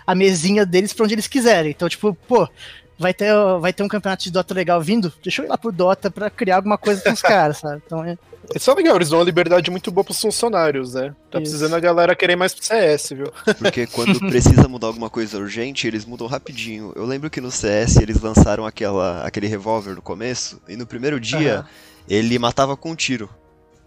a 0.05 0.15
mesinha 0.15 0.65
deles 0.65 0.93
para 0.93 1.03
onde 1.03 1.13
eles 1.13 1.27
quiserem. 1.27 1.71
Então, 1.71 1.87
tipo, 1.87 2.13
pô, 2.27 2.49
vai 2.97 3.13
ter, 3.13 3.33
vai 3.59 3.71
ter 3.71 3.83
um 3.83 3.87
campeonato 3.87 4.23
de 4.23 4.31
Dota 4.31 4.53
legal 4.53 4.81
vindo, 4.81 5.11
deixa 5.21 5.41
eu 5.41 5.45
ir 5.45 5.49
lá 5.49 5.57
pro 5.57 5.71
Dota 5.71 6.09
pra 6.09 6.29
criar 6.29 6.57
alguma 6.57 6.77
coisa 6.77 7.01
com 7.01 7.11
os 7.11 7.21
caras, 7.21 7.57
sabe? 7.59 7.81
Então 7.85 8.03
é. 8.03 8.17
Isso 8.55 8.71
é 8.71 8.73
legal, 8.73 8.95
eles 8.95 9.09
dão 9.09 9.19
uma 9.19 9.25
liberdade 9.25 9.69
muito 9.69 9.91
boa 9.91 10.05
pros 10.05 10.21
funcionários, 10.21 10.93
né? 10.93 11.13
Tá 11.29 11.39
Isso. 11.39 11.51
precisando 11.51 11.75
a 11.75 11.79
galera 11.79 12.15
querer 12.15 12.35
mais 12.35 12.53
pro 12.53 12.63
CS, 12.63 13.09
viu? 13.09 13.31
Porque 13.57 13.85
quando 13.87 14.19
precisa 14.27 14.67
mudar 14.67 14.87
alguma 14.87 15.09
coisa 15.09 15.37
urgente, 15.37 15.85
eles 15.85 16.05
mudam 16.05 16.27
rapidinho. 16.27 16.93
Eu 16.95 17.05
lembro 17.05 17.29
que 17.29 17.41
no 17.41 17.51
CS 17.51 17.97
eles 17.97 18.21
lançaram 18.21 18.65
aquela, 18.65 19.21
aquele 19.25 19.47
revólver 19.47 19.95
no 19.95 20.01
começo, 20.01 20.61
e 20.67 20.77
no 20.77 20.87
primeiro 20.87 21.19
dia 21.19 21.65
ele 22.07 22.39
matava 22.39 22.77
com 22.77 22.91
um 22.91 22.95
tiro. 22.95 23.29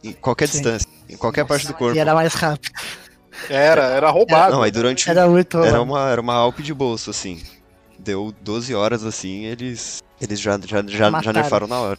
Em 0.04 0.12
qualquer 0.12 0.48
Sim. 0.48 0.58
distância, 0.58 0.88
em 1.08 1.16
qualquer 1.16 1.46
parte 1.46 1.66
do 1.66 1.74
corpo. 1.74 1.94
E 1.94 1.98
era 1.98 2.14
mais 2.14 2.34
rápido. 2.34 2.72
Era, 3.48 3.84
era 3.84 4.10
roubado. 4.10 4.54
Não, 4.54 4.62
aí 4.62 4.70
durante. 4.70 5.08
Era 5.08 5.28
muito. 5.28 5.58
Era 5.62 5.80
uma, 5.80 6.10
era 6.10 6.20
uma 6.20 6.34
Alp 6.34 6.60
de 6.60 6.74
bolso, 6.74 7.10
assim. 7.10 7.40
Deu 8.02 8.34
12 8.42 8.74
horas 8.74 9.04
assim, 9.04 9.44
eles. 9.44 10.02
Eles 10.20 10.40
já, 10.40 10.58
já, 10.58 10.82
já, 10.86 11.20
já 11.20 11.32
nerfaram 11.32 11.66
na 11.66 11.80
hora. 11.80 11.98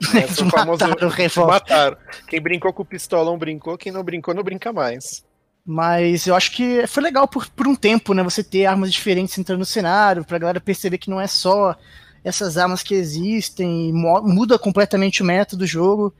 Esse 0.00 0.42
é 0.42 0.44
o 0.44 0.50
famoso 0.50 0.86
Mataram 0.86 1.10
mataram. 1.46 1.96
Quem 2.28 2.40
brincou 2.40 2.72
com 2.72 2.82
o 2.82 2.86
pistolão 2.86 3.36
brincou, 3.36 3.76
quem 3.76 3.90
não 3.90 4.02
brincou 4.02 4.34
não 4.34 4.42
brinca 4.42 4.72
mais. 4.72 5.24
Mas 5.66 6.26
eu 6.26 6.34
acho 6.34 6.52
que 6.52 6.86
foi 6.86 7.02
legal 7.02 7.28
por, 7.28 7.48
por 7.50 7.66
um 7.66 7.74
tempo, 7.74 8.14
né? 8.14 8.22
Você 8.22 8.42
ter 8.42 8.64
armas 8.64 8.92
diferentes 8.92 9.36
entrando 9.36 9.58
no 9.58 9.64
cenário, 9.66 10.24
pra 10.24 10.38
galera 10.38 10.60
perceber 10.60 10.98
que 10.98 11.10
não 11.10 11.20
é 11.20 11.26
só 11.26 11.76
essas 12.24 12.56
armas 12.56 12.82
que 12.82 12.94
existem, 12.94 13.92
muda 13.92 14.58
completamente 14.58 15.22
o 15.22 15.26
método 15.26 15.60
do 15.60 15.66
jogo. 15.66 16.14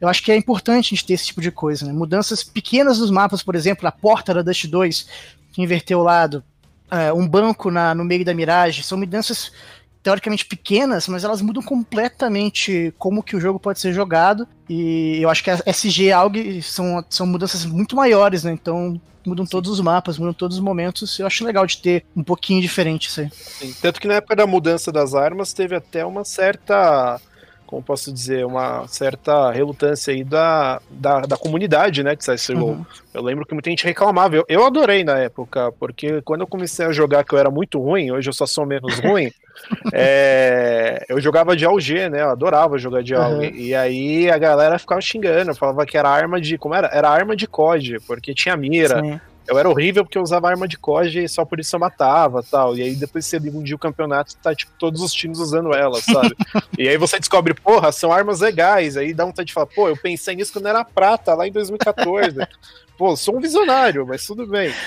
Eu 0.00 0.08
acho 0.08 0.22
que 0.22 0.32
é 0.32 0.36
importante 0.36 0.86
a 0.86 0.90
gente 0.90 1.06
ter 1.06 1.14
esse 1.14 1.26
tipo 1.26 1.40
de 1.40 1.50
coisa, 1.50 1.86
né? 1.86 1.92
Mudanças 1.92 2.42
pequenas 2.42 2.98
dos 2.98 3.10
mapas, 3.10 3.42
por 3.42 3.54
exemplo, 3.54 3.86
a 3.86 3.92
porta 3.92 4.34
da 4.34 4.42
Dust 4.42 4.66
2, 4.66 5.06
que 5.52 5.62
inverteu 5.62 6.00
o 6.00 6.02
lado, 6.02 6.42
é, 6.90 7.12
um 7.12 7.26
banco 7.26 7.70
na, 7.70 7.94
no 7.94 8.04
meio 8.04 8.24
da 8.24 8.34
Mirage, 8.34 8.82
são 8.82 8.98
mudanças 8.98 9.52
teoricamente 10.02 10.46
pequenas, 10.46 11.06
mas 11.08 11.24
elas 11.24 11.42
mudam 11.42 11.62
completamente 11.62 12.92
como 12.98 13.22
que 13.22 13.36
o 13.36 13.40
jogo 13.40 13.58
pode 13.58 13.80
ser 13.80 13.92
jogado. 13.92 14.48
E 14.68 15.18
eu 15.20 15.28
acho 15.28 15.44
que 15.44 15.50
a 15.50 15.60
SG 15.66 16.10
AUG 16.12 16.62
são, 16.62 17.04
são 17.08 17.26
mudanças 17.26 17.64
muito 17.64 17.94
maiores, 17.94 18.44
né? 18.44 18.52
Então 18.52 19.00
mudam 19.26 19.44
todos 19.44 19.70
os 19.70 19.80
mapas, 19.80 20.18
mudam 20.18 20.32
todos 20.32 20.56
os 20.56 20.62
momentos. 20.62 21.18
Eu 21.18 21.26
acho 21.26 21.44
legal 21.44 21.66
de 21.66 21.78
ter 21.78 22.04
um 22.16 22.22
pouquinho 22.22 22.62
diferente 22.62 23.08
isso 23.08 23.20
aí. 23.20 23.30
Sim, 23.32 23.74
Tanto 23.80 24.00
que 24.00 24.08
na 24.08 24.14
época 24.14 24.36
da 24.36 24.46
mudança 24.46 24.90
das 24.90 25.14
armas 25.14 25.52
teve 25.52 25.74
até 25.74 26.04
uma 26.04 26.24
certa. 26.24 27.20
Como 27.70 27.80
posso 27.80 28.12
dizer, 28.12 28.44
uma 28.44 28.84
certa 28.88 29.52
relutância 29.52 30.12
aí 30.12 30.24
da, 30.24 30.82
da, 30.90 31.20
da 31.20 31.36
comunidade, 31.36 32.02
né, 32.02 32.16
de 32.16 32.26
CSGO. 32.26 32.64
Uhum. 32.64 32.84
Eu 33.14 33.22
lembro 33.22 33.46
que 33.46 33.54
muita 33.54 33.70
gente 33.70 33.84
reclamava. 33.84 34.34
Eu, 34.34 34.44
eu 34.48 34.66
adorei 34.66 35.04
na 35.04 35.18
época, 35.18 35.70
porque 35.78 36.20
quando 36.22 36.40
eu 36.40 36.48
comecei 36.48 36.84
a 36.84 36.90
jogar, 36.90 37.22
que 37.22 37.32
eu 37.32 37.38
era 37.38 37.48
muito 37.48 37.80
ruim, 37.80 38.10
hoje 38.10 38.28
eu 38.28 38.32
só 38.32 38.44
sou 38.44 38.66
menos 38.66 38.98
ruim, 38.98 39.30
é, 39.92 41.04
eu 41.08 41.20
jogava 41.20 41.56
de 41.56 41.64
AUG, 41.64 42.08
né? 42.08 42.22
Eu 42.22 42.30
adorava 42.30 42.76
jogar 42.76 43.04
de 43.04 43.14
AUG. 43.14 43.46
Uhum. 43.46 43.54
E 43.54 43.72
aí 43.72 44.28
a 44.28 44.36
galera 44.36 44.76
ficava 44.76 45.00
xingando, 45.00 45.54
falava 45.54 45.86
que 45.86 45.96
era 45.96 46.08
arma 46.08 46.40
de. 46.40 46.58
Como 46.58 46.74
era? 46.74 46.88
Era 46.92 47.08
arma 47.08 47.36
de 47.36 47.46
COD, 47.46 48.00
porque 48.04 48.34
tinha 48.34 48.56
mira. 48.56 49.00
Sim. 49.00 49.20
Eu 49.50 49.58
era 49.58 49.68
horrível 49.68 50.04
porque 50.04 50.16
eu 50.16 50.22
usava 50.22 50.48
arma 50.48 50.68
de 50.68 50.78
COD 50.78 51.24
e 51.24 51.28
só 51.28 51.44
por 51.44 51.58
isso 51.58 51.74
eu 51.74 51.80
matava 51.80 52.40
tal. 52.40 52.76
E 52.76 52.82
aí 52.82 52.94
depois 52.94 53.26
você 53.26 53.36
liga 53.36 53.58
um 53.58 53.62
dia 53.64 53.74
o 53.74 53.78
campeonato 53.78 54.36
tá 54.36 54.54
tipo 54.54 54.70
todos 54.78 55.02
os 55.02 55.12
times 55.12 55.40
usando 55.40 55.74
elas, 55.74 56.04
sabe? 56.04 56.36
e 56.78 56.88
aí 56.88 56.96
você 56.96 57.18
descobre, 57.18 57.52
porra, 57.52 57.90
são 57.90 58.12
armas 58.12 58.38
legais. 58.38 58.96
Aí 58.96 59.12
dá 59.12 59.24
vontade 59.24 59.48
de 59.48 59.52
falar, 59.52 59.66
pô, 59.66 59.88
eu 59.88 59.96
pensei 59.96 60.36
nisso 60.36 60.52
quando 60.52 60.68
era 60.68 60.84
prata, 60.84 61.34
lá 61.34 61.48
em 61.48 61.52
2014. 61.52 62.36
pô, 62.96 63.16
sou 63.16 63.36
um 63.36 63.40
visionário, 63.40 64.06
mas 64.06 64.24
tudo 64.24 64.46
bem. 64.46 64.72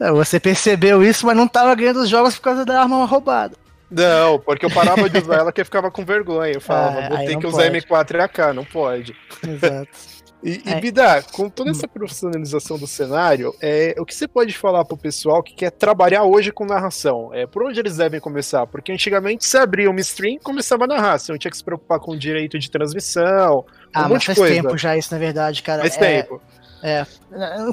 É, 0.00 0.12
Você 0.12 0.38
percebeu 0.38 1.02
isso, 1.02 1.24
mas 1.24 1.36
não 1.36 1.48
tava 1.48 1.74
ganhando 1.74 2.00
os 2.00 2.08
jogos 2.10 2.36
por 2.36 2.42
causa 2.42 2.64
da 2.64 2.82
arma 2.82 3.06
roubada. 3.06 3.56
Não, 3.90 4.38
porque 4.38 4.66
eu 4.66 4.70
parava 4.70 5.08
de 5.08 5.18
usar 5.18 5.36
ela 5.36 5.52
que 5.52 5.62
eu 5.62 5.64
ficava 5.64 5.90
com 5.90 6.04
vergonha. 6.04 6.52
Eu 6.52 6.60
falava, 6.60 7.00
Ah, 7.00 7.08
vou 7.08 7.18
ter 7.18 7.32
não 7.32 7.40
que 7.40 7.46
usar 7.46 7.70
pode. 7.70 7.86
M4 7.86 8.14
e 8.14 8.20
AK, 8.20 8.38
não 8.54 8.64
pode. 8.64 9.16
Exato. 9.46 10.17
E, 10.42 10.62
e 10.64 10.70
É. 10.72 10.80
Bida, 10.80 11.22
com 11.32 11.48
toda 11.48 11.70
essa 11.70 11.88
profissionalização 11.88 12.78
do 12.78 12.86
cenário, 12.86 13.52
é, 13.60 13.94
o 13.98 14.04
que 14.06 14.14
você 14.14 14.28
pode 14.28 14.56
falar 14.56 14.84
pro 14.84 14.96
pessoal 14.96 15.42
que 15.42 15.52
quer 15.54 15.70
trabalhar 15.70 16.22
hoje 16.22 16.52
com 16.52 16.64
narração? 16.64 17.30
É, 17.34 17.46
por 17.46 17.64
onde 17.64 17.80
eles 17.80 17.96
devem 17.96 18.20
começar? 18.20 18.66
Porque 18.66 18.92
antigamente 18.92 19.44
você 19.44 19.58
abria 19.58 19.90
uma 19.90 20.00
stream 20.00 20.34
e 20.36 20.38
começava 20.38 20.84
a 20.84 20.86
narrar, 20.86 21.18
você 21.18 21.32
não 21.32 21.38
tinha 21.38 21.50
que 21.50 21.56
se 21.56 21.64
preocupar 21.64 21.98
com 21.98 22.12
o 22.12 22.16
direito 22.18 22.56
de 22.58 22.70
transmissão, 22.70 23.58
um 23.58 23.64
Ah, 23.92 24.02
mas 24.02 24.08
monte 24.10 24.20
de 24.20 24.26
faz 24.26 24.38
coisa. 24.38 24.54
tempo 24.54 24.78
já 24.78 24.96
isso, 24.96 25.12
na 25.12 25.18
verdade, 25.18 25.62
cara. 25.62 25.82
Faz 25.82 25.96
É, 25.96 26.22
tempo. 26.22 26.40
É. 26.82 27.04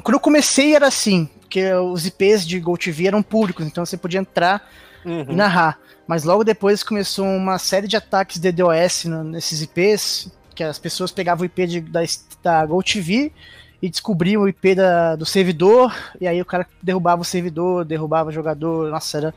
Quando 0.02 0.14
eu 0.14 0.20
comecei 0.20 0.74
era 0.74 0.88
assim, 0.88 1.30
porque 1.40 1.72
os 1.72 2.04
IPs 2.06 2.44
de 2.44 2.58
GoTV 2.58 3.06
eram 3.06 3.22
públicos, 3.22 3.64
então 3.64 3.86
você 3.86 3.96
podia 3.96 4.18
entrar 4.18 4.68
Uhum. 5.04 5.26
e 5.28 5.36
narrar. 5.36 5.78
Mas 6.04 6.24
logo 6.24 6.42
depois 6.42 6.82
começou 6.82 7.24
uma 7.24 7.58
série 7.58 7.86
de 7.86 7.96
ataques 7.96 8.38
DDoS 8.38 9.04
nesses 9.24 9.62
IPs, 9.62 10.28
que 10.56 10.64
as 10.64 10.78
pessoas 10.78 11.12
pegavam 11.12 11.42
o 11.42 11.46
IP 11.46 11.66
de- 11.66 11.80
da, 11.82 12.00
da 12.42 12.66
GoTV 12.66 13.30
e 13.80 13.88
descobriam 13.90 14.42
o 14.42 14.48
IP 14.48 14.74
da- 14.74 15.14
do 15.14 15.24
servidor, 15.26 15.94
e 16.20 16.26
aí 16.26 16.40
o 16.40 16.44
cara 16.44 16.66
derrubava 16.82 17.22
o 17.22 17.24
servidor, 17.24 17.84
derrubava 17.84 18.30
o 18.30 18.32
jogador, 18.32 18.90
nossa, 18.90 19.18
era... 19.18 19.34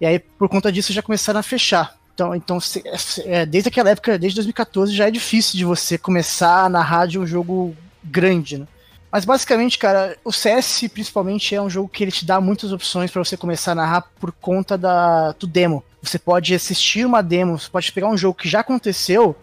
E 0.00 0.06
aí, 0.06 0.18
por 0.18 0.48
conta 0.48 0.70
disso, 0.72 0.92
já 0.92 1.02
começaram 1.02 1.40
a 1.40 1.42
fechar. 1.42 1.96
Então, 2.14 2.34
então 2.34 2.60
se- 2.60 2.82
é, 3.26 3.44
desde 3.44 3.68
aquela 3.68 3.90
época, 3.90 4.16
desde 4.18 4.36
2014, 4.36 4.94
já 4.94 5.08
é 5.08 5.10
difícil 5.10 5.56
de 5.58 5.64
você 5.64 5.98
começar 5.98 6.64
a 6.64 6.68
narrar 6.68 7.06
de 7.06 7.18
um 7.18 7.26
jogo 7.26 7.76
grande, 8.02 8.58
né? 8.58 8.66
Mas 9.10 9.24
basicamente, 9.24 9.78
cara, 9.78 10.16
o 10.24 10.32
CS 10.32 10.88
principalmente 10.88 11.54
é 11.54 11.62
um 11.62 11.70
jogo 11.70 11.88
que 11.88 12.02
ele 12.02 12.10
te 12.12 12.24
dá 12.24 12.40
muitas 12.40 12.72
opções 12.72 13.10
pra 13.10 13.22
você 13.24 13.36
começar 13.36 13.72
a 13.72 13.74
narrar 13.76 14.02
por 14.20 14.32
conta 14.32 14.76
da, 14.76 15.32
do 15.32 15.46
demo. 15.46 15.84
Você 16.02 16.18
pode 16.18 16.52
assistir 16.54 17.06
uma 17.06 17.22
demo, 17.22 17.58
você 17.58 17.70
pode 17.70 17.92
pegar 17.92 18.08
um 18.08 18.16
jogo 18.16 18.36
que 18.38 18.48
já 18.48 18.60
aconteceu, 18.60 19.36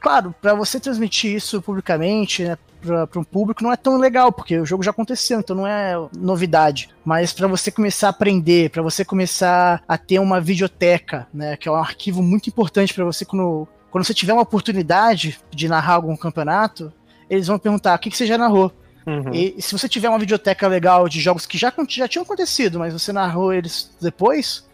claro, 0.00 0.34
pra 0.40 0.54
você 0.54 0.78
transmitir 0.78 1.34
isso 1.34 1.60
publicamente, 1.62 2.44
né, 2.44 2.56
para 2.80 3.20
um 3.20 3.24
público 3.24 3.62
não 3.62 3.72
é 3.72 3.76
tão 3.76 3.96
legal, 3.96 4.30
porque 4.30 4.58
o 4.58 4.66
jogo 4.66 4.82
já 4.82 4.90
aconteceu, 4.90 5.40
então 5.40 5.56
não 5.56 5.66
é 5.66 5.94
novidade. 6.16 6.88
Mas 7.04 7.32
pra 7.32 7.48
você 7.48 7.70
começar 7.70 8.08
a 8.08 8.10
aprender, 8.10 8.70
pra 8.70 8.82
você 8.82 9.04
começar 9.04 9.82
a 9.88 9.98
ter 9.98 10.18
uma 10.18 10.40
videoteca, 10.40 11.26
né, 11.32 11.56
que 11.56 11.68
é 11.68 11.72
um 11.72 11.76
arquivo 11.76 12.22
muito 12.22 12.48
importante 12.48 12.94
pra 12.94 13.04
você 13.04 13.24
quando, 13.24 13.66
quando 13.90 14.04
você 14.04 14.14
tiver 14.14 14.32
uma 14.32 14.42
oportunidade 14.42 15.40
de 15.50 15.68
narrar 15.68 15.94
algum 15.94 16.16
campeonato, 16.16 16.92
eles 17.28 17.46
vão 17.46 17.58
perguntar 17.58 17.94
o 17.94 17.98
que, 17.98 18.10
que 18.10 18.16
você 18.16 18.26
já 18.26 18.38
narrou. 18.38 18.72
Uhum. 19.06 19.32
E 19.32 19.62
se 19.62 19.72
você 19.72 19.88
tiver 19.88 20.08
uma 20.08 20.18
videoteca 20.18 20.66
legal 20.66 21.08
de 21.08 21.20
jogos 21.20 21.46
que 21.46 21.56
já, 21.56 21.72
já 21.88 22.08
tinham 22.08 22.24
acontecido, 22.24 22.78
mas 22.78 22.92
você 22.92 23.12
narrou 23.12 23.52
eles 23.52 23.94
depois, 24.00 24.65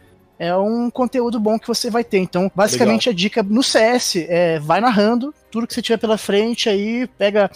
é 0.47 0.57
um 0.57 0.91
conteúdo 0.91 1.39
bom 1.39 1.59
que 1.59 1.69
você 1.69 1.89
vai 1.89 2.03
ter. 2.03 2.19
Então, 2.19 2.51
basicamente, 2.55 3.09
a 3.09 3.13
dica 3.13 3.43
no 3.43 3.63
CS 3.63 4.17
é 4.29 4.59
vai 4.59 4.81
narrando 4.81 5.33
tudo 5.51 5.67
que 5.67 5.75
você 5.75 5.83
tiver 5.83 5.99
pela 5.99 6.17
frente 6.19 6.69
aí, 6.69 7.07
pega 7.19 7.51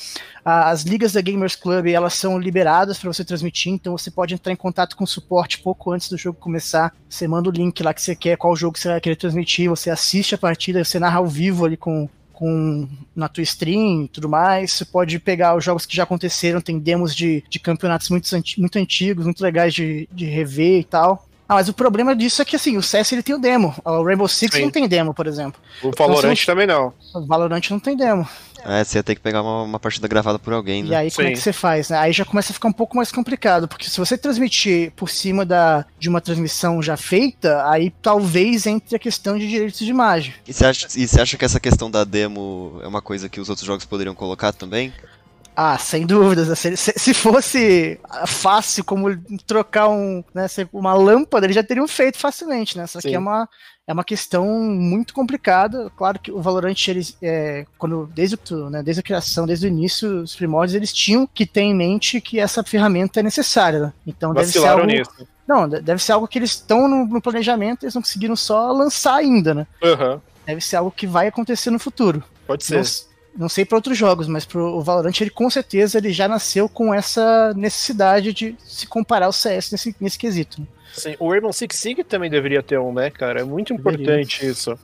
a- 0.44 0.70
as 0.70 0.82
ligas 0.82 1.12
da 1.12 1.20
Gamers 1.20 1.56
Club, 1.56 1.86
elas 1.88 2.14
são 2.14 2.38
liberadas 2.38 2.98
para 2.98 3.12
você 3.12 3.24
transmitir, 3.24 3.72
então 3.72 3.96
você 3.96 4.10
pode 4.10 4.34
entrar 4.34 4.52
em 4.52 4.56
contato 4.56 4.94
com 4.96 5.04
o 5.04 5.06
suporte 5.06 5.58
pouco 5.58 5.90
antes 5.90 6.08
do 6.08 6.16
jogo 6.18 6.38
começar. 6.38 6.94
Você 7.08 7.26
manda 7.26 7.48
o 7.48 7.52
link 7.52 7.82
lá 7.82 7.92
que 7.94 8.02
você 8.02 8.14
quer, 8.14 8.36
qual 8.36 8.54
jogo 8.54 8.78
você 8.78 8.88
vai 8.88 9.00
querer 9.00 9.16
transmitir, 9.16 9.68
você 9.68 9.90
assiste 9.90 10.34
a 10.34 10.38
partida, 10.38 10.84
você 10.84 10.98
narra 11.00 11.18
ao 11.18 11.26
vivo 11.26 11.64
ali 11.64 11.76
com 11.76 12.08
com 12.32 12.86
na 13.14 13.28
tua 13.30 13.42
stream 13.42 14.04
e 14.04 14.08
tudo 14.08 14.28
mais. 14.28 14.70
Você 14.72 14.84
pode 14.84 15.18
pegar 15.18 15.56
os 15.56 15.64
jogos 15.64 15.86
que 15.86 15.96
já 15.96 16.02
aconteceram, 16.02 16.60
tem 16.60 16.78
demos 16.78 17.14
de, 17.16 17.42
de 17.48 17.58
campeonatos 17.58 18.10
muito, 18.10 18.28
muito 18.58 18.78
antigos, 18.78 19.24
muito 19.24 19.40
legais 19.42 19.72
de, 19.72 20.06
de 20.12 20.26
rever 20.26 20.80
e 20.80 20.84
tal. 20.84 21.25
Ah, 21.48 21.54
mas 21.54 21.68
o 21.68 21.72
problema 21.72 22.14
disso 22.14 22.42
é 22.42 22.44
que 22.44 22.56
assim, 22.56 22.76
o 22.76 22.82
CS 22.82 23.12
ele 23.12 23.22
tem 23.22 23.34
o 23.34 23.38
demo. 23.38 23.74
O 23.84 24.02
Rainbow 24.02 24.26
Six 24.26 24.54
Sim. 24.56 24.62
não 24.62 24.70
tem 24.70 24.88
demo, 24.88 25.14
por 25.14 25.26
exemplo. 25.26 25.60
O 25.82 25.90
Valorant 25.96 26.32
Então, 26.32 26.46
também 26.54 26.66
não. 26.66 26.92
O 27.14 27.26
Valorant 27.26 27.70
não 27.70 27.78
tem 27.78 27.96
demo. 27.96 28.26
É, 28.64 28.82
você 28.82 28.98
ia 28.98 29.02
ter 29.02 29.14
que 29.14 29.20
pegar 29.20 29.42
uma, 29.42 29.62
uma 29.62 29.78
partida 29.78 30.08
gravada 30.08 30.40
por 30.40 30.52
alguém, 30.52 30.82
né? 30.82 30.88
E 30.88 30.94
aí, 30.94 31.10
como 31.12 31.28
é 31.28 31.30
Sim. 31.30 31.36
que 31.36 31.40
você 31.40 31.52
faz? 31.52 31.88
né? 31.90 31.98
Aí 31.98 32.12
já 32.12 32.24
começa 32.24 32.50
a 32.50 32.54
ficar 32.54 32.66
um 32.66 32.72
pouco 32.72 32.96
mais 32.96 33.12
complicado, 33.12 33.68
porque 33.68 33.88
se 33.88 33.96
você 33.96 34.18
transmitir 34.18 34.90
por 34.96 35.08
cima 35.08 35.44
da, 35.46 35.84
de 36.00 36.08
uma 36.08 36.20
transmissão 36.20 36.82
já 36.82 36.96
feita, 36.96 37.64
aí 37.70 37.92
talvez 38.02 38.66
entre 38.66 38.96
a 38.96 38.98
questão 38.98 39.38
de 39.38 39.48
direitos 39.48 39.78
de 39.78 39.88
imagem. 39.88 40.34
E 40.48 40.52
você 40.52 40.66
acha, 40.66 40.88
e 40.96 41.06
você 41.06 41.20
acha 41.20 41.36
que 41.36 41.44
essa 41.44 41.60
questão 41.60 41.88
da 41.88 42.02
demo 42.02 42.80
é 42.82 42.88
uma 42.88 43.00
coisa 43.00 43.28
que 43.28 43.40
os 43.40 43.48
outros 43.48 43.64
jogos 43.64 43.84
poderiam 43.84 44.16
colocar 44.16 44.52
também? 44.52 44.92
Ah, 45.58 45.78
sem 45.78 46.04
dúvidas. 46.06 46.58
Se, 46.58 46.76
se- 46.76 46.92
se 46.98 47.14
fosse 47.14 47.98
fácil 48.26 48.84
como 48.84 49.16
trocar 49.46 49.88
um, 49.88 50.22
né, 50.34 50.46
se- 50.48 50.68
uma 50.70 50.92
lâmpada, 50.92 51.46
eles 51.46 51.54
já 51.54 51.62
teriam 51.62 51.88
feito 51.88 52.18
facilmente, 52.18 52.76
né? 52.76 52.86
Só 52.86 53.00
que 53.00 53.14
é 53.14 53.18
uma, 53.18 53.48
é 53.86 53.92
uma 53.94 54.04
questão 54.04 54.44
muito 54.46 55.14
complicada. 55.14 55.90
Claro 55.96 56.18
que 56.20 56.30
o 56.30 56.42
Valorant, 56.42 56.76
eles, 56.88 57.16
é, 57.22 57.64
quando, 57.78 58.06
desde, 58.14 58.38
o, 58.52 58.68
né, 58.68 58.82
desde 58.82 59.00
a 59.00 59.02
criação, 59.02 59.46
desde 59.46 59.66
o 59.66 59.68
início, 59.68 60.20
os 60.22 60.36
primórdios, 60.36 60.74
eles 60.74 60.92
tinham 60.92 61.26
que 61.26 61.46
ter 61.46 61.62
em 61.62 61.74
mente 61.74 62.20
que 62.20 62.38
essa 62.38 62.62
ferramenta 62.62 63.20
é 63.20 63.22
necessária. 63.22 63.78
né? 63.80 63.92
Então 64.06 64.34
deve 64.34 64.46
ser 64.48 64.58
Vacilaram 64.58 64.82
algo, 64.82 64.92
nisso. 64.92 65.28
Não, 65.48 65.66
de- 65.66 65.80
deve 65.80 66.02
ser 66.02 66.12
algo 66.12 66.28
que 66.28 66.38
eles 66.38 66.50
estão 66.50 66.86
no, 66.86 67.06
no 67.06 67.22
planejamento, 67.22 67.84
eles 67.84 67.94
não 67.94 68.02
conseguiram 68.02 68.36
só 68.36 68.70
lançar 68.72 69.14
ainda, 69.14 69.54
né? 69.54 69.66
Aham. 69.82 70.20
Deve 70.44 70.60
ser 70.60 70.76
algo 70.76 70.90
que 70.90 71.06
vai 71.06 71.28
acontecer 71.28 71.70
no 71.70 71.78
futuro. 71.78 72.22
Pode 72.46 72.62
ser. 72.62 72.74
Não, 72.76 73.15
Não 73.36 73.48
sei 73.48 73.64
para 73.64 73.76
outros 73.76 73.98
jogos, 73.98 74.26
mas 74.26 74.44
pro 74.44 74.76
o 74.76 74.82
Valorant 74.82 75.20
ele 75.20 75.30
com 75.30 75.48
certeza 75.50 75.98
ele 75.98 76.12
já 76.12 76.26
nasceu 76.26 76.68
com 76.68 76.92
essa 76.92 77.52
necessidade 77.54 78.32
de 78.32 78.56
se 78.64 78.86
comparar 78.86 79.26
ao 79.26 79.32
CS 79.32 79.70
nesse, 79.70 79.96
nesse 80.00 80.18
quesito. 80.18 80.60
Né? 80.60 80.66
Sim, 80.92 81.16
o 81.18 81.30
Rainbow 81.30 81.52
Six 81.52 81.76
Siege 81.76 82.04
também 82.04 82.30
deveria 82.30 82.62
ter 82.62 82.78
um, 82.78 82.92
né, 82.92 83.10
cara? 83.10 83.40
É 83.40 83.44
muito 83.44 83.72
importante 83.72 84.38
deveria. 84.38 84.50
isso. 84.50 84.78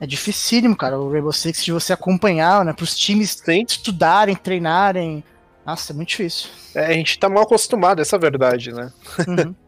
É 0.00 0.06
dificílimo, 0.06 0.76
cara, 0.76 0.98
o 0.98 1.10
Rainbow 1.10 1.32
Six 1.32 1.64
de 1.64 1.72
você 1.72 1.92
acompanhar, 1.92 2.64
né? 2.64 2.72
Para 2.72 2.84
os 2.84 2.96
times 2.96 3.30
Sim. 3.30 3.64
estudarem, 3.66 4.34
treinarem. 4.34 5.22
Nossa, 5.64 5.92
é 5.92 5.94
muito 5.94 6.08
difícil. 6.08 6.50
É, 6.74 6.86
a 6.86 6.92
gente 6.92 7.18
tá 7.18 7.28
mal 7.28 7.44
acostumado, 7.44 8.02
essa 8.02 8.16
é 8.16 8.18
a 8.18 8.20
verdade, 8.20 8.72
né? 8.72 8.92
Uhum. 9.26 9.54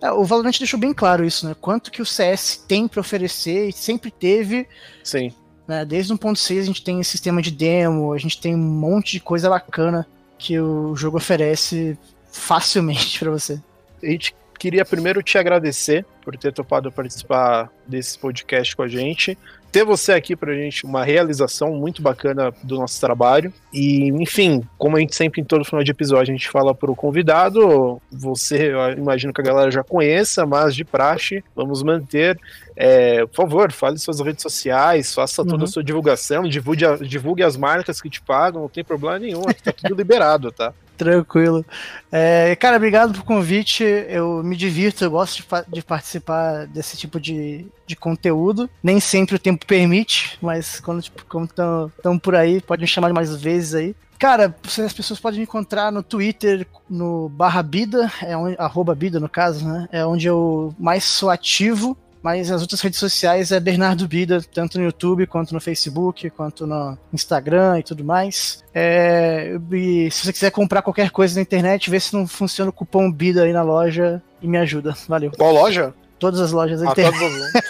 É, 0.00 0.12
o 0.12 0.24
Valorant 0.24 0.56
deixou 0.56 0.78
bem 0.78 0.94
claro 0.94 1.24
isso, 1.24 1.44
né? 1.44 1.56
Quanto 1.60 1.90
que 1.90 2.00
o 2.00 2.06
CS 2.06 2.64
tem 2.68 2.86
para 2.86 3.00
oferecer 3.00 3.68
e 3.68 3.72
sempre 3.72 4.12
teve. 4.12 4.68
Sim. 5.02 5.32
Né? 5.68 5.84
Desde 5.84 6.14
1.6 6.14 6.60
a 6.60 6.64
gente 6.64 6.82
tem 6.82 7.02
sistema 7.02 7.42
de 7.42 7.50
demo, 7.50 8.14
a 8.14 8.18
gente 8.18 8.40
tem 8.40 8.54
um 8.54 8.58
monte 8.58 9.12
de 9.12 9.20
coisa 9.20 9.50
bacana 9.50 10.06
que 10.38 10.58
o 10.58 10.96
jogo 10.96 11.18
oferece 11.18 11.98
facilmente 12.32 13.18
para 13.20 13.30
você. 13.30 13.60
A 14.02 14.06
gente 14.06 14.34
queria 14.58 14.84
primeiro 14.84 15.22
te 15.22 15.36
agradecer 15.36 16.06
por 16.22 16.36
ter 16.36 16.52
topado 16.52 16.90
participar 16.90 17.70
desse 17.86 18.18
podcast 18.18 18.74
com 18.74 18.82
a 18.82 18.88
gente. 18.88 19.36
Ter 19.70 19.84
você 19.84 20.12
aqui 20.12 20.34
pra 20.34 20.54
gente, 20.54 20.84
uma 20.84 21.04
realização 21.04 21.74
muito 21.74 22.00
bacana 22.00 22.52
do 22.62 22.76
nosso 22.76 22.98
trabalho. 23.00 23.52
E, 23.72 24.08
enfim, 24.08 24.62
como 24.78 24.96
a 24.96 25.00
gente 25.00 25.14
sempre 25.14 25.40
em 25.40 25.44
todo 25.44 25.64
final 25.64 25.84
de 25.84 25.90
episódio 25.90 26.32
a 26.32 26.36
gente 26.36 26.48
fala 26.48 26.74
pro 26.74 26.94
convidado, 26.94 28.00
você, 28.10 28.72
eu 28.72 28.92
imagino 28.92 29.32
que 29.32 29.40
a 29.40 29.44
galera 29.44 29.70
já 29.70 29.84
conheça, 29.84 30.46
mas 30.46 30.74
de 30.74 30.84
praxe, 30.84 31.44
vamos 31.54 31.82
manter. 31.82 32.38
É, 32.74 33.26
por 33.26 33.34
favor, 33.34 33.72
fale 33.72 33.98
suas 33.98 34.20
redes 34.20 34.42
sociais, 34.42 35.12
faça 35.12 35.44
toda 35.44 35.56
a 35.56 35.60
uhum. 35.60 35.66
sua 35.66 35.84
divulgação, 35.84 36.44
divulgue, 36.44 36.84
divulgue 37.06 37.42
as 37.42 37.56
marcas 37.56 38.00
que 38.00 38.08
te 38.08 38.22
pagam, 38.22 38.62
não 38.62 38.68
tem 38.68 38.84
problema 38.84 39.18
nenhum, 39.18 39.42
aqui 39.48 39.62
tá 39.62 39.72
tudo 39.72 39.94
liberado, 39.94 40.52
tá? 40.52 40.72
Tranquilo. 40.98 41.64
É, 42.10 42.56
cara, 42.56 42.76
obrigado 42.76 43.12
pelo 43.12 43.24
convite. 43.24 43.84
Eu 43.84 44.42
me 44.42 44.56
divirto, 44.56 45.04
eu 45.04 45.10
gosto 45.12 45.36
de, 45.36 45.46
de, 45.76 45.82
participar 45.82 46.66
desse 46.66 46.96
tipo 46.96 47.20
de, 47.20 47.66
de 47.86 47.94
conteúdo. 47.94 48.68
Nem 48.82 48.98
sempre 48.98 49.36
o 49.36 49.38
tempo 49.38 49.64
permite, 49.64 50.36
mas 50.42 50.80
quando 50.80 51.00
tipo, 51.00 51.22
estão 51.44 52.18
por 52.18 52.34
aí, 52.34 52.60
pode 52.60 52.82
me 52.82 52.88
chamar 52.88 53.12
mais 53.12 53.34
vezes 53.36 53.74
aí. 53.74 53.96
Cara, 54.18 54.52
as 54.64 54.92
pessoas 54.92 55.20
podem 55.20 55.38
me 55.38 55.44
encontrar 55.44 55.92
no 55.92 56.02
Twitter, 56.02 56.66
no 56.90 57.28
barra 57.28 57.62
Bida, 57.62 58.10
é 58.20 58.36
onde, 58.36 58.56
arroba 58.58 58.92
Bida 58.92 59.20
no 59.20 59.28
caso, 59.28 59.64
né? 59.64 59.88
É 59.92 60.04
onde 60.04 60.26
eu 60.26 60.74
mais 60.76 61.04
sou 61.04 61.30
ativo. 61.30 61.96
Mas 62.28 62.50
as 62.50 62.60
outras 62.60 62.82
redes 62.82 62.98
sociais 62.98 63.52
é 63.52 63.58
Bernardo 63.58 64.06
Bida, 64.06 64.42
tanto 64.52 64.76
no 64.76 64.84
YouTube, 64.84 65.26
quanto 65.26 65.54
no 65.54 65.60
Facebook, 65.62 66.28
quanto 66.28 66.66
no 66.66 66.98
Instagram 67.10 67.78
e 67.78 67.82
tudo 67.82 68.04
mais. 68.04 68.62
É, 68.74 69.58
e 69.72 70.10
se 70.10 70.26
você 70.26 70.32
quiser 70.34 70.50
comprar 70.50 70.82
qualquer 70.82 71.08
coisa 71.10 71.36
na 71.36 71.40
internet, 71.40 71.88
vê 71.88 71.98
se 71.98 72.12
não 72.12 72.26
funciona 72.26 72.68
o 72.68 72.72
cupom 72.72 73.10
Bida 73.10 73.44
aí 73.44 73.52
na 73.54 73.62
loja 73.62 74.22
e 74.42 74.46
me 74.46 74.58
ajuda. 74.58 74.94
Valeu. 75.08 75.30
Qual 75.38 75.54
loja? 75.54 75.94
Todas 76.18 76.38
as 76.38 76.52
lojas 76.52 76.82
da 76.82 76.88
ah, 76.88 76.92
internet. 76.92 77.18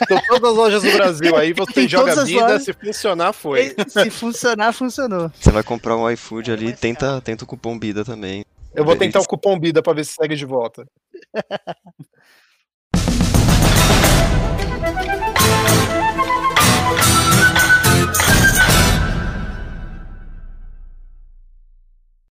Todas, 0.09 0.27
todas, 0.27 0.51
as 0.51 0.57
lojas 0.57 0.83
do 0.83 0.91
Brasil. 0.91 1.37
Aí 1.37 1.53
você 1.53 1.87
joga 1.87 2.25
vida, 2.25 2.41
lojas. 2.41 2.65
se 2.65 2.73
funcionar, 2.73 3.33
foi. 3.33 3.77
Se 3.87 4.11
funcionar, 4.11 4.73
funcionou. 4.73 5.31
Você 5.39 5.53
vai 5.53 5.63
comprar 5.63 5.97
um 5.97 6.11
iFood 6.11 6.51
ali, 6.51 6.73
tenta, 6.73 7.21
tenta 7.21 7.45
o 7.45 7.47
cupom 7.47 7.79
Bida 7.79 8.05
também. 8.05 8.45
Eu 8.75 8.85
vou 8.85 8.97
tentar 8.97 9.21
o 9.21 9.25
cupom 9.25 9.57
Bida 9.57 9.81
pra 9.85 9.93
ver 9.93 10.05
se 10.05 10.15
segue 10.15 10.35
de 10.35 10.45
volta. 10.45 10.85